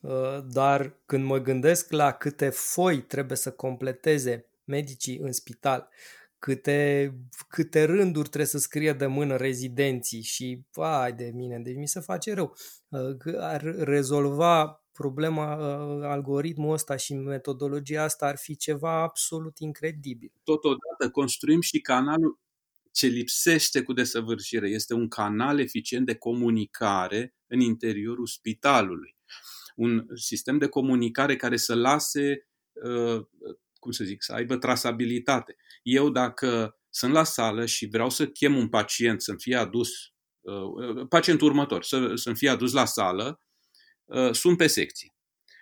uh, 0.00 0.12
dar 0.52 0.92
când 1.06 1.24
mă 1.24 1.38
gândesc 1.38 1.90
la 1.90 2.12
câte 2.12 2.48
foi 2.48 3.02
trebuie 3.02 3.36
să 3.36 3.50
completeze 3.50 4.46
medicii 4.66 5.18
în 5.18 5.32
spital, 5.32 5.88
câte, 6.38 7.14
câte 7.48 7.84
rânduri 7.84 8.28
trebuie 8.28 8.50
să 8.50 8.58
scrie 8.58 8.92
de 8.92 9.06
mână 9.06 9.36
rezidenții 9.36 10.22
și, 10.22 10.62
vai 10.72 11.12
de 11.12 11.30
mine, 11.34 11.58
deci 11.58 11.76
mi 11.76 11.88
se 11.88 12.00
face 12.00 12.34
rău. 12.34 12.56
Uh, 12.88 13.34
ar 13.38 13.62
rezolva 13.78 14.84
problema, 14.92 15.54
uh, 15.54 16.04
algoritmul 16.04 16.72
ăsta 16.72 16.96
și 16.96 17.14
metodologia 17.14 18.02
asta 18.02 18.26
ar 18.26 18.36
fi 18.36 18.56
ceva 18.56 19.02
absolut 19.02 19.58
incredibil. 19.58 20.32
Totodată 20.44 21.10
construim 21.12 21.60
și 21.60 21.80
canalul 21.80 22.38
ce 22.92 23.06
lipsește 23.06 23.82
cu 23.82 23.92
desăvârșire. 23.92 24.68
Este 24.68 24.94
un 24.94 25.08
canal 25.08 25.60
eficient 25.60 26.06
de 26.06 26.14
comunicare 26.14 27.34
în 27.46 27.60
interiorul 27.60 28.26
spitalului. 28.26 29.16
Un 29.76 30.06
sistem 30.14 30.58
de 30.58 30.66
comunicare 30.66 31.36
care 31.36 31.56
să 31.56 31.74
lase 31.74 32.48
uh, 32.72 33.26
cum 33.86 33.94
să 33.94 34.04
zic, 34.04 34.22
să 34.22 34.32
aibă 34.32 34.56
trasabilitate. 34.56 35.56
Eu 35.82 36.10
dacă 36.10 36.78
sunt 36.90 37.12
la 37.12 37.24
sală 37.24 37.66
și 37.66 37.86
vreau 37.86 38.10
să 38.10 38.26
chem 38.26 38.56
un 38.56 38.68
pacient 38.68 39.22
să-mi 39.22 39.40
fie 39.40 39.56
adus, 39.56 39.88
uh, 40.40 41.06
pacientul 41.08 41.48
următor, 41.48 41.82
să, 41.82 42.14
să-mi 42.14 42.36
fie 42.36 42.48
adus 42.48 42.72
la 42.72 42.84
sală, 42.84 43.40
uh, 44.04 44.32
sunt 44.32 44.56
pe 44.56 44.66
secție. 44.66 45.14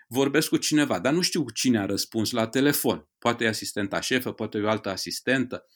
Vorbesc 0.09 0.49
cu 0.49 0.57
cineva, 0.57 0.99
dar 0.99 1.13
nu 1.13 1.21
știu 1.21 1.51
cine 1.51 1.79
a 1.79 1.87
răspuns 1.87 2.31
la 2.31 2.49
telefon. 2.49 3.09
Poate 3.19 3.45
e 3.45 3.49
asistenta 3.49 4.01
șefă, 4.01 4.33
poate 4.33 4.59
e 4.59 4.63
o 4.63 4.69
altă 4.69 4.89
asistentă. 4.89 5.67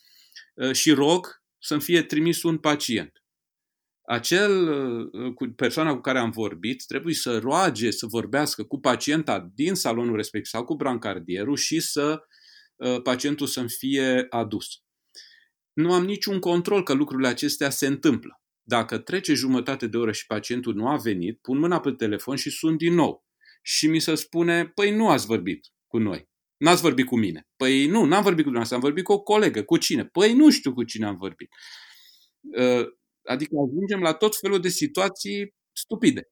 Uh, 0.55 0.73
și 0.73 0.93
rog 0.93 1.43
să-mi 1.59 1.81
fie 1.81 2.03
trimis 2.03 2.43
un 2.43 2.59
pacient 2.59 3.23
acel 4.09 4.69
uh, 5.13 5.33
cu 5.35 5.47
persoana 5.47 5.95
cu 5.95 6.01
care 6.01 6.19
am 6.19 6.31
vorbit 6.31 6.85
trebuie 6.87 7.15
să 7.15 7.39
roage 7.39 7.91
să 7.91 8.07
vorbească 8.07 8.63
cu 8.65 8.81
pacienta 8.81 9.51
din 9.55 9.75
salonul 9.75 10.17
respectiv 10.17 10.51
sau 10.51 10.65
cu 10.65 10.75
brancardierul 10.75 11.57
și 11.57 11.81
să 11.81 12.11
uh, 12.11 12.27
pacientul 13.03 13.47
să-mi 13.47 13.68
fie 13.68 14.26
adus. 14.31 14.66
Nu 15.72 15.93
am 15.93 16.05
niciun 16.05 16.39
control 16.39 16.83
că 16.83 16.93
lucrurile 16.93 17.29
acestea 17.29 17.70
se 17.70 17.87
întâmplă. 17.87 18.43
Dacă 18.62 18.99
trece 18.99 19.35
jumătate 19.35 19.87
de 19.87 19.97
oră 19.97 20.12
și 20.12 20.26
pacientul 20.26 20.74
nu 20.74 20.89
a 20.89 20.97
venit, 20.97 21.39
pun 21.41 21.59
mâna 21.59 21.81
pe 21.81 21.93
telefon 21.93 22.37
și 22.37 22.51
sun 22.51 22.76
din 22.76 22.95
nou. 22.95 23.26
Și 23.62 23.87
mi 23.87 23.99
se 23.99 24.14
spune, 24.14 24.66
păi 24.66 24.91
nu 24.91 25.09
ați 25.09 25.26
vorbit 25.26 25.66
cu 25.87 25.99
noi. 25.99 26.29
N-ați 26.57 26.83
vorbit 26.83 27.07
cu 27.07 27.18
mine. 27.18 27.49
Păi 27.57 27.87
nu, 27.87 28.05
n-am 28.05 28.22
vorbit 28.22 28.45
cu 28.45 28.51
dumneavoastră, 28.51 28.76
am 28.76 28.83
vorbit 28.83 29.05
cu 29.05 29.12
o 29.12 29.20
colegă. 29.20 29.62
Cu 29.62 29.76
cine? 29.76 30.05
Păi 30.05 30.35
nu 30.35 30.51
știu 30.51 30.74
cu 30.74 30.85
cine 30.85 31.07
am 31.07 31.16
vorbit. 31.16 31.49
Uh, 32.41 32.87
Adică 33.29 33.55
ajungem 33.68 34.01
la 34.01 34.12
tot 34.12 34.37
felul 34.37 34.61
de 34.61 34.68
situații 34.68 35.55
stupide. 35.72 36.31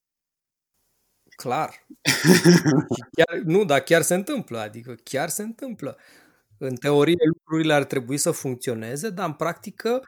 Clar. 1.36 1.86
chiar, 3.16 3.38
nu, 3.44 3.64
dar 3.64 3.80
chiar 3.80 4.02
se 4.02 4.14
întâmplă. 4.14 4.58
Adică 4.58 4.94
chiar 5.04 5.28
se 5.28 5.42
întâmplă. 5.42 5.98
În 6.58 6.74
teorie 6.74 7.24
lucrurile 7.34 7.72
ar 7.72 7.84
trebui 7.84 8.16
să 8.16 8.30
funcționeze, 8.30 9.10
dar 9.10 9.26
în 9.26 9.32
practică 9.32 10.00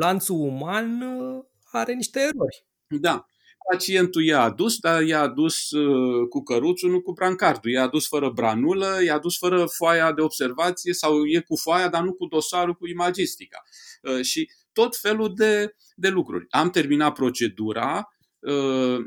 lanțul 0.00 0.36
uman 0.36 1.00
uh, 1.02 1.44
are 1.70 1.92
niște 1.94 2.18
erori. 2.18 2.66
Da. 2.86 3.26
Pacientul 3.70 4.22
i-a 4.22 4.40
adus, 4.42 4.78
dar 4.78 5.02
i-a 5.02 5.20
adus 5.20 5.70
uh, 5.70 6.28
cu 6.28 6.42
căruțul, 6.42 6.90
nu 6.90 7.00
cu 7.00 7.12
brancardul. 7.12 7.70
I-a 7.70 7.82
adus 7.82 8.06
fără 8.06 8.30
branulă, 8.30 8.98
i-a 9.04 9.14
adus 9.14 9.38
fără 9.38 9.64
foaia 9.64 10.12
de 10.12 10.20
observație 10.20 10.92
sau 10.92 11.26
e 11.26 11.40
cu 11.40 11.56
foaia, 11.56 11.88
dar 11.88 12.02
nu 12.02 12.12
cu 12.12 12.26
dosarul 12.26 12.74
cu 12.74 12.86
imagistica. 12.86 13.62
Uh, 14.02 14.24
și 14.24 14.50
tot 14.72 14.96
felul 14.96 15.34
de, 15.34 15.74
de 15.94 16.08
lucruri. 16.08 16.46
Am 16.50 16.70
terminat 16.70 17.14
procedura, 17.14 18.08
uh, 18.38 18.98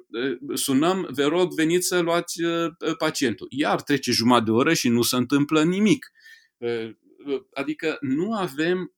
sunăm, 0.53 1.07
vă 1.11 1.23
rog, 1.23 1.53
veniți 1.53 1.87
să 1.87 1.99
luați 1.99 2.43
uh, 2.43 2.71
pacientul. 2.97 3.47
Iar 3.49 3.81
trece 3.81 4.11
jumătate 4.11 4.45
de 4.45 4.51
oră 4.51 4.73
și 4.73 4.89
nu 4.89 5.01
se 5.01 5.15
întâmplă 5.15 5.63
nimic. 5.63 6.11
Uh, 6.59 6.91
adică 7.53 7.97
nu 8.01 8.33
avem 8.33 8.93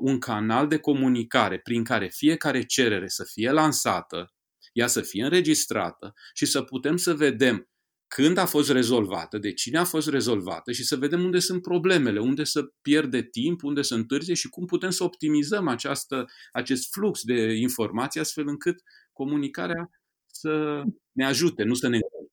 un 0.00 0.18
canal 0.18 0.68
de 0.68 0.78
comunicare 0.78 1.58
prin 1.58 1.84
care 1.84 2.08
fiecare 2.08 2.62
cerere 2.62 3.08
să 3.08 3.24
fie 3.24 3.50
lansată, 3.50 4.34
ea 4.72 4.86
să 4.86 5.00
fie 5.00 5.24
înregistrată 5.24 6.14
și 6.32 6.46
să 6.46 6.62
putem 6.62 6.96
să 6.96 7.14
vedem 7.14 7.68
când 8.06 8.36
a 8.36 8.46
fost 8.46 8.70
rezolvată, 8.70 9.38
de 9.38 9.52
cine 9.52 9.78
a 9.78 9.84
fost 9.84 10.08
rezolvată 10.08 10.72
și 10.72 10.84
să 10.84 10.96
vedem 10.96 11.24
unde 11.24 11.38
sunt 11.38 11.62
problemele, 11.62 12.20
unde 12.20 12.44
să 12.44 12.62
pierde 12.82 13.22
timp, 13.22 13.62
unde 13.62 13.82
să 13.82 13.94
întârzie 13.94 14.34
și 14.34 14.48
cum 14.48 14.66
putem 14.66 14.90
să 14.90 15.04
optimizăm 15.04 15.68
această, 15.68 16.24
acest 16.52 16.92
flux 16.92 17.22
de 17.22 17.52
informații 17.54 18.20
astfel 18.20 18.48
încât 18.48 18.82
comunicarea 19.12 19.90
să 20.26 20.82
ne 21.12 21.24
ajute, 21.24 21.62
nu 21.62 21.74
să 21.74 21.88
ne 21.88 21.96
încurce. 21.96 22.23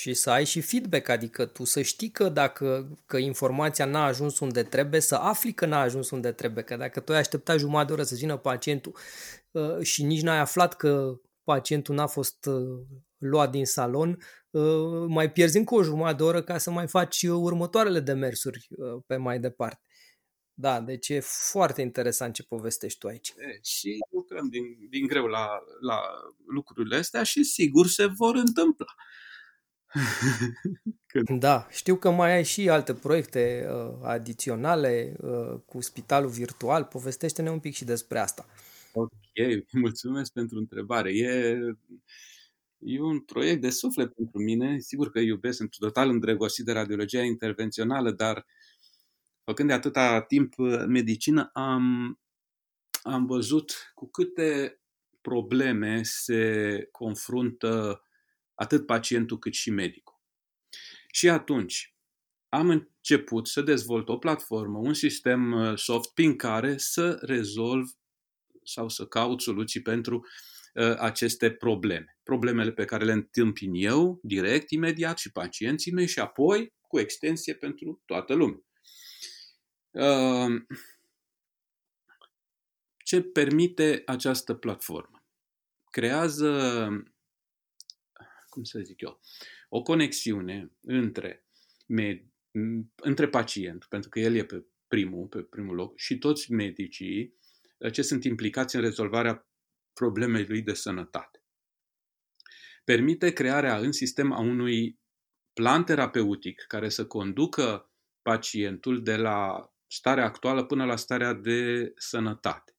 Și 0.00 0.14
să 0.14 0.30
ai 0.30 0.44
și 0.44 0.60
feedback, 0.60 1.08
adică 1.08 1.46
tu 1.46 1.64
să 1.64 1.82
știi 1.82 2.10
că 2.10 2.28
dacă 2.28 2.96
că 3.06 3.16
informația 3.16 3.84
n-a 3.84 4.04
ajuns 4.04 4.38
unde 4.38 4.62
trebuie, 4.62 5.00
să 5.00 5.14
afli 5.14 5.52
că 5.52 5.66
n-a 5.66 5.80
ajuns 5.80 6.10
unde 6.10 6.32
trebuie, 6.32 6.64
că 6.64 6.76
dacă 6.76 7.00
tu 7.00 7.12
ai 7.12 7.18
așteptat 7.18 7.58
jumătate 7.58 7.86
de 7.86 7.92
oră 7.92 8.02
să 8.02 8.14
vină 8.14 8.36
pacientul 8.36 8.96
uh, 9.50 9.80
și 9.80 10.02
nici 10.02 10.22
n-ai 10.22 10.38
aflat 10.38 10.76
că 10.76 11.20
pacientul 11.44 11.94
n-a 11.94 12.06
fost 12.06 12.46
uh, 12.46 12.80
luat 13.18 13.50
din 13.50 13.64
salon, 13.64 14.18
uh, 14.50 15.04
mai 15.06 15.32
pierzi 15.32 15.56
încă 15.56 15.74
o 15.74 15.82
jumătate 15.82 16.16
de 16.16 16.22
oră 16.22 16.42
ca 16.42 16.58
să 16.58 16.70
mai 16.70 16.86
faci 16.86 17.22
următoarele 17.22 18.00
demersuri 18.00 18.68
uh, 18.70 19.02
pe 19.06 19.16
mai 19.16 19.40
departe. 19.40 19.80
Da, 20.54 20.80
deci 20.80 21.08
e 21.08 21.20
foarte 21.20 21.80
interesant 21.80 22.34
ce 22.34 22.42
povestești 22.42 22.98
tu 22.98 23.06
aici. 23.06 23.28
E, 23.28 23.58
și 23.62 23.98
lucrăm 24.10 24.48
din, 24.48 24.62
din 24.90 25.06
greu 25.06 25.26
la, 25.26 25.48
la 25.80 26.00
lucrurile 26.46 26.96
astea 26.96 27.22
și 27.22 27.44
sigur 27.44 27.86
se 27.86 28.06
vor 28.06 28.34
întâmpla. 28.34 28.94
Da, 31.38 31.66
știu 31.70 31.96
că 31.96 32.10
mai 32.10 32.32
ai 32.32 32.44
și 32.44 32.68
alte 32.68 32.94
proiecte 32.94 33.66
uh, 33.68 33.98
adiționale 34.02 35.16
uh, 35.20 35.60
cu 35.66 35.80
spitalul 35.80 36.30
virtual. 36.30 36.84
Povestește-ne 36.84 37.50
un 37.50 37.60
pic 37.60 37.74
și 37.74 37.84
despre 37.84 38.18
asta. 38.18 38.46
Ok, 38.92 39.10
mulțumesc 39.72 40.32
pentru 40.32 40.58
întrebare. 40.58 41.10
E, 41.16 41.58
e 42.78 43.00
un 43.00 43.20
proiect 43.20 43.60
de 43.60 43.70
suflet 43.70 44.12
pentru 44.12 44.42
mine. 44.42 44.78
Sigur 44.78 45.10
că 45.10 45.18
iubesc, 45.18 45.56
sunt 45.56 45.76
total 45.78 46.08
îndrăgostit 46.08 46.64
de 46.64 46.72
radiologia 46.72 47.22
intervențională, 47.22 48.10
dar 48.10 48.46
făcând 49.44 49.68
de 49.68 49.74
atâta 49.74 50.22
timp 50.22 50.54
medicină, 50.86 51.50
am, 51.52 52.18
am 53.02 53.26
văzut 53.26 53.92
cu 53.94 54.10
câte 54.10 54.80
probleme 55.20 56.00
se 56.02 56.88
confruntă 56.90 58.02
atât 58.60 58.86
pacientul 58.86 59.38
cât 59.38 59.52
și 59.52 59.70
medicul. 59.70 60.20
Și 61.12 61.28
atunci 61.28 61.94
am 62.48 62.68
început 62.68 63.48
să 63.48 63.62
dezvolt 63.62 64.08
o 64.08 64.18
platformă, 64.18 64.78
un 64.78 64.94
sistem 64.94 65.52
uh, 65.52 65.78
soft 65.78 66.14
prin 66.14 66.36
care 66.36 66.76
să 66.76 67.18
rezolv 67.22 67.88
sau 68.64 68.88
să 68.88 69.06
caut 69.06 69.40
soluții 69.40 69.82
pentru 69.82 70.26
uh, 70.74 70.96
aceste 70.98 71.50
probleme. 71.50 72.18
Problemele 72.22 72.72
pe 72.72 72.84
care 72.84 73.04
le 73.04 73.12
întâmpin 73.12 73.72
eu, 73.74 74.20
direct, 74.22 74.70
imediat, 74.70 75.18
și 75.18 75.32
pacienții 75.32 75.92
mei, 75.92 76.06
și 76.06 76.18
apoi 76.18 76.72
cu 76.80 76.98
extensie 76.98 77.54
pentru 77.54 78.02
toată 78.06 78.34
lumea. 78.34 78.64
Uh, 79.90 80.62
ce 83.04 83.22
permite 83.22 84.02
această 84.06 84.54
platformă? 84.54 85.24
Creează, 85.90 86.88
cum 88.50 88.64
să 88.64 88.80
zic 88.80 89.00
eu, 89.00 89.20
o 89.68 89.82
conexiune 89.82 90.72
între, 90.80 91.44
med- 91.86 92.26
între 92.94 93.28
pacient, 93.28 93.84
pentru 93.84 94.08
că 94.08 94.20
el 94.20 94.34
e 94.34 94.44
pe 94.44 94.64
primul, 94.88 95.26
pe 95.26 95.42
primul 95.42 95.74
loc, 95.74 95.98
și 95.98 96.18
toți 96.18 96.52
medicii 96.52 97.38
ce 97.92 98.02
sunt 98.02 98.24
implicați 98.24 98.76
în 98.76 98.82
rezolvarea 98.82 99.48
problemei 99.92 100.46
lui 100.46 100.62
de 100.62 100.74
sănătate. 100.74 101.44
Permite 102.84 103.32
crearea 103.32 103.78
în 103.78 103.92
sistem 103.92 104.32
a 104.32 104.40
unui 104.40 105.00
plan 105.52 105.84
terapeutic 105.84 106.64
care 106.68 106.88
să 106.88 107.06
conducă 107.06 107.90
pacientul 108.22 109.02
de 109.02 109.16
la 109.16 109.70
starea 109.86 110.24
actuală 110.24 110.64
până 110.64 110.84
la 110.84 110.96
starea 110.96 111.32
de 111.32 111.92
sănătate. 111.96 112.74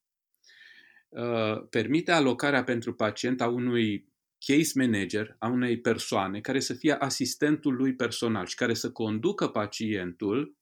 Uh, 1.10 1.68
permite 1.70 2.12
alocarea 2.12 2.64
pentru 2.64 2.94
pacient 2.94 3.42
a 3.42 3.48
unui 3.48 4.11
case 4.46 4.72
manager 4.76 5.36
a 5.40 5.48
unei 5.48 5.80
persoane 5.80 6.42
care 6.42 6.60
să 6.60 6.74
fie 6.74 6.94
asistentul 6.94 7.76
lui 7.76 7.96
personal 7.96 8.46
și 8.46 8.56
care 8.56 8.74
să 8.74 8.92
conducă 8.92 9.48
pacientul 9.48 10.56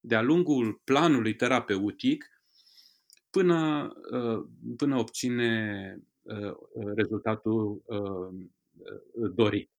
de-a 0.00 0.22
lungul 0.22 0.80
planului 0.84 1.34
terapeutic 1.34 2.30
până, 3.30 3.92
uh, 4.12 4.46
până 4.76 4.98
obține 4.98 5.98
uh, 6.22 6.54
rezultatul 6.94 7.82
uh, 7.86 8.48
dorit. 9.34 9.70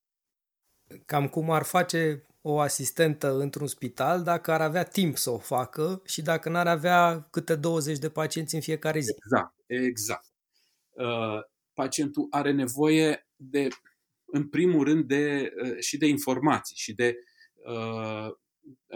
Cam 1.05 1.27
cum 1.27 1.51
ar 1.51 1.63
face 1.63 2.27
o 2.41 2.59
asistentă 2.59 3.37
într-un 3.37 3.67
spital 3.67 4.23
dacă 4.23 4.51
ar 4.51 4.61
avea 4.61 4.83
timp 4.83 5.17
să 5.17 5.29
o 5.29 5.37
facă 5.37 6.01
și 6.05 6.21
dacă 6.21 6.49
n-ar 6.49 6.67
avea 6.67 7.27
câte 7.31 7.55
20 7.55 7.97
de 7.97 8.09
pacienți 8.09 8.55
în 8.55 8.61
fiecare 8.61 8.99
zi. 8.99 9.11
Exact, 9.11 9.55
exact. 9.65 10.25
Pacientul 11.73 12.27
are 12.29 12.51
nevoie 12.51 13.26
de, 13.37 13.67
în 14.25 14.47
primul 14.47 14.83
rând, 14.83 15.03
de, 15.03 15.53
și 15.79 15.97
de 15.97 16.07
informații 16.07 16.75
și 16.75 16.93
de 16.93 17.17
uh, 17.65 18.29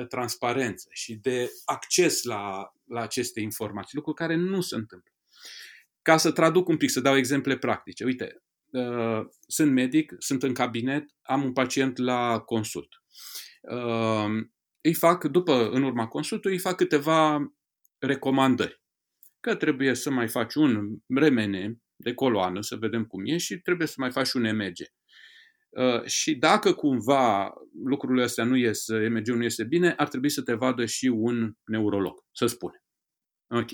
transparență 0.07 0.87
și 0.91 1.15
de 1.15 1.49
acces 1.65 2.23
la, 2.23 2.73
la 2.85 3.01
aceste 3.01 3.39
informații, 3.39 3.95
lucruri 3.95 4.17
care 4.17 4.35
nu 4.35 4.61
se 4.61 4.75
întâmplă. 4.75 5.11
Ca 6.01 6.17
să 6.17 6.31
traduc 6.31 6.67
un 6.67 6.77
pic, 6.77 6.89
să 6.89 6.99
dau 6.99 7.17
exemple 7.17 7.57
practice. 7.57 8.03
Uite, 8.03 8.43
uh, 8.71 9.21
sunt 9.47 9.71
medic, 9.71 10.15
sunt 10.17 10.43
în 10.43 10.53
cabinet, 10.53 11.09
am 11.21 11.43
un 11.43 11.53
pacient 11.53 11.97
la 11.97 12.39
consult. 12.39 12.89
Uh, 13.61 14.25
îi 14.81 14.93
fac, 14.93 15.23
după, 15.23 15.69
în 15.69 15.83
urma 15.83 16.07
consultului, 16.07 16.55
îi 16.55 16.61
fac 16.61 16.75
câteva 16.75 17.53
recomandări. 17.97 18.81
Că 19.39 19.55
trebuie 19.55 19.93
să 19.93 20.09
mai 20.09 20.27
faci 20.27 20.53
un 20.53 20.97
remene 21.07 21.80
de 22.03 22.13
coloană, 22.13 22.61
să 22.61 22.75
vedem 22.75 23.05
cum 23.05 23.25
e, 23.25 23.37
și 23.37 23.57
trebuie 23.57 23.87
să 23.87 23.95
mai 23.97 24.11
faci 24.11 24.31
un 24.31 24.43
EMG. 24.43 24.77
Uh, 25.71 26.03
și 26.05 26.35
dacă 26.35 26.73
cumva 26.73 27.53
lucrurile 27.83 28.23
astea 28.23 28.43
nu 28.43 28.55
ies, 28.55 28.87
EMG-ul 28.87 29.37
nu 29.37 29.43
iese 29.43 29.63
bine, 29.63 29.91
ar 29.91 30.07
trebui 30.07 30.29
să 30.29 30.41
te 30.41 30.53
vadă 30.53 30.85
și 30.85 31.05
un 31.05 31.53
neurolog, 31.65 32.25
să 32.31 32.45
spune. 32.45 32.83
Ok. 33.47 33.69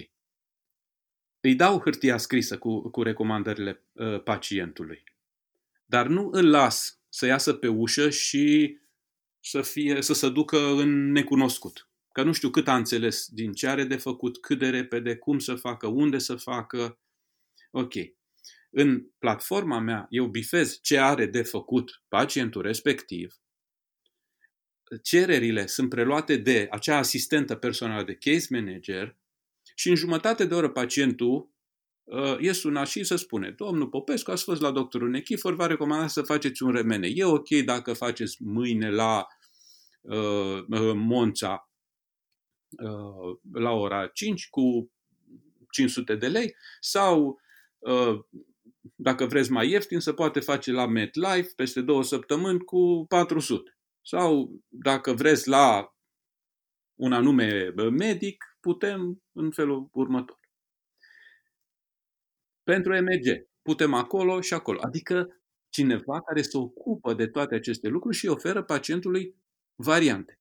Îi 1.39 1.55
dau 1.55 1.80
hârtia 1.80 2.17
scrisă 2.17 2.57
cu, 2.57 2.89
cu 2.89 3.01
recomandările 3.01 3.86
uh, 3.91 4.23
pacientului. 4.23 5.03
Dar 5.86 6.07
nu 6.07 6.30
îl 6.32 6.49
las 6.49 7.01
să 7.09 7.25
iasă 7.25 7.53
pe 7.53 7.67
ușă 7.67 8.09
și 8.09 8.78
să, 9.39 9.61
fie, 9.61 10.01
să 10.01 10.13
se 10.13 10.30
ducă 10.30 10.57
în 10.57 11.11
necunoscut. 11.11 11.89
Că 12.11 12.23
nu 12.23 12.32
știu 12.32 12.49
cât 12.49 12.67
a 12.67 12.75
înțeles 12.75 13.28
din 13.28 13.53
ce 13.53 13.67
are 13.67 13.84
de 13.84 13.97
făcut, 13.97 14.38
cât 14.38 14.59
de 14.59 14.69
repede, 14.69 15.15
cum 15.15 15.39
să 15.39 15.55
facă, 15.55 15.88
unde 15.88 16.17
să 16.17 16.36
facă. 16.36 16.99
Ok 17.71 17.93
în 18.70 19.07
platforma 19.20 19.80
mea 19.80 20.07
eu 20.09 20.28
bifez 20.28 20.80
ce 20.82 20.97
are 20.99 21.26
de 21.26 21.41
făcut 21.41 22.03
pacientul 22.07 22.61
respectiv, 22.61 23.36
cererile 25.03 25.65
sunt 25.65 25.89
preluate 25.89 26.36
de 26.36 26.68
acea 26.72 26.97
asistentă 26.97 27.55
personală 27.55 28.03
de 28.03 28.15
case 28.15 28.47
manager 28.49 29.18
și 29.76 29.89
în 29.89 29.95
jumătate 29.95 30.45
de 30.45 30.53
oră 30.53 30.70
pacientul 30.70 31.51
uh, 32.03 32.38
e 32.39 32.51
sunat 32.51 32.88
și 32.88 33.03
să 33.03 33.15
spune, 33.15 33.51
domnul 33.51 33.88
Popescu, 33.88 34.32
ați 34.32 34.43
fost 34.43 34.61
la 34.61 34.72
doctorul 34.72 35.09
Nechifor, 35.09 35.55
v-a 35.55 35.68
recomandat 35.68 36.09
să 36.09 36.22
faceți 36.22 36.63
un 36.63 36.72
remene. 36.72 37.07
E 37.07 37.24
ok 37.24 37.49
dacă 37.49 37.93
faceți 37.93 38.43
mâine 38.43 38.91
la 38.91 39.28
uh, 40.01 40.63
uh 40.68 40.93
Monța 40.95 41.72
uh, 42.70 43.38
la 43.51 43.72
ora 43.72 44.07
5 44.07 44.49
cu 44.49 44.91
500 45.72 46.15
de 46.15 46.28
lei 46.28 46.55
sau 46.80 47.41
uh, 47.78 48.20
dacă 48.96 49.26
vreți 49.26 49.52
mai 49.52 49.70
ieftin, 49.70 50.00
se 50.00 50.14
poate 50.14 50.40
face 50.40 50.72
la 50.72 50.88
MetLife 50.88 51.52
peste 51.56 51.82
două 51.82 52.04
săptămâni 52.04 52.60
cu 52.60 53.06
400. 53.08 53.78
Sau 54.02 54.62
dacă 54.68 55.14
vreți 55.14 55.48
la 55.48 55.96
un 57.00 57.14
anume 57.14 57.74
medic, 57.92 58.58
putem 58.60 59.24
în 59.32 59.52
felul 59.52 59.90
următor. 59.92 60.40
Pentru 62.64 62.94
MG, 62.94 63.48
putem 63.62 63.94
acolo 63.94 64.42
și 64.42 64.54
acolo. 64.54 64.80
Adică 64.82 65.42
cineva 65.70 66.22
care 66.22 66.42
se 66.42 66.58
ocupă 66.58 67.14
de 67.14 67.28
toate 67.28 67.56
aceste 67.56 67.88
lucruri 67.88 68.16
și 68.16 68.28
oferă 68.28 68.64
pacientului 68.64 69.36
variante. 69.76 70.37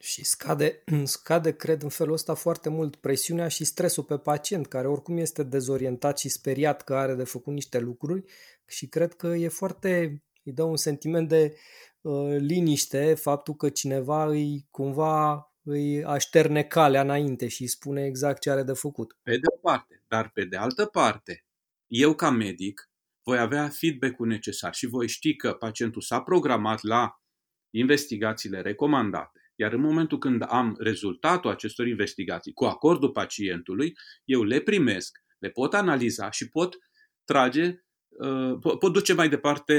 Și 0.00 0.24
scade, 0.24 0.84
scade, 1.04 1.56
cred, 1.56 1.82
în 1.82 1.88
felul 1.88 2.12
ăsta 2.12 2.34
foarte 2.34 2.68
mult 2.68 2.96
presiunea 2.96 3.48
și 3.48 3.64
stresul 3.64 4.04
pe 4.04 4.18
pacient, 4.18 4.66
care 4.66 4.88
oricum 4.88 5.16
este 5.16 5.42
dezorientat 5.42 6.18
și 6.18 6.28
speriat 6.28 6.82
că 6.82 6.94
are 6.94 7.14
de 7.14 7.24
făcut 7.24 7.52
niște 7.52 7.78
lucruri 7.78 8.24
și 8.66 8.88
cred 8.88 9.14
că 9.14 9.26
e 9.26 9.48
foarte, 9.48 10.22
îi 10.42 10.52
dă 10.52 10.62
un 10.62 10.76
sentiment 10.76 11.28
de 11.28 11.56
uh, 12.00 12.36
liniște 12.38 13.14
faptul 13.14 13.54
că 13.54 13.68
cineva 13.68 14.24
îi 14.24 14.66
cumva 14.70 15.42
îi 15.62 16.04
așterne 16.04 16.62
calea 16.62 17.00
înainte 17.00 17.48
și 17.48 17.62
îi 17.62 17.68
spune 17.68 18.04
exact 18.04 18.40
ce 18.40 18.50
are 18.50 18.62
de 18.62 18.72
făcut. 18.72 19.18
Pe 19.22 19.36
de 19.36 19.46
o 19.54 19.58
parte, 19.58 20.04
dar 20.08 20.30
pe 20.30 20.44
de 20.44 20.56
altă 20.56 20.86
parte, 20.86 21.44
eu 21.86 22.14
ca 22.14 22.30
medic 22.30 22.90
voi 23.22 23.38
avea 23.38 23.68
feedback-ul 23.68 24.26
necesar 24.26 24.74
și 24.74 24.86
voi 24.86 25.08
ști 25.08 25.36
că 25.36 25.52
pacientul 25.52 26.02
s-a 26.02 26.20
programat 26.20 26.82
la 26.82 27.22
investigațiile 27.70 28.60
recomandate 28.60 29.47
iar 29.58 29.72
în 29.72 29.80
momentul 29.80 30.18
când 30.18 30.44
am 30.48 30.76
rezultatul 30.78 31.50
acestor 31.50 31.86
investigații 31.86 32.52
cu 32.52 32.64
acordul 32.64 33.10
pacientului, 33.10 33.92
eu 34.24 34.42
le 34.42 34.60
primesc, 34.60 35.18
le 35.38 35.48
pot 35.48 35.74
analiza 35.74 36.30
și 36.30 36.48
pot 36.48 36.76
trage, 37.24 37.84
uh, 38.08 38.58
pot 38.78 38.92
duce 38.92 39.14
mai 39.14 39.28
departe 39.28 39.74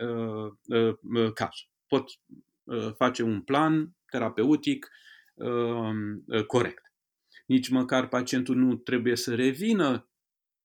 uh, 0.00 0.94
uh, 1.16 1.32
cazul. 1.32 1.68
Pot 1.86 2.10
face 2.96 3.22
un 3.22 3.42
plan 3.42 3.96
terapeutic 4.10 4.88
corect. 6.46 6.92
Nici 7.46 7.68
măcar 7.68 8.08
pacientul 8.08 8.56
nu 8.56 8.76
trebuie 8.76 9.16
să 9.16 9.34
revină 9.34 10.08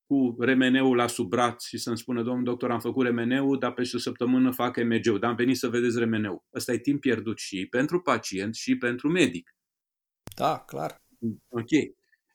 cu 0.10 0.36
remeneul 0.40 0.96
la 0.96 1.08
sub 1.08 1.30
braț 1.30 1.66
și 1.66 1.78
să-mi 1.78 1.98
spună, 1.98 2.24
domnul 2.24 2.44
doctor, 2.44 2.72
am 2.72 2.80
făcut 2.80 3.06
remeneul, 3.06 3.60
dar 3.60 3.74
peste 3.74 3.96
o 3.96 4.00
săptămână 4.00 4.52
fac 4.52 4.78
EMG-ul, 4.78 5.20
dar 5.20 5.30
am 5.30 5.36
venit 5.36 5.58
să 5.58 5.68
vedeți 5.68 6.00
remeneul. 6.00 6.44
Ăsta 6.54 6.74
e 6.74 6.78
timp 6.78 7.02
pierdut 7.02 7.38
și 7.38 7.68
pentru 7.70 8.02
pacient 8.02 8.56
și 8.56 8.78
pentru 8.78 9.10
medic. 9.10 9.56
Da, 10.36 10.60
clar. 10.60 11.02
Ok. 11.50 11.70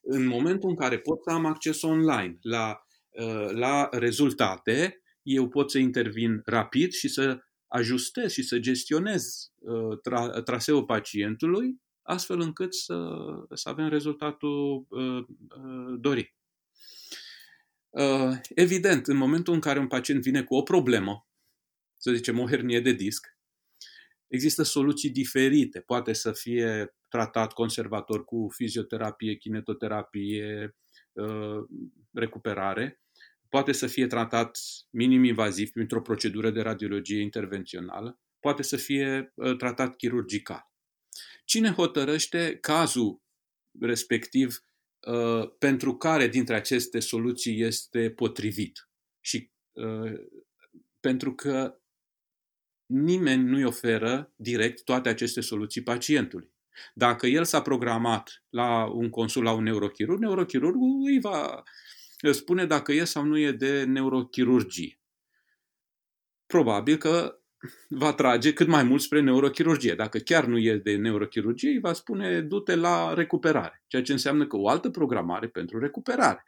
În 0.02 0.26
momentul 0.26 0.68
în 0.68 0.76
care 0.76 0.98
pot 0.98 1.22
să 1.22 1.30
am 1.30 1.44
acces 1.44 1.82
online 1.82 2.38
la, 2.40 2.86
uh, 3.08 3.50
la 3.50 3.88
rezultate, 3.90 5.02
eu 5.22 5.48
pot 5.48 5.70
să 5.70 5.78
intervin 5.78 6.42
rapid 6.44 6.92
și 6.92 7.08
să 7.08 7.38
ajustez 7.66 8.32
și 8.32 8.42
să 8.42 8.58
gestionez 8.58 9.52
uh, 9.58 9.98
tra- 10.08 10.42
traseul 10.44 10.84
pacientului 10.84 11.82
astfel 12.02 12.40
încât 12.40 12.74
să, 12.74 13.16
să 13.52 13.68
avem 13.68 13.88
rezultatul 13.88 14.86
uh, 14.88 15.24
dorit. 15.98 16.34
Uh, 17.94 18.38
evident, 18.54 19.06
în 19.06 19.16
momentul 19.16 19.54
în 19.54 19.60
care 19.60 19.78
un 19.78 19.86
pacient 19.86 20.22
vine 20.22 20.42
cu 20.42 20.54
o 20.54 20.62
problemă, 20.62 21.28
să 21.96 22.12
zicem 22.12 22.38
o 22.38 22.48
hernie 22.48 22.80
de 22.80 22.92
disc, 22.92 23.26
există 24.26 24.62
soluții 24.62 25.10
diferite. 25.10 25.80
Poate 25.80 26.12
să 26.12 26.32
fie 26.32 26.94
tratat 27.08 27.52
conservator 27.52 28.24
cu 28.24 28.48
fizioterapie, 28.54 29.36
kinetoterapie, 29.36 30.76
uh, 31.12 31.64
recuperare. 32.12 33.02
Poate 33.48 33.72
să 33.72 33.86
fie 33.86 34.06
tratat 34.06 34.58
minim-invaziv 34.90 35.70
printr-o 35.70 36.02
procedură 36.02 36.50
de 36.50 36.60
radiologie 36.60 37.20
intervențională. 37.20 38.20
Poate 38.40 38.62
să 38.62 38.76
fie 38.76 39.32
uh, 39.34 39.56
tratat 39.56 39.96
chirurgical. 39.96 40.70
Cine 41.44 41.70
hotărăște 41.70 42.58
cazul 42.60 43.22
respectiv 43.80 44.58
Uh, 44.58 44.73
pentru 45.58 45.96
care 45.96 46.28
dintre 46.28 46.54
aceste 46.54 47.00
soluții 47.00 47.60
este 47.60 48.10
potrivit. 48.10 48.88
Și 49.20 49.50
uh, 49.72 50.12
pentru 51.00 51.34
că 51.34 51.78
nimeni 52.86 53.42
nu-i 53.42 53.64
oferă 53.64 54.32
direct 54.36 54.84
toate 54.84 55.08
aceste 55.08 55.40
soluții 55.40 55.82
pacientului. 55.82 56.52
Dacă 56.94 57.26
el 57.26 57.44
s-a 57.44 57.62
programat 57.62 58.44
la 58.48 58.84
un 58.84 59.10
consult 59.10 59.44
la 59.44 59.52
un 59.52 59.62
neurochirurg, 59.62 60.20
neurochirurgul 60.20 61.02
îi 61.04 61.20
va 61.20 61.62
spune 62.32 62.66
dacă 62.66 62.92
e 62.92 63.04
sau 63.04 63.24
nu 63.24 63.38
e 63.38 63.52
de 63.52 63.84
neurochirurgie. 63.84 65.00
Probabil 66.46 66.96
că 66.96 67.43
va 67.88 68.12
trage 68.12 68.52
cât 68.52 68.66
mai 68.66 68.82
mult 68.82 69.00
spre 69.00 69.20
neurochirurgie. 69.20 69.94
Dacă 69.94 70.18
chiar 70.18 70.44
nu 70.44 70.58
e 70.58 70.76
de 70.76 70.96
neurochirurgie, 70.96 71.70
îi 71.70 71.80
va 71.80 71.92
spune 71.92 72.40
du-te 72.40 72.74
la 72.74 73.14
recuperare, 73.14 73.82
ceea 73.86 74.02
ce 74.02 74.12
înseamnă 74.12 74.46
că 74.46 74.56
o 74.56 74.68
altă 74.68 74.90
programare 74.90 75.48
pentru 75.48 75.78
recuperare. 75.78 76.44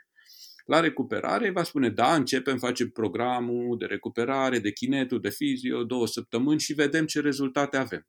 La 0.64 0.80
recuperare 0.80 1.50
va 1.50 1.62
spune, 1.62 1.90
da, 1.90 2.14
începem, 2.14 2.58
facem 2.58 2.90
programul 2.90 3.78
de 3.78 3.84
recuperare, 3.84 4.58
de 4.58 4.72
chinetul, 4.72 5.20
de 5.20 5.30
fizio, 5.30 5.84
două 5.84 6.06
săptămâni 6.06 6.60
și 6.60 6.72
vedem 6.72 7.06
ce 7.06 7.20
rezultate 7.20 7.76
avem. 7.76 8.06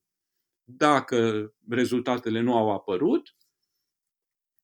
Dacă 0.64 1.52
rezultatele 1.70 2.42
nu 2.42 2.56
au 2.56 2.72
apărut, 2.72 3.36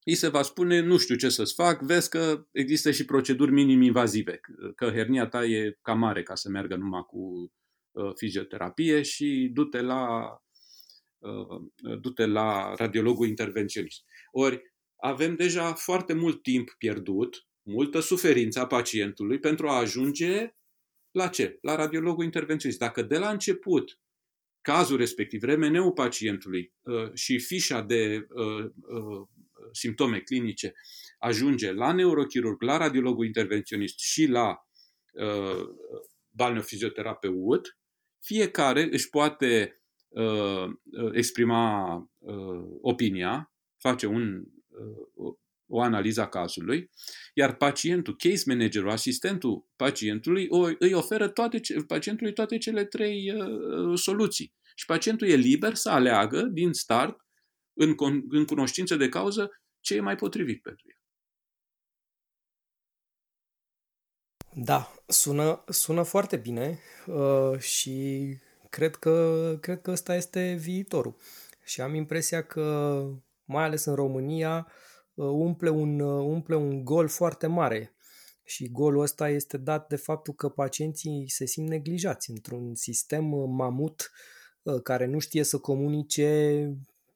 îi 0.05 0.15
se 0.15 0.27
va 0.27 0.41
spune, 0.41 0.79
nu 0.79 0.97
știu 0.97 1.15
ce 1.15 1.29
să-ți 1.29 1.53
fac, 1.53 1.81
vezi 1.81 2.09
că 2.09 2.47
există 2.51 2.91
și 2.91 3.05
proceduri 3.05 3.51
minim-invazive, 3.51 4.39
că 4.75 4.85
hernia 4.85 5.27
ta 5.27 5.45
e 5.45 5.77
cam 5.81 5.99
mare 5.99 6.23
ca 6.23 6.35
să 6.35 6.49
meargă 6.49 6.75
numai 6.75 7.03
cu 7.07 7.17
uh, 7.17 7.62
fizioterapie 8.15 9.01
și 9.01 9.49
du-te 9.53 9.81
la, 9.81 10.35
uh, 11.17 11.61
du-te 11.99 12.25
la 12.25 12.73
radiologul 12.75 13.27
intervenționist. 13.27 14.03
Ori 14.31 14.61
avem 14.95 15.35
deja 15.35 15.73
foarte 15.73 16.13
mult 16.13 16.41
timp 16.41 16.75
pierdut, 16.77 17.47
multă 17.61 17.99
suferință 17.99 18.59
a 18.59 18.67
pacientului 18.67 19.39
pentru 19.39 19.67
a 19.67 19.77
ajunge 19.77 20.55
la 21.11 21.27
ce? 21.27 21.57
La 21.61 21.75
radiologul 21.75 22.23
intervenționist. 22.23 22.79
Dacă 22.79 23.01
de 23.01 23.17
la 23.17 23.29
început 23.29 23.99
cazul 24.61 24.97
respectiv, 24.97 25.43
remeneu 25.43 25.93
pacientului 25.93 26.73
uh, 26.81 27.13
și 27.13 27.39
fișa 27.39 27.81
de 27.81 28.27
uh, 28.29 28.63
uh, 28.63 29.27
simptome 29.71 30.19
clinice 30.19 30.73
ajunge 31.17 31.71
la 31.71 31.91
neurochirurg, 31.91 32.61
la 32.61 32.77
radiologul 32.77 33.25
intervenționist 33.25 33.99
și 33.99 34.25
la 34.25 34.67
uh, 35.13 35.67
balneofizioterapeut, 36.29 37.77
fiecare 38.23 38.87
își 38.91 39.09
poate 39.09 39.81
uh, 40.07 40.69
exprima 41.11 41.95
uh, 42.17 42.63
opinia, 42.81 43.53
face 43.77 44.05
un, 44.05 44.43
uh, 45.15 45.33
o 45.67 45.81
analiză 45.81 46.21
a 46.21 46.27
cazului, 46.27 46.89
iar 47.33 47.55
pacientul, 47.55 48.15
case 48.15 48.43
managerul, 48.45 48.89
asistentul 48.89 49.67
pacientului, 49.75 50.47
o, 50.49 50.69
îi 50.79 50.93
oferă 50.93 51.27
toate, 51.27 51.61
pacientului 51.87 52.33
toate 52.33 52.57
cele 52.57 52.85
trei 52.85 53.31
uh, 53.31 53.99
soluții. 53.99 54.53
Și 54.75 54.85
pacientul 54.85 55.27
e 55.27 55.35
liber 55.35 55.73
să 55.73 55.89
aleagă 55.89 56.41
din 56.41 56.73
start 56.73 57.17
în, 57.73 57.95
în 58.29 58.45
cunoștință 58.45 58.95
de 58.95 59.09
cauză 59.09 59.51
ce 59.79 59.95
e 59.95 59.99
mai 59.99 60.15
potrivit 60.15 60.61
pentru 60.61 60.85
el. 60.89 61.02
Da, 64.55 64.93
sună, 65.07 65.63
sună 65.67 66.03
foarte 66.03 66.37
bine 66.37 66.79
uh, 67.07 67.59
și 67.59 68.27
cred 68.69 68.95
că, 68.95 69.57
cred 69.61 69.81
că 69.81 69.91
ăsta 69.91 70.15
este 70.15 70.53
viitorul. 70.59 71.15
Și 71.63 71.81
am 71.81 71.95
impresia 71.95 72.43
că, 72.43 73.05
mai 73.45 73.63
ales 73.63 73.85
în 73.85 73.95
România, 73.95 74.67
uh, 75.13 75.25
umple 75.25 75.69
un, 75.69 75.99
uh, 75.99 76.25
umple 76.25 76.55
un 76.55 76.83
gol 76.83 77.07
foarte 77.07 77.47
mare. 77.47 77.95
Și 78.43 78.71
golul 78.71 79.01
ăsta 79.01 79.29
este 79.29 79.57
dat 79.57 79.87
de 79.87 79.95
faptul 79.95 80.33
că 80.33 80.49
pacienții 80.49 81.29
se 81.29 81.45
simt 81.45 81.69
neglijați 81.69 82.29
într-un 82.29 82.75
sistem 82.75 83.23
mamut 83.49 84.11
uh, 84.61 84.81
care 84.81 85.05
nu 85.05 85.19
știe 85.19 85.43
să 85.43 85.57
comunice 85.57 86.69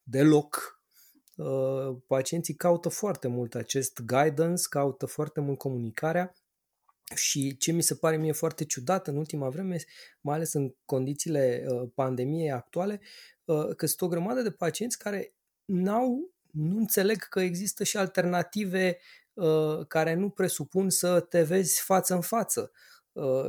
deloc 0.03 0.77
Uh, 1.37 1.97
pacienții 2.07 2.53
caută 2.53 2.89
foarte 2.89 3.27
mult 3.27 3.55
acest 3.55 3.99
guidance, 3.99 4.63
caută 4.69 5.05
foarte 5.05 5.39
mult 5.39 5.57
comunicarea 5.57 6.33
și 7.15 7.57
ce 7.57 7.71
mi 7.71 7.83
se 7.83 7.95
pare 7.95 8.17
mie 8.17 8.31
foarte 8.31 8.65
ciudat 8.65 9.07
în 9.07 9.17
ultima 9.17 9.49
vreme, 9.49 9.77
mai 10.21 10.35
ales 10.35 10.53
în 10.53 10.73
condițiile 10.85 11.65
uh, 11.67 11.89
pandemiei 11.93 12.51
actuale, 12.51 13.01
uh, 13.45 13.75
că 13.75 13.85
sunt 13.85 14.01
o 14.01 14.07
grămadă 14.07 14.41
de 14.41 14.51
pacienți 14.51 14.97
care 14.97 15.33
n-au, 15.65 16.31
nu 16.51 16.77
înțeleg 16.77 17.17
că 17.17 17.39
există 17.39 17.83
și 17.83 17.97
alternative 17.97 18.97
care 19.87 20.13
nu 20.13 20.29
presupun 20.29 20.89
să 20.89 21.19
te 21.19 21.43
vezi 21.43 21.81
față 21.81 22.13
în 22.13 22.21
față. 22.21 22.71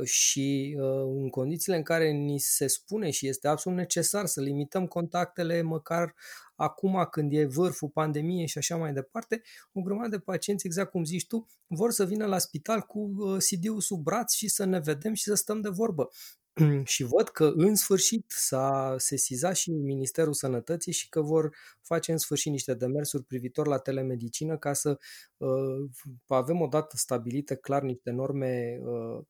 și 0.03 0.75
în 1.05 1.29
condițiile 1.29 1.77
în 1.77 1.83
care 1.83 2.09
ni 2.09 2.39
se 2.39 2.67
spune 2.67 3.09
și 3.09 3.27
este 3.27 3.47
absolut 3.47 3.77
necesar 3.77 4.25
să 4.25 4.41
limităm 4.41 4.87
contactele 4.87 5.61
măcar 5.61 6.15
acum 6.59 7.07
când 7.11 7.33
e 7.33 7.45
vârful 7.45 7.89
pandemiei 7.89 8.47
și 8.47 8.57
așa 8.57 8.75
mai 8.75 8.93
departe, 8.93 9.41
o 9.73 9.81
grămadă 9.81 10.09
de 10.09 10.19
pacienți, 10.19 10.65
exact 10.65 10.91
cum 10.91 11.03
zici 11.03 11.27
tu, 11.27 11.47
vor 11.67 11.91
să 11.91 12.05
vină 12.05 12.25
la 12.25 12.37
spital 12.37 12.81
cu 12.81 12.99
uh, 12.99 13.37
CD-ul 13.37 13.81
sub 13.81 14.03
braț 14.03 14.33
și 14.33 14.47
să 14.47 14.65
ne 14.65 14.79
vedem 14.79 15.13
și 15.13 15.23
să 15.23 15.33
stăm 15.33 15.61
de 15.61 15.69
vorbă. 15.69 16.09
și 16.83 17.03
văd 17.03 17.29
că 17.29 17.51
în 17.55 17.75
sfârșit 17.75 18.25
s-a 18.27 18.95
sesizat 18.97 19.55
și 19.55 19.71
Ministerul 19.71 20.33
Sănătății 20.33 20.91
și 20.91 21.09
că 21.09 21.21
vor 21.21 21.55
face 21.81 22.11
în 22.11 22.17
sfârșit 22.17 22.51
niște 22.51 22.73
demersuri 22.73 23.23
privitor 23.23 23.67
la 23.67 23.77
telemedicină 23.77 24.57
ca 24.57 24.73
să 24.73 24.97
uh, 25.37 25.89
avem 26.27 26.61
odată 26.61 26.97
stabilite 26.97 27.55
clar 27.55 27.81
niște 27.81 28.11
norme 28.11 28.79
uh, 28.81 28.99
Uh, 29.09 29.25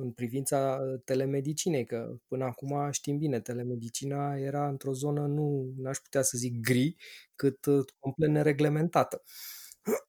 în 0.00 0.12
privința 0.12 0.80
telemedicinei, 1.04 1.84
că 1.86 2.16
până 2.26 2.44
acum 2.44 2.90
știm 2.90 3.18
bine, 3.18 3.40
telemedicina 3.40 4.36
era 4.36 4.68
într-o 4.68 4.92
zonă, 4.92 5.26
nu 5.26 5.74
aș 5.84 5.98
putea 5.98 6.22
să 6.22 6.38
zic 6.38 6.60
gri, 6.60 6.96
cât 7.34 7.64
uh, 7.64 7.84
complet 7.98 8.30
nereglementată. 8.30 9.22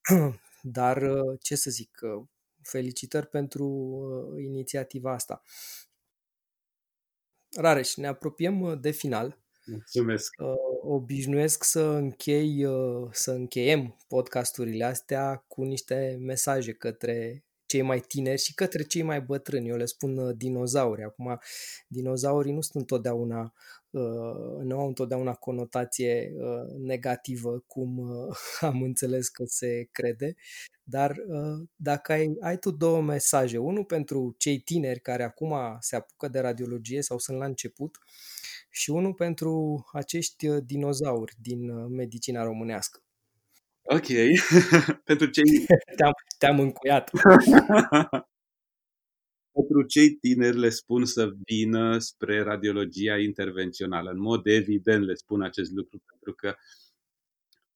Dar 0.62 1.02
uh, 1.02 1.38
ce 1.40 1.54
să 1.54 1.70
zic, 1.70 2.00
felicitări 2.62 3.26
pentru 3.26 3.66
inițiativa 4.38 5.12
asta. 5.12 5.42
Rareș, 7.56 7.94
ne 7.94 8.06
apropiem 8.06 8.78
de 8.80 8.90
final. 8.90 9.42
Mulțumesc. 9.66 10.34
Obișnuiesc 10.82 11.64
să 11.64 11.80
închei, 11.80 12.66
să 13.10 13.30
încheiem 13.30 13.96
podcasturile 14.08 14.84
astea 14.84 15.44
cu 15.48 15.62
niște 15.62 16.16
mesaje 16.20 16.72
către 16.72 17.44
cei 17.74 17.82
mai 17.82 18.00
tineri 18.00 18.42
și 18.42 18.54
către 18.54 18.82
cei 18.82 19.02
mai 19.02 19.20
bătrâni. 19.20 19.68
Eu 19.68 19.76
le 19.76 19.84
spun 19.84 20.16
uh, 20.16 20.36
dinozauri. 20.36 21.02
Acum, 21.02 21.40
dinozaurii 21.88 22.52
nu 22.52 22.60
sunt 22.60 22.74
întotdeauna 22.74 23.52
uh, 23.90 24.62
nu 24.62 24.78
au 24.78 24.86
întotdeauna 24.86 25.34
conotație 25.34 26.32
uh, 26.36 26.76
negativă, 26.78 27.64
cum 27.66 28.10
am 28.60 28.82
înțeles 28.82 29.28
că 29.28 29.44
se 29.46 29.88
crede, 29.92 30.34
dar 30.82 31.16
dacă 31.76 32.12
ai, 32.12 32.36
ai 32.40 32.58
tu 32.58 32.70
două 32.70 33.00
mesaje, 33.02 33.58
unul 33.58 33.84
pentru 33.84 34.34
cei 34.38 34.58
tineri 34.58 35.00
care 35.00 35.22
acum 35.22 35.54
se 35.80 35.96
apucă 35.96 36.28
de 36.28 36.40
radiologie 36.40 37.02
sau 37.02 37.18
sunt 37.18 37.38
la 37.38 37.44
început 37.44 37.98
și 38.70 38.90
unul 38.90 39.14
pentru 39.14 39.84
acești 39.92 40.60
dinozauri 40.60 41.34
din 41.40 41.88
medicina 41.88 42.42
românească. 42.42 43.03
Ok. 43.86 44.06
Pentru 45.04 45.26
cei... 45.26 45.44
te-am, 45.96 46.12
te-am 46.38 46.60
încuiat. 46.60 47.10
Pentru 49.52 49.82
cei 49.88 50.10
tineri 50.10 50.58
le 50.58 50.68
spun 50.68 51.04
să 51.04 51.30
vină 51.44 51.98
spre 51.98 52.42
radiologia 52.42 53.18
intervențională. 53.18 54.10
În 54.10 54.20
mod 54.20 54.46
evident 54.46 55.04
le 55.04 55.14
spun 55.14 55.42
acest 55.42 55.72
lucru 55.72 56.02
pentru 56.06 56.32
că 56.32 56.54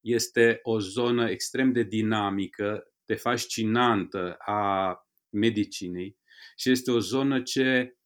este 0.00 0.58
o 0.62 0.78
zonă 0.80 1.30
extrem 1.30 1.72
de 1.72 1.82
dinamică, 1.82 2.92
de 3.04 3.14
fascinantă 3.14 4.36
a 4.38 4.94
medicinei 5.30 6.18
și 6.56 6.70
este 6.70 6.90
o 6.90 6.98
zonă 6.98 7.42
ce 7.42 7.96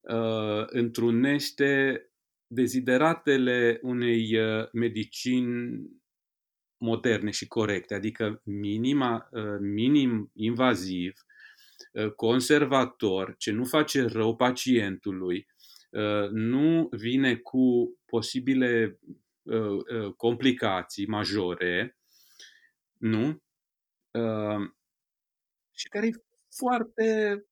uh, 0.00 0.64
întrunește 0.66 2.02
dezideratele 2.46 3.78
unei 3.82 4.36
uh, 4.36 4.70
medicini 4.72 5.80
moderne 6.78 7.30
și 7.30 7.46
corecte, 7.46 7.94
adică 7.94 8.40
minima, 8.44 9.28
uh, 9.30 9.58
minim 9.60 10.30
invaziv, 10.34 11.24
uh, 11.92 12.12
conservator, 12.12 13.34
ce 13.38 13.50
nu 13.50 13.64
face 13.64 14.02
rău 14.02 14.36
pacientului, 14.36 15.46
uh, 15.90 16.28
nu 16.30 16.88
vine 16.90 17.36
cu 17.36 17.96
posibile 18.06 18.98
complicații 20.16 21.06
majore, 21.06 21.96
nu? 22.98 23.42
Și 25.74 25.88
care 25.88 26.06
e 26.06 26.10
foarte, 26.56 27.44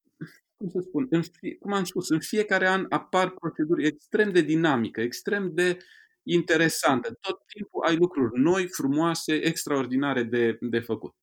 cum 0.56 0.68
să 0.68 0.78
spun, 0.80 1.06
în 1.10 1.22
fie, 1.22 1.56
cum 1.56 1.72
am 1.72 1.84
spus, 1.84 2.08
în 2.08 2.20
fiecare 2.20 2.68
an 2.68 2.86
apar 2.88 3.30
proceduri 3.30 3.86
extrem 3.86 4.32
de 4.32 4.40
dinamică, 4.40 5.00
extrem 5.00 5.54
de 5.54 5.78
interesantă. 6.26 7.08
Tot 7.20 7.38
timpul 7.46 7.84
ai 7.86 7.96
lucruri 7.96 8.40
noi, 8.40 8.68
frumoase, 8.68 9.34
extraordinare 9.34 10.22
de, 10.22 10.58
de 10.60 10.80
făcut. 10.80 11.14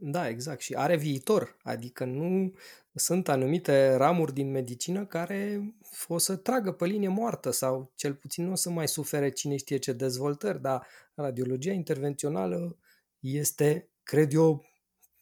Da, 0.00 0.28
exact. 0.28 0.60
Și 0.60 0.74
are 0.74 0.96
viitor. 0.96 1.56
Adică 1.62 2.04
nu 2.04 2.52
sunt 2.94 3.28
anumite 3.28 3.94
ramuri 3.96 4.32
din 4.32 4.50
medicină 4.50 5.06
care 5.06 5.72
o 6.08 6.18
să 6.18 6.36
tragă 6.36 6.72
pe 6.72 6.86
linie 6.86 7.08
moartă 7.08 7.50
sau 7.50 7.92
cel 7.94 8.14
puțin 8.14 8.44
nu 8.44 8.52
o 8.52 8.54
să 8.54 8.70
mai 8.70 8.88
sufere 8.88 9.30
cine 9.30 9.56
știe 9.56 9.76
ce 9.76 9.92
dezvoltări, 9.92 10.60
dar 10.60 10.86
radiologia 11.14 11.72
intervențională 11.72 12.78
este, 13.20 13.90
cred 14.02 14.32
eu, 14.32 14.64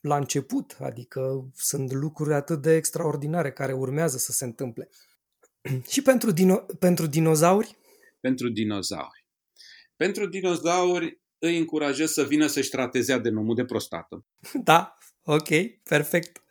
la 0.01 0.17
început. 0.17 0.77
Adică 0.81 1.51
sunt 1.55 1.93
lucruri 1.93 2.35
atât 2.35 2.63
de 2.63 2.75
extraordinare 2.75 3.53
care 3.53 3.73
urmează 3.73 4.17
să 4.17 4.33
se 4.33 4.45
întâmple. 4.45 4.89
Și 5.93 6.03
pentru, 6.03 6.33
dino- 6.33 6.79
pentru 6.79 7.07
dinozauri? 7.07 7.77
Pentru 8.21 8.49
dinozauri. 8.49 9.27
Pentru 9.97 10.27
dinozauri 10.27 11.21
îi 11.39 11.59
încurajez 11.59 12.11
să 12.11 12.25
vină 12.25 12.47
să-și 12.47 12.71
trateze 12.71 13.13
adenomul 13.13 13.55
de 13.55 13.65
prostată. 13.65 14.27
Da, 14.65 14.97
ok, 15.23 15.49
perfect. 15.83 16.43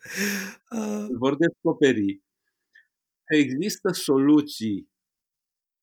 Uh... 0.70 1.06
Vor 1.18 1.36
descoperi 1.38 2.24
că 3.24 3.36
există 3.36 3.92
soluții 3.92 4.90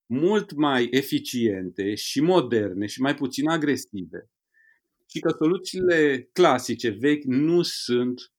mult 0.06 0.52
mai 0.52 0.88
eficiente 0.90 1.94
și 1.94 2.20
moderne 2.20 2.86
și 2.86 3.00
mai 3.00 3.14
puțin 3.14 3.48
agresive 3.48 4.30
și 5.12 5.20
că 5.20 5.34
soluțiile 5.38 6.28
clasice, 6.32 6.88
vechi, 6.88 7.24
nu 7.24 7.62
sunt 7.62 8.32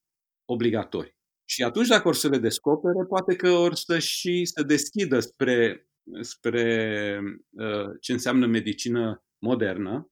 obligatorii. 0.46 1.16
Și 1.46 1.64
atunci, 1.64 1.88
dacă 1.88 2.08
or 2.08 2.16
să 2.16 2.28
le 2.28 2.38
descopere, 2.38 3.06
poate 3.08 3.36
că 3.36 3.50
or 3.50 3.76
să 3.76 4.00
și 4.00 4.46
să 4.46 4.64
deschidă 4.64 5.20
spre, 5.20 5.88
spre 6.22 7.20
uh, 7.50 7.90
ce 8.02 8.12
înseamnă 8.12 8.46
medicină 8.46 9.24
modernă 9.38 10.12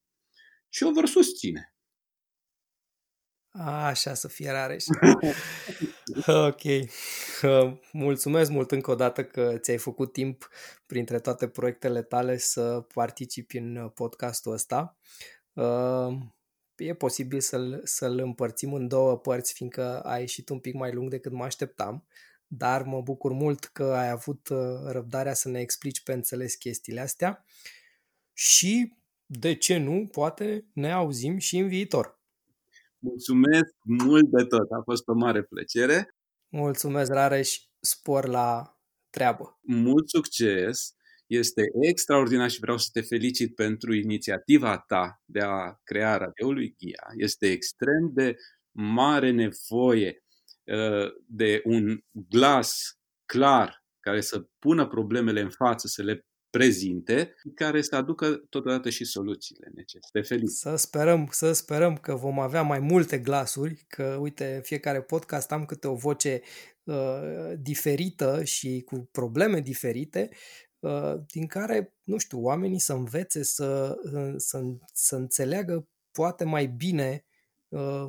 și 0.70 0.84
o 0.84 0.92
vor 0.92 1.06
susține. 1.06 1.76
A, 3.54 3.86
așa 3.86 4.14
să 4.14 4.28
fie 4.28 4.52
Rareș. 4.52 4.86
ok. 6.48 6.62
Mulțumesc 7.92 8.52
mult 8.52 8.72
încă 8.72 8.92
o 8.92 8.96
dată 8.96 9.24
că 9.24 9.58
ți-ai 9.58 9.78
făcut 9.78 10.14
timp 10.14 10.50
printre 10.86 11.20
toate 11.20 11.48
proiectele 11.48 12.02
tale 12.02 12.38
să 12.38 12.86
participi 12.94 13.58
în 13.58 13.89
podcastul 13.89 14.52
ăsta. 14.52 14.98
E 16.76 16.94
posibil 16.94 17.39
să-l, 17.39 17.82
să-l 17.84 18.20
împărțim 18.20 18.74
în 18.74 18.88
două 18.88 19.18
părți, 19.18 19.54
fiindcă 19.54 20.02
a 20.02 20.18
ieșit 20.18 20.50
un 20.50 20.60
pic 20.60 20.74
mai 20.74 20.94
lung 20.94 21.10
decât 21.10 21.32
mă 21.32 21.44
așteptam, 21.44 22.06
dar 22.54 22.84
mă 22.84 23.02
bucur 23.02 23.32
mult 23.32 23.64
că 23.66 23.84
ai 23.84 24.10
avut 24.10 24.49
uh, 24.49 24.58
răbdarea 24.86 25.34
să 25.34 25.49
ne 25.49 25.60
explici 25.60 26.04
pe 26.04 26.14
înțeles 26.14 26.56
chestiile 26.56 26.99
astea 26.99 27.45
și, 28.34 28.93
de 29.26 29.56
ce 29.56 29.78
nu, 29.78 30.08
poate 30.12 30.66
ne 30.74 30.91
auzim 30.91 31.38
și 31.38 31.58
în 31.58 31.68
viitor. 31.68 32.20
Mulțumesc 32.99 33.74
mult 33.84 34.30
de 34.30 34.43
tot, 34.43 34.72
a 34.72 34.82
fost 34.84 35.08
o 35.08 35.14
mare 35.14 35.43
plăcere. 35.43 36.16
Mulțumesc, 36.47 37.12
Rareș, 37.12 37.58
spor 37.80 38.28
la 38.28 38.80
treabă. 39.10 39.60
Mult 39.62 40.10
succes! 40.10 40.95
Este 41.28 41.64
extraordinar 41.82 42.49
și 42.49 42.60
vreau 42.60 42.78
să 42.78 42.89
te 42.93 43.02
felicit 43.02 43.56
pentru 43.56 43.93
inițiativa 43.93 44.78
ta 44.78 45.22
de 45.26 45.39
a 45.39 45.80
crea 45.84 46.18
radioului 46.18 46.76
Ghia. 46.78 47.08
Este 47.18 47.52
extrem 47.52 48.12
de 48.14 48.36
mare 48.72 49.32
nevoie 49.32 50.08
uh, 50.08 50.31
de 51.26 51.62
un 51.64 51.99
glas 52.30 52.99
clar 53.26 53.86
care 53.99 54.22
să 54.22 54.45
pună 54.59 54.88
problemele 54.88 55.41
în 55.41 55.49
față, 55.49 55.88
să 55.88 56.03
le 56.03 56.26
prezinte, 56.49 57.36
care 57.55 57.82
să 57.82 57.95
aducă 57.95 58.36
totodată 58.49 58.89
și 58.89 59.05
soluțiile 59.05 59.72
necesare. 59.76 60.22
Te 60.22 60.22
felicit. 60.22 60.57
Să 60.57 60.76
sperăm, 60.76 61.28
să 61.32 61.51
sperăm 61.51 61.97
că 61.97 62.16
vom 62.16 62.39
avea 62.39 62.62
mai 62.62 62.80
multe 62.80 63.20
glasuri, 63.20 63.86
că 63.88 64.18
uite, 64.20 64.62
fiecare 64.64 65.01
podcast 65.01 65.51
am 65.51 65.66
câte 65.66 65.88
o 65.88 65.95
voce 65.95 66.41
uh, 66.84 67.51
diferită 67.59 68.43
și 68.43 68.82
cu 68.86 69.09
probleme 69.12 69.59
diferite, 69.59 70.30
uh, 70.80 71.14
din 71.28 71.47
care, 71.47 71.95
nu 72.03 72.18
știu, 72.18 72.41
oamenii 72.41 72.80
să 72.80 72.93
învețe 72.93 73.43
să, 73.43 73.95
uh, 74.14 74.34
să, 74.38 74.62
să 74.93 75.16
înțeleagă 75.16 75.88
poate 76.12 76.43
mai 76.43 76.68
bine 76.68 77.26
uh, 77.68 78.07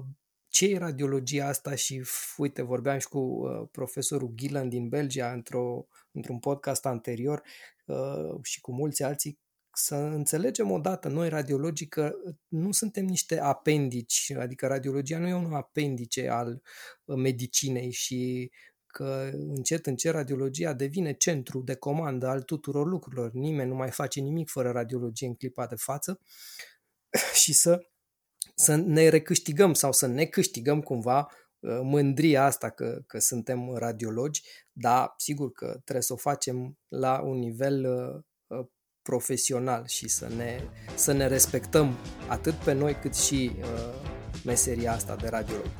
ce 0.52 0.66
e 0.66 0.78
radiologia 0.78 1.46
asta? 1.46 1.74
Și, 1.74 2.02
uite, 2.36 2.62
vorbeam 2.62 2.98
și 2.98 3.08
cu 3.08 3.18
uh, 3.18 3.68
profesorul 3.70 4.32
Gillan 4.34 4.68
din 4.68 4.88
Belgia 4.88 5.32
într-o, 5.32 5.86
într-un 6.10 6.38
podcast 6.38 6.86
anterior 6.86 7.42
uh, 7.86 8.34
și 8.42 8.60
cu 8.60 8.72
mulți 8.72 9.02
alții, 9.02 9.38
să 9.72 9.94
înțelegem 9.94 10.70
odată, 10.70 11.08
noi 11.08 11.28
radiologii, 11.28 11.86
că 11.86 12.12
nu 12.48 12.72
suntem 12.72 13.04
niște 13.04 13.40
apendici, 13.40 14.32
adică 14.38 14.66
radiologia 14.66 15.18
nu 15.18 15.28
e 15.28 15.34
un 15.34 15.52
apendice 15.52 16.28
al 16.28 16.62
uh, 17.04 17.16
medicinei 17.16 17.90
și 17.90 18.50
că 18.86 19.30
încet, 19.32 19.86
încet 19.86 20.12
radiologia 20.12 20.72
devine 20.72 21.12
centru 21.12 21.60
de 21.60 21.74
comandă 21.74 22.26
al 22.26 22.42
tuturor 22.42 22.86
lucrurilor. 22.86 23.32
Nimeni 23.32 23.68
nu 23.68 23.74
mai 23.74 23.90
face 23.90 24.20
nimic 24.20 24.48
fără 24.48 24.70
radiologie 24.70 25.26
în 25.26 25.34
clipa 25.34 25.66
de 25.66 25.76
față. 25.76 26.20
Și 27.42 27.52
să 27.52 27.91
să 28.54 28.74
ne 28.74 29.08
recâștigăm 29.08 29.74
sau 29.74 29.92
să 29.92 30.06
ne 30.06 30.24
câștigăm 30.24 30.80
cumva 30.80 31.18
uh, 31.18 31.80
mândria 31.82 32.44
asta 32.44 32.70
că, 32.70 33.02
că 33.06 33.18
suntem 33.18 33.74
radiologi, 33.74 34.42
dar 34.72 35.14
sigur 35.16 35.52
că 35.52 35.66
trebuie 35.66 36.02
să 36.02 36.12
o 36.12 36.16
facem 36.16 36.78
la 36.88 37.20
un 37.20 37.38
nivel 37.38 37.84
uh, 37.84 38.58
uh, 38.58 38.66
profesional 39.02 39.86
și 39.86 40.08
să 40.08 40.28
ne, 40.36 40.60
să 40.94 41.12
ne 41.12 41.26
respectăm 41.26 41.96
atât 42.28 42.54
pe 42.54 42.72
noi 42.72 42.94
cât 42.94 43.14
și 43.14 43.50
uh, 43.58 43.66
meseria 44.44 44.92
asta 44.92 45.16
de 45.16 45.28
radiolog. 45.28 45.70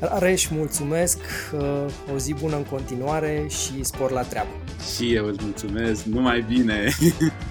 Rareș, 0.00 0.48
mulțumesc, 0.48 1.18
uh, 1.52 1.84
o 2.14 2.18
zi 2.18 2.34
bună 2.34 2.56
în 2.56 2.64
continuare 2.64 3.46
și 3.48 3.82
spor 3.82 4.10
la 4.10 4.22
treabă. 4.22 4.50
Și 4.94 5.14
eu 5.14 5.26
îți 5.26 5.44
mulțumesc, 5.44 6.04
numai 6.04 6.42
bine! 6.42 6.88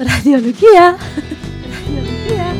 Radiologia! 0.00 0.96
Radiologia! 1.68 2.54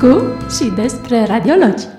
Cu 0.00 0.36
și 0.50 0.72
despre 0.74 1.24
radiologi. 1.24 1.95